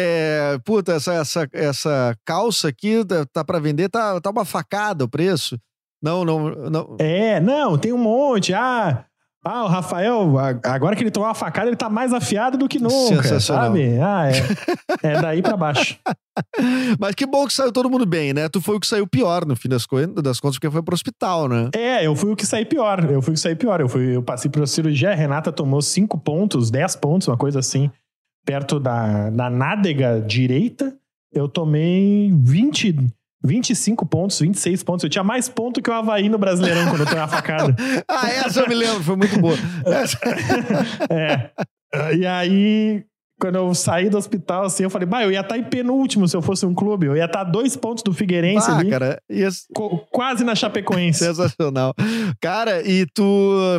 puta, 0.65 0.93
essa, 0.93 1.13
essa, 1.15 1.49
essa 1.53 2.17
calça 2.25 2.69
aqui 2.69 3.05
tá, 3.05 3.27
tá 3.33 3.45
pra 3.45 3.59
vender, 3.59 3.89
tá, 3.89 4.21
tá 4.21 4.31
uma 4.31 4.45
facada 4.45 5.05
o 5.05 5.09
preço. 5.09 5.59
Não, 6.03 6.25
não, 6.25 6.49
não. 6.71 6.97
É, 6.99 7.39
não, 7.41 7.79
tem 7.79 7.93
um 7.93 7.99
monte. 7.99 8.53
Ah, 8.53 9.05
ah, 9.45 9.65
o 9.65 9.69
Rafael, 9.69 10.39
a- 10.39 10.59
agora 10.73 10.95
que 10.97 11.03
ele 11.03 11.11
tomou 11.11 11.29
uma 11.29 11.35
facada, 11.35 11.69
ele 11.69 11.77
tá 11.77 11.89
mais 11.89 12.13
afiado 12.13 12.57
do 12.59 12.69
que 12.69 12.79
nunca, 12.79 13.23
Sensacional. 13.23 13.67
sabe? 13.67 13.99
Ah, 14.01 14.29
é. 14.31 15.11
É 15.15 15.21
daí 15.21 15.43
pra 15.43 15.57
baixo. 15.57 15.99
Mas 16.99 17.15
que 17.15 17.27
bom 17.27 17.47
que 17.47 17.53
saiu 17.53 17.71
todo 17.73 17.91
mundo 17.91 18.07
bem, 18.07 18.33
né? 18.33 18.49
Tu 18.49 18.61
foi 18.61 18.77
o 18.77 18.81
que 18.81 18.87
saiu 18.87 19.07
pior 19.07 19.45
no 19.45 19.55
fim 19.57 19.69
das, 19.69 19.85
co- 19.87 20.07
das 20.07 20.41
contas, 20.41 20.57
porque 20.57 20.71
foi 20.71 20.83
pro 20.83 20.95
hospital, 20.95 21.49
né? 21.49 21.69
É, 21.75 22.07
eu 22.07 22.15
fui 22.17 22.33
o 22.33 22.37
que 22.37 22.47
saí 22.47 22.65
pior. 22.65 23.05
Eu 23.11 23.21
fui 23.21 23.33
o 23.33 23.35
que 23.35 23.41
saí 23.41 23.55
pior. 23.55 23.81
Eu, 23.81 23.89
fui, 23.89 24.17
eu 24.17 24.23
passei 24.23 24.51
por 24.51 24.67
cirurgia. 24.67 25.11
A 25.11 25.15
Renata 25.15 25.53
tomou 25.53 25.83
5 25.83 26.19
pontos, 26.19 26.71
10 26.71 26.97
pontos, 26.97 27.29
uma 27.29 27.37
coisa 27.37 27.59
assim, 27.59 27.91
perto 28.47 28.79
da, 28.81 29.31
da 29.31 29.51
nádega 29.51 30.21
direita. 30.21 30.95
Eu 31.33 31.49
tomei 31.49 32.33
20, 32.35 32.97
25 33.45 34.07
pontos, 34.07 34.41
26 34.41 34.83
pontos. 34.83 35.05
Eu 35.05 35.11
tinha 35.11 35.25
mais 35.25 35.49
ponto 35.49 35.83
que 35.83 35.91
o 35.91 35.93
Havaí 35.93 36.29
no 36.29 36.39
Brasileirão 36.39 36.89
quando 36.89 37.01
eu 37.01 37.07
tomei 37.07 37.23
a 37.23 37.29
facada. 37.29 37.75
Ah, 38.09 38.29
essa 38.29 38.61
eu 38.61 38.69
me 38.69 38.75
lembro, 38.75 39.03
foi 39.03 39.17
muito 39.17 39.39
boa. 39.41 39.57
É. 41.11 41.51
E 42.17 42.27
aí, 42.27 43.05
quando 43.43 43.57
eu 43.57 43.75
saí 43.75 44.09
do 44.09 44.17
hospital, 44.17 44.63
assim, 44.67 44.85
eu 44.85 44.91
falei, 44.91 45.05
bah, 45.05 45.25
eu 45.25 45.33
ia 45.33 45.41
estar 45.41 45.59
em 45.59 45.65
penúltimo 45.65 46.29
se 46.29 46.37
eu 46.37 46.41
fosse 46.41 46.65
um 46.65 46.73
clube. 46.73 47.07
Eu 47.07 47.17
ia 47.17 47.25
estar 47.25 47.41
a 47.41 47.45
dois 47.45 47.75
pontos 47.75 48.05
do 48.05 48.13
Figueirense 48.13 48.71
Ah, 48.71 48.79
ali, 48.79 48.89
cara, 48.89 49.21
ia 49.29 49.49
co- 49.75 49.99
quase 50.13 50.45
na 50.45 50.55
Chapecoense. 50.55 51.19
Sensacional. 51.27 51.93
Cara, 52.41 52.87
e 52.89 53.05
tu. 53.13 53.25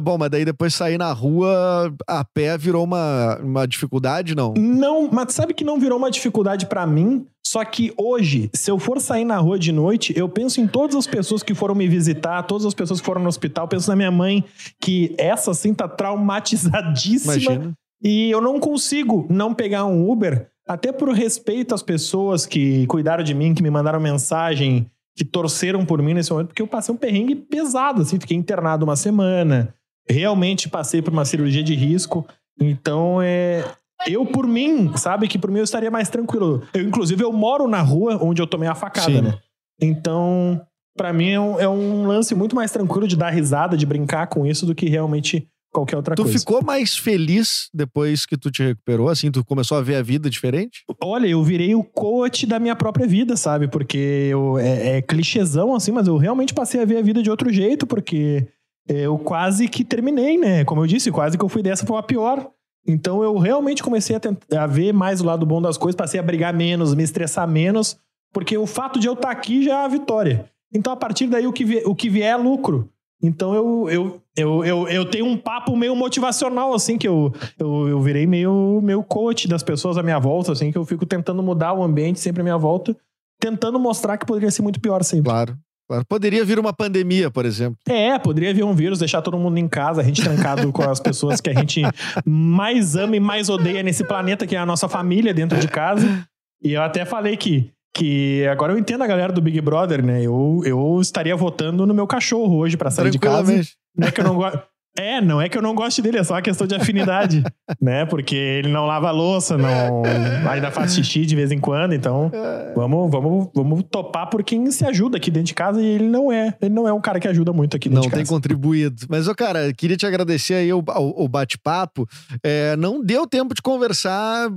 Bom, 0.04 0.18
mas 0.18 0.30
daí 0.30 0.44
depois 0.44 0.76
sair 0.76 0.98
na 0.98 1.14
rua 1.14 1.94
a 2.06 2.26
pé 2.26 2.58
virou 2.58 2.84
uma, 2.84 3.40
uma 3.42 3.66
dificuldade, 3.66 4.36
não? 4.36 4.54
Não, 4.58 5.10
mas 5.10 5.34
sabe 5.34 5.54
que 5.54 5.64
não 5.64 5.80
virou 5.80 5.98
uma 5.98 6.12
dificuldade 6.12 6.66
pra 6.66 6.86
mim? 6.86 7.26
Só 7.46 7.64
que 7.64 7.94
hoje, 7.98 8.50
se 8.54 8.70
eu 8.72 8.78
for 8.80 9.00
sair 9.00 9.24
na 9.24 9.38
rua 9.38 9.58
de 9.60 9.72
noite, 9.72 10.14
eu 10.18 10.28
penso 10.28 10.60
em 10.60 10.68
todas 10.68 10.96
as 10.96 11.06
pessoas 11.08 11.42
que 11.44 11.54
foram 11.54 11.76
me 11.76 11.88
visitar, 11.88 12.42
todas 12.44 12.66
as 12.66 12.74
pessoas 12.74 13.00
que 13.00 13.06
foram 13.06 13.22
no 13.22 13.30
hospital, 13.30 13.68
penso 13.68 13.90
na 13.90 13.96
minha 13.96 14.12
mãe, 14.12 14.44
que 14.82 15.14
essa 15.18 15.52
assim 15.52 15.74
tá 15.74 15.88
traumatizadíssima. 15.88 17.34
Imagina. 17.34 17.74
E 18.04 18.30
eu 18.30 18.42
não 18.42 18.60
consigo 18.60 19.26
não 19.30 19.54
pegar 19.54 19.86
um 19.86 20.10
Uber, 20.10 20.50
até 20.68 20.92
por 20.92 21.10
respeito 21.10 21.74
às 21.74 21.82
pessoas 21.82 22.46
que 22.46 22.86
cuidaram 22.88 23.24
de 23.24 23.34
mim, 23.34 23.54
que 23.54 23.64
me 23.64 23.70
mandaram 23.70 24.00
mensagem, 24.00 24.86
que 25.16 25.24
torceram 25.24 25.86
por 25.86 26.02
mim 26.02 26.14
nesse 26.14 26.32
momento, 26.32 26.48
porque 26.48 26.62
eu 26.62 26.68
passei 26.68 26.94
um 26.94 26.98
perrengue 26.98 27.36
pesado, 27.36 28.02
assim, 28.02 28.20
fiquei 28.20 28.36
internado 28.36 28.84
uma 28.84 28.96
semana, 28.96 29.74
realmente 30.10 30.68
passei 30.68 31.02
por 31.02 31.14
uma 31.14 31.26
cirurgia 31.26 31.64
de 31.64 31.76
risco. 31.76 32.28
Então, 32.60 33.22
é. 33.22 33.64
Eu, 34.06 34.26
por 34.26 34.46
mim, 34.46 34.92
sabe 34.98 35.30
que 35.30 35.40
por 35.40 35.50
mim 35.50 35.60
eu 35.60 35.64
estaria 35.64 35.90
mais 35.90 36.10
tranquilo. 36.10 36.62
Eu, 36.74 36.82
inclusive, 36.82 37.24
eu 37.24 37.32
moro 37.32 37.68
na 37.68 37.82
rua 37.82 38.20
onde 38.22 38.42
eu 38.42 38.48
tomei 38.48 38.68
a 38.68 38.76
facada, 38.76 39.12
Sim. 39.12 39.22
né? 39.22 39.40
Então, 39.80 40.62
pra 40.98 41.14
mim 41.14 41.30
é 41.30 41.40
um, 41.40 41.60
é 41.60 41.70
um 41.70 42.06
lance 42.06 42.36
muito 42.36 42.54
mais 42.54 42.70
tranquilo 42.72 43.08
de 43.08 43.16
dar 43.16 43.30
risada, 43.30 43.78
de 43.78 43.86
brincar 43.86 44.28
com 44.28 44.46
isso, 44.46 44.66
do 44.66 44.76
que 44.76 44.90
realmente 44.90 45.48
qualquer 45.74 45.98
outra 45.98 46.16
Tu 46.16 46.24
coisa. 46.24 46.40
ficou 46.40 46.64
mais 46.64 46.96
feliz 46.96 47.70
depois 47.74 48.26
que 48.26 48.38
tu 48.38 48.50
te 48.52 48.64
recuperou? 48.64 49.10
Assim, 49.10 49.30
tu 49.32 49.44
começou 49.44 49.78
a 49.78 49.82
ver 49.82 49.96
a 49.96 50.02
vida 50.02 50.30
diferente? 50.30 50.84
Olha, 51.02 51.28
eu 51.28 51.44
virei 51.44 51.76
o 51.76 51.84
coach 51.84 52.46
da 52.46 52.60
minha 52.60 52.76
própria 52.76 53.06
vida, 53.08 53.36
sabe? 53.36 53.68
Porque 53.68 53.98
eu, 54.32 54.58
é, 54.58 54.98
é 54.98 55.02
clichêzão, 55.02 55.76
assim, 55.76 55.92
mas 55.92 56.08
eu 56.08 56.16
realmente 56.18 56.54
passei 56.54 56.82
a 56.82 56.86
ver 56.86 56.98
a 56.98 57.02
vida 57.02 57.22
de 57.22 57.30
outro 57.30 57.52
jeito, 57.52 57.86
porque 57.88 58.48
eu 58.88 59.18
quase 59.18 59.68
que 59.68 59.84
terminei, 59.84 60.38
né? 60.38 60.64
Como 60.66 60.82
eu 60.82 60.88
disse, 60.88 61.12
quase 61.12 61.38
que 61.38 61.44
eu 61.44 61.50
fui 61.50 61.62
dessa 61.64 61.86
pra 61.86 61.96
uma 61.96 62.04
pior. 62.04 62.50
Então 62.88 63.24
eu 63.24 63.38
realmente 63.38 63.82
comecei 63.82 64.16
a, 64.16 64.20
tentar, 64.20 64.64
a 64.64 64.68
ver 64.68 64.92
mais 64.94 65.22
o 65.22 65.26
lado 65.26 65.46
bom 65.46 65.62
das 65.62 65.78
coisas, 65.78 65.96
passei 65.96 66.20
a 66.20 66.24
brigar 66.24 66.54
menos, 66.54 66.94
me 66.94 67.02
estressar 67.04 67.48
menos, 67.48 67.98
porque 68.34 68.58
o 68.58 68.66
fato 68.68 69.00
de 69.00 69.08
eu 69.08 69.14
estar 69.14 69.32
aqui 69.32 69.64
já 69.64 69.82
é 69.82 69.86
a 69.86 69.88
vitória. 69.88 70.46
Então 70.76 70.92
a 70.92 70.96
partir 70.98 71.28
daí 71.28 71.48
o 71.48 71.54
que, 71.54 71.64
vie- 71.64 71.84
o 71.86 71.96
que 71.96 72.10
vier 72.10 72.32
é 72.32 72.36
lucro. 72.36 72.90
Então 73.22 73.54
eu, 73.56 73.90
eu, 73.90 74.22
eu, 74.36 74.66
eu, 74.66 74.88
eu 74.88 75.06
tenho 75.06 75.26
um 75.26 75.38
papo 75.38 75.76
meio 75.76 75.96
motivacional, 75.96 76.74
assim, 76.74 76.98
que 76.98 77.08
eu, 77.08 77.32
eu, 77.60 77.88
eu 77.88 78.02
virei 78.02 78.26
meio, 78.26 78.82
meio 78.82 79.04
coach 79.04 79.48
das 79.48 79.62
pessoas 79.62 79.98
à 79.98 80.04
minha 80.04 80.20
volta, 80.20 80.52
assim, 80.52 80.72
que 80.72 80.78
eu 80.78 80.86
fico 80.86 81.06
tentando 81.06 81.44
mudar 81.44 81.74
o 81.74 81.84
ambiente 81.84 82.20
sempre 82.20 82.42
à 82.42 82.44
minha 82.44 82.58
volta, 82.58 82.96
tentando 83.40 83.80
mostrar 83.80 84.18
que 84.18 84.26
poderia 84.26 84.50
ser 84.50 84.64
muito 84.64 84.80
pior 84.80 85.04
sempre. 85.04 85.30
Claro. 85.30 85.56
claro. 85.88 86.06
Poderia 86.06 86.44
vir 86.44 86.58
uma 86.58 86.74
pandemia, 86.74 87.30
por 87.30 87.46
exemplo. 87.46 87.78
É, 87.88 88.18
poderia 88.18 88.54
vir 88.54 88.64
um 88.64 88.74
vírus, 88.74 88.98
deixar 88.98 89.22
todo 89.22 89.38
mundo 89.38 89.58
em 89.60 89.68
casa, 89.68 90.02
a 90.02 90.04
gente 90.04 90.24
trancado 90.24 90.72
com 90.72 90.82
as 90.82 91.00
pessoas 91.00 91.40
que 91.40 91.52
a 91.52 91.54
gente 91.54 91.82
mais 92.26 92.96
ama 92.96 93.16
e 93.16 93.20
mais 93.20 93.50
odeia 93.50 93.84
nesse 93.84 94.04
planeta, 94.04 94.48
que 94.48 94.56
é 94.56 94.60
a 94.60 94.66
nossa 94.66 94.90
família 94.90 95.34
dentro 95.34 95.60
de 95.60 95.68
casa. 95.68 96.26
E 96.64 96.74
eu 96.74 96.82
até 96.82 97.06
falei 97.06 97.38
que, 97.38 97.70
que 97.94 98.46
agora 98.48 98.74
eu 98.74 98.78
entendo 98.78 99.04
a 99.04 99.08
galera 99.08 99.32
do 99.32 99.42
Big 99.42 99.60
Brother, 99.62 100.04
né? 100.04 100.22
Eu, 100.22 100.62
eu 100.66 101.00
estaria 101.02 101.36
votando 101.36 101.86
no 101.86 101.94
meu 101.94 102.08
cachorro 102.08 102.58
hoje 102.58 102.76
pra 102.78 102.90
sair 102.90 103.10
de 103.12 103.20
casa. 103.20 103.62
Não 103.96 104.08
é 104.08 104.12
que 104.12 104.20
eu 104.20 104.26
não 104.26 104.36
gosto. 104.36 104.62
É, 104.96 105.20
não 105.20 105.42
é 105.42 105.50
que 105.50 105.58
eu 105.58 105.62
não 105.64 105.74
goste 105.74 106.04
dele, 106.04 106.20
é 106.20 106.24
só 106.24 106.36
uma 106.36 106.42
questão 106.44 106.68
de 106.68 106.76
afinidade, 106.76 107.44
né? 107.82 108.06
Porque 108.06 108.36
ele 108.36 108.68
não 108.68 108.86
lava 108.86 109.08
a 109.08 109.12
louça, 109.12 109.58
não 109.58 110.04
ainda 110.48 110.70
faz 110.70 110.94
xixi 110.94 111.26
de 111.26 111.36
vez 111.36 111.52
em 111.52 111.58
quando, 111.60 111.96
então 111.96 112.32
vamos, 112.76 113.10
vamos, 113.10 113.50
vamos 113.56 113.84
topar 113.90 114.30
por 114.30 114.44
quem 114.44 114.70
se 114.70 114.86
ajuda 114.86 115.18
aqui 115.18 115.32
dentro 115.32 115.48
de 115.48 115.56
casa 115.56 115.82
e 115.82 115.86
ele 115.88 116.08
não 116.08 116.32
é, 116.32 116.54
ele 116.62 116.76
não 116.76 116.88
é 116.88 116.94
um 116.94 117.02
cara 117.02 117.20
que 117.20 117.28
ajuda 117.28 117.52
muito 117.52 117.76
aqui 117.76 117.90
dentro 117.90 118.04
Não 118.04 118.10
de 118.10 118.14
tem 118.14 118.20
casa. 118.24 118.32
contribuído. 118.36 119.08
Mas, 119.10 119.28
ô, 119.28 119.34
cara, 119.34 119.74
queria 119.74 119.98
te 119.98 120.06
agradecer 120.06 120.54
aí 120.54 120.72
o, 120.72 120.78
o- 120.78 121.24
o 121.24 121.28
bate-papo. 121.28 122.08
É, 122.44 122.76
não 122.76 123.04
deu 123.04 123.26
tempo 123.26 123.56
de 123.56 123.64
conversar 123.64 124.48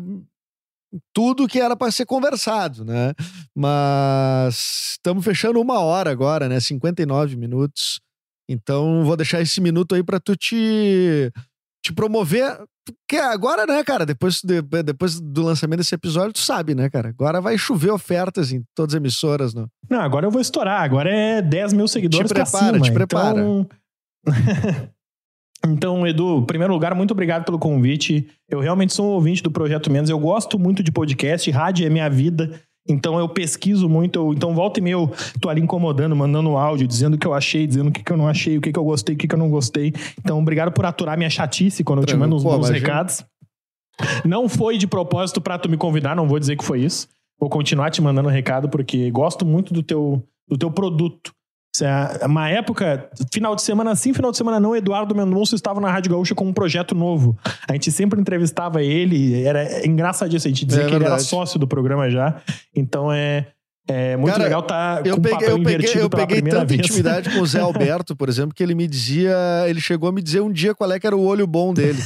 tudo 1.15 1.47
que 1.49 1.61
era 1.61 1.77
para 1.77 1.91
ser 1.91 2.07
conversado, 2.07 2.85
né? 2.85 3.13
Mas 3.55 4.93
estamos 4.93 5.25
fechando 5.25 5.61
uma 5.61 5.81
hora 5.81 6.11
agora, 6.11 6.49
né? 6.49 6.61
59 6.61 7.37
minutos. 7.37 8.01
Então, 8.49 9.05
vou 9.05 9.17
deixar 9.17 9.41
esse 9.41 9.61
minuto 9.61 9.95
aí 9.95 10.03
para 10.05 10.21
tu 10.21 10.37
te, 10.37 11.33
te 11.85 11.93
promover. 11.93 12.59
Porque 12.87 13.17
agora, 13.17 13.67
né, 13.67 13.83
cara, 13.83 14.07
depois, 14.07 14.41
de- 14.41 14.63
depois 14.85 15.19
do 15.21 15.43
lançamento 15.43 15.79
desse 15.79 15.95
episódio, 15.95 16.33
tu 16.33 16.39
sabe, 16.39 16.73
né, 16.73 16.89
cara? 16.89 17.09
Agora 17.09 17.41
vai 17.41 17.59
chover 17.59 17.91
ofertas 17.91 18.53
em 18.53 18.63
todas 18.77 18.95
as 18.95 18.99
emissoras, 19.01 19.53
né? 19.55 19.67
Não, 19.91 20.01
agora 20.01 20.27
eu 20.27 20.31
vou 20.31 20.41
estourar. 20.41 20.83
Agora 20.83 21.11
é 21.11 21.43
10 21.43 21.73
mil 21.73 21.89
seguidores 21.89 22.29
Te 22.31 22.35
prepara, 22.35 22.75
cima. 22.75 22.81
te 22.81 22.93
prepara. 22.93 23.41
Então... 23.41 23.69
Então, 25.73 26.07
Edu, 26.07 26.39
em 26.39 26.45
primeiro 26.45 26.73
lugar, 26.73 26.95
muito 26.95 27.11
obrigado 27.11 27.45
pelo 27.45 27.59
convite. 27.59 28.27
Eu 28.49 28.61
realmente 28.61 28.93
sou 28.93 29.07
um 29.07 29.11
ouvinte 29.11 29.43
do 29.43 29.51
Projeto 29.51 29.91
Menos. 29.91 30.11
Eu 30.11 30.19
gosto 30.19 30.59
muito 30.59 30.83
de 30.83 30.93
podcast, 30.93 31.51
rádio 31.51 31.87
é 31.87 31.91
minha 31.91 32.09
vida. 32.09 32.61
Então 32.89 33.19
eu 33.19 33.29
pesquiso 33.29 33.89
muito, 33.89 34.17
eu, 34.17 34.33
então 34.33 34.55
volta 34.55 34.79
e 34.79 34.83
meia 34.83 34.95
eu 34.95 35.11
tô 35.41 35.49
ali 35.49 35.61
incomodando, 35.61 36.15
mandando 36.15 36.57
áudio, 36.57 36.87
dizendo 36.87 37.15
o 37.15 37.19
que 37.19 37.27
eu 37.27 37.35
achei, 37.35 37.67
dizendo 37.67 37.89
o 37.89 37.93
que, 37.93 38.03
que 38.03 38.13
eu 38.13 38.17
não 38.17 38.29
achei, 38.29 38.57
o 38.57 38.61
que, 38.61 38.73
que 38.73 38.79
eu 38.79 38.85
gostei, 38.85 39.15
o 39.17 39.19
que, 39.19 39.27
que 39.27 39.35
eu 39.35 39.39
não 39.39 39.51
gostei. 39.51 39.93
Então, 40.21 40.39
obrigado 40.39 40.71
por 40.71 40.87
aturar 40.87 41.17
minha 41.17 41.29
chatice 41.29 41.83
quando 41.83 42.03
eu 42.03 42.07
te 42.07 42.15
mando 42.15 42.37
os 42.37 42.45
Pô, 42.45 42.51
meus 42.51 42.69
imagina. 42.69 42.87
recados. 42.87 43.25
Não 44.25 44.49
foi 44.49 44.79
de 44.79 44.87
propósito 44.87 45.41
pra 45.41 45.59
tu 45.59 45.69
me 45.69 45.77
convidar, 45.77 46.15
não 46.15 46.29
vou 46.29 46.39
dizer 46.39 46.57
que 46.57 46.65
foi 46.65 46.81
isso. 46.81 47.09
Vou 47.41 47.51
continuar 47.51 47.91
te 47.91 48.01
mandando 48.01 48.29
recado, 48.29 48.69
porque 48.69 49.11
gosto 49.11 49.45
muito 49.45 49.75
do 49.75 49.83
teu, 49.83 50.23
do 50.49 50.57
teu 50.57 50.71
produto. 50.71 51.33
É 51.85 52.27
uma 52.27 52.49
época, 52.49 53.09
final 53.33 53.55
de 53.55 53.63
semana 53.63 53.95
sim, 53.95 54.13
final 54.15 54.31
de 54.31 54.37
semana 54.37 54.59
não, 54.61 54.75
Eduardo 54.75 55.15
Mendonça 55.15 55.55
estava 55.55 55.81
na 55.81 55.91
Rádio 55.91 56.13
Gaúcha 56.13 56.35
com 56.35 56.47
um 56.47 56.53
projeto 56.53 56.95
novo. 56.95 57.37
A 57.69 57.73
gente 57.73 57.91
sempre 57.91 58.21
entrevistava 58.21 58.83
ele, 58.83 59.43
era 59.43 59.87
engraçadíssimo, 59.87 60.51
a 60.51 60.55
gente 60.55 60.65
dizia 60.67 60.85
É 60.85 60.87
que 60.89 60.95
ele 60.95 61.05
era 61.05 61.19
sócio 61.19 61.59
do 61.59 61.67
programa 61.67 62.09
já. 62.11 62.41
Então 62.75 63.13
é, 63.13 63.49
é 63.89 64.17
muito 64.17 64.33
Cara, 64.33 64.45
legal 64.45 64.61
estar 64.61 65.03
com 65.03 65.09
Eu 65.09 65.15
o 65.17 65.21
peguei, 65.21 65.39
papel 65.39 65.51
eu 65.59 65.63
peguei, 65.63 66.03
eu 66.03 66.11
peguei 66.11 66.43
tanta 66.43 66.65
vez. 66.65 66.81
intimidade 66.81 67.31
com 67.31 67.41
o 67.41 67.47
Zé 67.47 67.61
Alberto, 67.61 68.17
por 68.17 68.29
exemplo, 68.29 68.55
que 68.55 68.63
ele 68.63 68.75
me 68.75 68.87
dizia. 68.87 69.37
Ele 69.69 69.81
chegou 69.81 70.09
a 70.09 70.13
me 70.13 70.23
dizer 70.23 70.41
um 70.41 70.51
dia 70.53 70.75
qual 70.75 70.91
é 70.93 70.99
que 71.01 71.07
era 71.07 71.17
o 71.17 71.25
olho 71.25 71.47
bom 71.47 71.75
dele. 71.75 72.03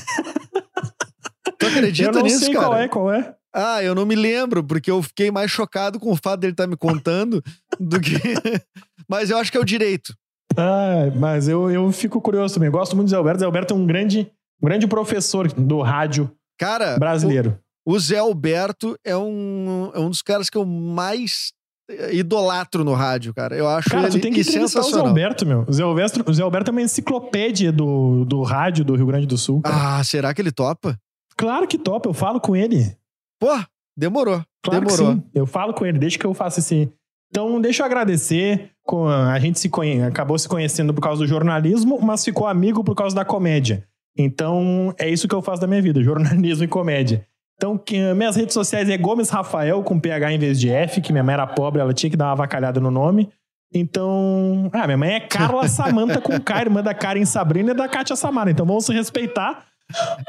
tu 1.58 1.66
acredita 1.66 2.08
Eu 2.10 2.14
não 2.14 2.22
nisso, 2.22 2.44
sei 2.44 2.54
cara? 2.54 2.66
qual 2.66 2.78
é, 2.78 2.88
qual 2.88 3.12
é. 3.12 3.34
Ah, 3.52 3.82
eu 3.82 3.96
não 3.96 4.06
me 4.06 4.14
lembro, 4.14 4.62
porque 4.62 4.90
eu 4.90 5.02
fiquei 5.02 5.28
mais 5.30 5.50
chocado 5.50 5.98
com 5.98 6.12
o 6.12 6.16
fato 6.16 6.40
dele 6.40 6.52
estar 6.52 6.68
me 6.68 6.76
contando 6.76 7.42
do 7.80 7.98
que. 8.00 8.14
Mas 9.10 9.28
eu 9.28 9.38
acho 9.38 9.50
que 9.50 9.58
é 9.58 9.60
o 9.60 9.64
direito. 9.64 10.14
Ah, 10.56 11.10
mas 11.16 11.48
eu, 11.48 11.70
eu 11.70 11.90
fico 11.90 12.20
curioso 12.20 12.54
também. 12.54 12.68
Eu 12.68 12.72
gosto 12.72 12.94
muito 12.94 13.08
do 13.08 13.10
Zé 13.10 13.16
Alberto. 13.16 13.40
Zé 13.40 13.46
Alberto 13.46 13.74
é 13.74 13.76
um 13.76 13.84
grande, 13.84 14.30
um 14.62 14.66
grande 14.66 14.86
professor 14.86 15.52
do 15.52 15.80
rádio 15.82 16.30
Cara, 16.58 16.96
brasileiro. 16.98 17.58
o, 17.84 17.94
o 17.94 17.98
Zé 17.98 18.18
Alberto 18.18 18.96
é 19.04 19.16
um, 19.16 19.90
é 19.94 19.98
um 19.98 20.08
dos 20.10 20.22
caras 20.22 20.48
que 20.48 20.56
eu 20.56 20.64
mais 20.64 21.52
eh, 21.90 22.14
idolatro 22.16 22.84
no 22.84 22.94
rádio, 22.94 23.34
cara. 23.34 23.56
Eu 23.56 23.68
acho 23.68 23.90
Cara, 23.90 24.08
ele 24.08 24.18
tu 24.18 24.22
tem 24.22 24.32
que 24.32 24.40
entrevistar 24.40 24.64
o 24.64 24.68
Zé 24.68 24.78
sensacional. 24.82 25.08
Alberto, 25.08 25.46
meu. 25.46 25.64
O 25.66 25.72
Zé 25.72 25.82
Alberto, 25.82 26.30
o 26.30 26.34
Zé 26.34 26.42
Alberto 26.42 26.70
é 26.70 26.72
uma 26.72 26.82
enciclopédia 26.82 27.72
do, 27.72 28.24
do 28.24 28.42
rádio 28.42 28.84
do 28.84 28.94
Rio 28.94 29.06
Grande 29.06 29.26
do 29.26 29.36
Sul. 29.36 29.60
cara. 29.62 29.98
Ah, 29.98 30.04
será 30.04 30.32
que 30.32 30.40
ele 30.40 30.52
topa? 30.52 30.96
Claro 31.36 31.66
que 31.66 31.78
topa, 31.78 32.08
eu 32.08 32.12
falo 32.14 32.40
com 32.40 32.54
ele. 32.54 32.96
Pô, 33.40 33.48
demorou. 33.96 34.42
Claro 34.62 34.84
demorou. 34.84 35.14
que 35.16 35.20
sim. 35.20 35.30
Eu 35.34 35.46
falo 35.46 35.72
com 35.72 35.86
ele, 35.86 35.98
deixa 35.98 36.18
que 36.18 36.26
eu 36.26 36.34
faça 36.34 36.60
esse. 36.60 36.92
Então, 37.30 37.60
deixa 37.60 37.82
eu 37.82 37.86
agradecer. 37.86 38.70
Com 38.82 39.06
a 39.06 39.38
gente 39.38 39.60
se 39.60 39.68
conhe... 39.68 40.02
acabou 40.02 40.36
se 40.38 40.48
conhecendo 40.48 40.92
por 40.92 41.00
causa 41.00 41.20
do 41.20 41.26
jornalismo, 41.26 42.00
mas 42.02 42.24
ficou 42.24 42.46
amigo 42.46 42.82
por 42.82 42.96
causa 42.96 43.14
da 43.14 43.24
comédia. 43.24 43.86
Então, 44.18 44.92
é 44.98 45.08
isso 45.08 45.28
que 45.28 45.34
eu 45.34 45.42
faço 45.42 45.60
da 45.60 45.66
minha 45.66 45.80
vida: 45.80 46.02
jornalismo 46.04 46.64
e 46.64 46.68
comédia. 46.68 47.24
Então, 47.56 47.78
minhas 48.16 48.36
redes 48.36 48.54
sociais 48.54 48.88
é 48.88 48.96
Gomes 48.96 49.28
Rafael, 49.28 49.82
com 49.82 50.00
PH 50.00 50.32
em 50.32 50.38
vez 50.38 50.58
de 50.58 50.70
F, 50.70 51.00
que 51.02 51.12
minha 51.12 51.22
mãe 51.22 51.34
era 51.34 51.46
pobre, 51.46 51.80
ela 51.80 51.92
tinha 51.92 52.08
que 52.08 52.16
dar 52.16 52.26
uma 52.26 52.32
avacalhada 52.32 52.80
no 52.80 52.90
nome. 52.90 53.28
Então. 53.72 54.70
Ah, 54.72 54.86
minha 54.86 54.96
mãe 54.96 55.14
é 55.14 55.20
Carla 55.20 55.68
Samanta 55.68 56.20
com 56.20 56.40
K, 56.40 56.60
irmã 56.60 56.82
da 56.82 56.94
Karen 56.94 57.24
Sabrina 57.24 57.72
e 57.72 57.74
da 57.74 57.88
Kátia 57.88 58.16
Samara. 58.16 58.50
Então 58.50 58.66
vamos 58.66 58.86
se 58.86 58.92
respeitar, 58.92 59.66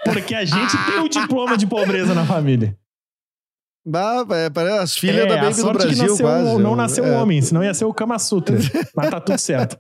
porque 0.04 0.36
a 0.36 0.46
gente 0.46 0.78
tem 0.86 1.00
o 1.00 1.10
diploma 1.10 1.58
de 1.58 1.66
pobreza 1.66 2.14
na 2.14 2.26
família. 2.26 2.76
Bah, 3.86 4.26
é, 4.32 4.78
as 4.80 4.96
filhas 4.96 5.26
É, 5.26 5.26
da 5.26 5.36
Baby 5.38 5.48
do 5.48 5.54
sorte 5.56 5.78
que 5.80 5.86
Brasil, 5.96 6.08
nasceu 6.08 6.26
quase. 6.26 6.50
um- 6.50 6.60
não 6.60 6.76
nasceu 6.76 7.04
um 7.04 7.08
É. 7.14 7.18
homem, 7.18 7.42
senão 7.42 7.64
ia 7.64 7.74
ser 7.74 7.86
o 7.86 7.94
Kama 7.94 8.20
Sutra. 8.20 8.58
Mas 8.96 9.10
tá 9.10 9.20
tudo 9.20 9.40
certo. 9.40 9.78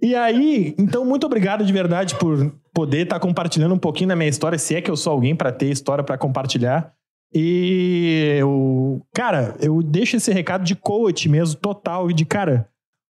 E 0.00 0.14
aí, 0.14 0.74
então, 0.78 1.04
muito 1.04 1.26
obrigado 1.26 1.64
de 1.64 1.72
verdade 1.72 2.14
por 2.14 2.50
poder 2.72 3.02
estar 3.04 3.20
compartilhando 3.20 3.74
um 3.74 3.78
pouquinho 3.78 4.08
da 4.08 4.16
minha 4.16 4.30
história, 4.30 4.58
se 4.58 4.74
é 4.74 4.80
que 4.80 4.90
eu 4.90 4.96
sou 4.96 5.12
alguém 5.12 5.36
pra 5.36 5.52
ter 5.52 5.66
história 5.70 6.02
pra 6.02 6.16
compartilhar. 6.16 6.92
E 7.34 8.36
eu, 8.38 9.00
cara, 9.14 9.54
eu 9.60 9.82
deixo 9.82 10.16
esse 10.16 10.32
recado 10.32 10.64
de 10.64 10.74
coach 10.74 11.28
mesmo, 11.28 11.58
total, 11.60 12.10
e 12.10 12.14
de, 12.14 12.24
cara, 12.24 12.68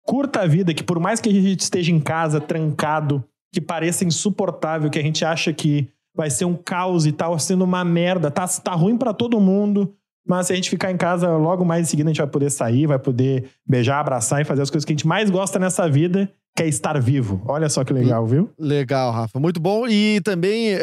curta 0.07 0.41
a 0.43 0.47
vida, 0.47 0.72
que 0.72 0.83
por 0.83 0.99
mais 1.01 1.20
que 1.20 1.28
a 1.28 1.33
gente 1.33 1.61
esteja 1.61 1.91
em 1.93 2.01
casa, 2.01 2.41
trancado, 2.41 3.24
que 3.53 3.61
pareça 3.61 4.05
insuportável, 4.05 4.89
que 4.91 4.99
a 4.99 5.03
gente 5.03 5.24
acha 5.24 5.53
que 5.53 5.89
vai 6.14 6.30
ser 6.30 6.45
um 6.45 6.55
caos 6.55 7.07
e 7.07 7.12
tal, 7.12 7.39
sendo 7.39 7.64
uma 7.64 7.85
merda, 7.85 8.30
tá, 8.30 8.47
tá 8.47 8.72
ruim 8.72 8.97
pra 8.97 9.12
todo 9.14 9.41
mundo, 9.41 9.95
mas 10.27 10.47
se 10.47 10.53
a 10.53 10.57
gente 10.57 10.70
ficar 10.70 10.91
em 10.91 10.97
casa, 10.97 11.29
logo 11.37 11.64
mais 11.64 11.87
em 11.87 11.91
seguida 11.91 12.09
a 12.09 12.12
gente 12.12 12.23
vai 12.23 12.31
poder 12.31 12.51
sair, 12.51 12.87
vai 12.87 12.99
poder 12.99 13.51
beijar, 13.66 14.01
abraçar 14.01 14.41
e 14.41 14.45
fazer 14.45 14.62
as 14.62 14.70
coisas 14.70 14.85
que 14.85 14.93
a 14.93 14.97
gente 14.97 15.07
mais 15.07 15.31
gosta 15.31 15.59
nessa 15.59 15.89
vida, 15.89 16.31
que 16.55 16.62
é 16.62 16.68
estar 16.68 17.01
vivo. 17.01 17.43
Olha 17.47 17.66
só 17.70 17.83
que 17.83 17.95
legal, 17.95 18.27
viu? 18.27 18.51
Legal, 18.59 19.11
Rafa. 19.11 19.41
Muito 19.41 19.59
bom. 19.59 19.89
E 19.89 20.20
também 20.23 20.77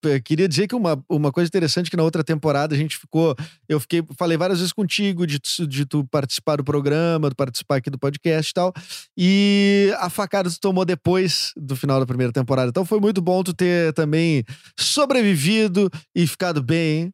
p- 0.00 0.20
queria 0.22 0.48
dizer 0.48 0.66
que 0.66 0.74
uma, 0.74 0.98
uma 1.06 1.30
coisa 1.30 1.48
interessante 1.48 1.90
que 1.90 1.96
na 1.98 2.02
outra 2.02 2.24
temporada 2.24 2.74
a 2.74 2.78
gente 2.78 2.96
ficou. 2.96 3.36
Eu 3.68 3.78
fiquei, 3.78 4.02
falei 4.18 4.38
várias 4.38 4.58
vezes 4.60 4.72
contigo 4.72 5.26
de, 5.26 5.38
de 5.68 5.84
tu 5.84 6.02
participar 6.10 6.56
do 6.56 6.64
programa, 6.64 7.28
de 7.28 7.34
participar 7.34 7.76
aqui 7.76 7.90
do 7.90 7.98
podcast 7.98 8.50
e 8.50 8.54
tal. 8.54 8.72
E 9.14 9.94
a 9.98 10.08
facada 10.08 10.48
tu 10.48 10.58
tomou 10.58 10.84
depois 10.84 11.52
do 11.58 11.76
final 11.76 12.00
da 12.00 12.06
primeira 12.06 12.32
temporada. 12.32 12.70
Então 12.70 12.84
foi 12.86 12.98
muito 12.98 13.20
bom 13.20 13.42
tu 13.42 13.52
ter 13.52 13.92
também 13.92 14.42
sobrevivido 14.78 15.90
e 16.16 16.26
ficado 16.26 16.62
bem. 16.62 17.12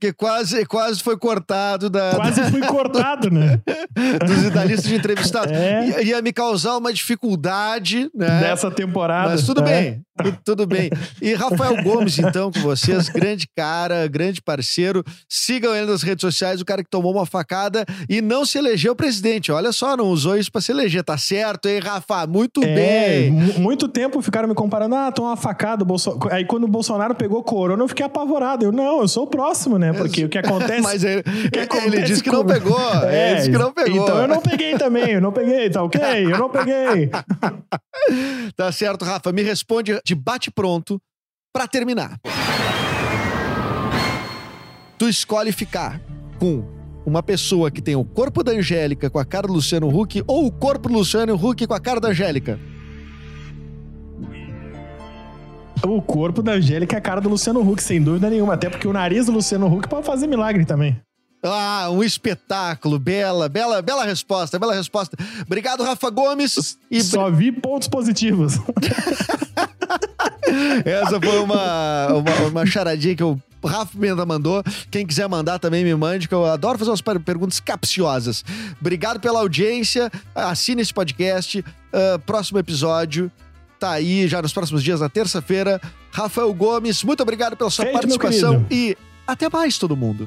Que 0.00 0.12
quase, 0.12 0.66
quase 0.66 1.00
foi 1.02 1.16
cortado 1.16 1.88
da, 1.88 2.12
Quase 2.16 2.42
fui 2.50 2.60
cortado, 2.66 3.30
né? 3.30 3.60
dos 4.26 4.50
da 4.50 4.64
lista 4.64 4.88
de 4.88 4.96
entrevistados. 4.96 5.52
É. 5.52 5.86
Ia, 5.86 6.02
ia 6.02 6.22
me 6.22 6.32
causar 6.32 6.76
uma 6.76 6.92
dificuldade, 6.92 8.10
né? 8.14 8.40
Dessa 8.40 8.70
temporada. 8.70 9.30
Mas 9.30 9.44
tudo 9.44 9.60
É. 9.62 9.64
bem, 9.64 10.02
tu- 10.16 10.38
tudo 10.44 10.66
bem. 10.66 10.90
E 11.20 11.34
Rafael 11.34 11.82
Gomes, 11.84 12.18
então, 12.18 12.50
com 12.50 12.60
vocês, 12.60 13.08
grande 13.08 13.46
cara, 13.56 14.06
grande 14.08 14.40
parceiro. 14.42 15.02
Sigam 15.28 15.74
ele 15.74 15.86
nas 15.90 16.02
redes 16.02 16.20
sociais, 16.22 16.60
o 16.60 16.64
cara 16.64 16.82
que 16.82 16.90
tomou 16.90 17.12
uma 17.12 17.26
facada 17.26 17.84
e 18.08 18.20
não 18.20 18.44
se 18.44 18.58
elegeu 18.58 18.94
presidente. 18.94 19.50
Olha 19.52 19.72
só, 19.72 19.96
não 19.96 20.06
usou 20.06 20.36
isso 20.36 20.50
pra 20.50 20.60
se 20.60 20.72
eleger. 20.72 21.02
Tá 21.04 21.16
certo, 21.18 21.66
hein, 21.68 21.78
Rafa? 21.80 22.26
Muito 22.26 22.62
É, 22.62 22.74
bem. 22.74 23.30
mu- 23.30 23.58
muito 23.60 23.88
tempo 23.88 24.20
ficaram 24.22 24.48
me 24.48 24.54
comparando, 24.54 24.94
ah, 24.94 25.12
tomou 25.12 25.30
uma 25.30 25.36
facada. 25.36 25.84
Bolso... 25.84 26.18
Aí 26.30 26.44
quando 26.44 26.64
o 26.64 26.68
Bolsonaro 26.68 27.14
pegou 27.14 27.42
corona, 27.42 27.82
eu 27.82 27.88
fiquei 27.88 28.04
apavorado. 28.06 28.64
Eu, 28.64 28.72
não, 28.72 29.00
eu 29.00 29.08
sou 29.08 29.24
o 29.24 29.26
próximo, 29.26 29.78
né? 29.78 29.92
Porque 29.92 30.24
o 30.24 30.28
que 30.28 30.38
acontece. 30.38 30.80
Mas 30.82 31.04
ele, 31.04 31.22
que 31.22 31.30
ele 31.58 31.60
acontece 31.60 32.02
disse 32.04 32.22
que 32.22 32.30
não 32.30 32.44
pegou. 32.44 32.76
É, 33.06 33.28
ele 33.30 33.36
disse 33.36 33.50
que 33.50 33.58
não 33.58 33.72
pegou. 33.72 34.02
Então 34.02 34.18
eu 34.22 34.28
não 34.28 34.40
peguei 34.40 34.76
também, 34.78 35.12
eu 35.12 35.20
não 35.20 35.32
peguei, 35.32 35.68
tá 35.70 35.82
ok? 35.82 36.00
Eu 36.24 36.38
não 36.38 36.48
peguei. 36.50 37.10
Tá 38.56 38.70
certo, 38.72 39.04
Rafa. 39.04 39.32
Me 39.32 39.42
responde 39.42 39.98
de 40.06 40.14
bate-pronto 40.14 41.00
pra 41.52 41.66
terminar. 41.66 42.20
Tu 44.96 45.08
escolhe 45.08 45.50
ficar 45.50 46.00
com 46.38 46.64
uma 47.04 47.22
pessoa 47.22 47.70
que 47.70 47.82
tem 47.82 47.96
o 47.96 48.04
corpo 48.04 48.42
da 48.42 48.52
Angélica 48.52 49.10
com 49.10 49.18
a 49.18 49.24
cara 49.24 49.48
do 49.48 49.52
Luciano 49.52 49.88
Huck 49.88 50.22
ou 50.26 50.46
o 50.46 50.52
corpo 50.52 50.88
do 50.88 50.94
Luciano 50.94 51.34
Huck 51.34 51.66
com 51.66 51.74
a 51.74 51.80
cara 51.80 52.00
da 52.00 52.08
Angélica? 52.08 52.58
O 55.84 56.00
corpo 56.00 56.42
da 56.42 56.52
Angélica 56.52 56.96
é 56.96 56.98
a 56.98 57.02
cara 57.02 57.20
do 57.20 57.28
Luciano 57.28 57.60
Huck, 57.60 57.82
sem 57.82 58.00
dúvida 58.00 58.30
nenhuma. 58.30 58.54
Até 58.54 58.70
porque 58.70 58.88
o 58.88 58.92
nariz 58.92 59.26
do 59.26 59.32
Luciano 59.32 59.66
Huck 59.66 59.88
pode 59.88 60.06
fazer 60.06 60.26
milagre 60.26 60.64
também. 60.64 61.00
Ah, 61.52 61.88
um 61.90 62.02
espetáculo. 62.02 62.98
Bela, 62.98 63.48
bela, 63.48 63.80
bela 63.82 64.04
resposta, 64.04 64.58
bela 64.58 64.74
resposta. 64.74 65.16
Obrigado, 65.42 65.82
Rafa 65.82 66.10
Gomes. 66.10 66.78
E 66.90 67.02
Só 67.02 67.30
vi 67.30 67.52
pontos 67.52 67.88
positivos. 67.88 68.54
Essa 70.84 71.20
foi 71.20 71.38
uma, 71.40 72.06
uma, 72.08 72.48
uma 72.48 72.66
charadinha 72.66 73.14
que 73.16 73.22
o 73.24 73.38
Rafa 73.64 73.92
Pimenta 73.92 74.24
mandou. 74.24 74.62
Quem 74.90 75.06
quiser 75.06 75.28
mandar 75.28 75.58
também 75.58 75.84
me 75.84 75.94
mande, 75.94 76.28
que 76.28 76.34
eu 76.34 76.44
adoro 76.44 76.78
fazer 76.78 76.90
umas 76.90 77.00
per- 77.00 77.20
perguntas 77.20 77.58
capciosas. 77.60 78.44
Obrigado 78.80 79.18
pela 79.20 79.40
audiência. 79.40 80.10
Assine 80.34 80.82
esse 80.82 80.94
podcast. 80.94 81.64
Ah, 81.92 82.18
próximo 82.24 82.58
episódio 82.58 83.30
tá 83.78 83.90
aí 83.90 84.26
já 84.26 84.40
nos 84.40 84.54
próximos 84.54 84.82
dias, 84.82 85.00
na 85.00 85.08
terça-feira. 85.08 85.78
Rafael 86.10 86.52
Gomes, 86.54 87.02
muito 87.04 87.22
obrigado 87.22 87.56
pela 87.56 87.68
sua 87.68 87.84
Feito, 87.84 87.94
participação 87.94 88.64
e 88.70 88.96
até 89.26 89.50
mais, 89.50 89.76
todo 89.76 89.94
mundo. 89.94 90.26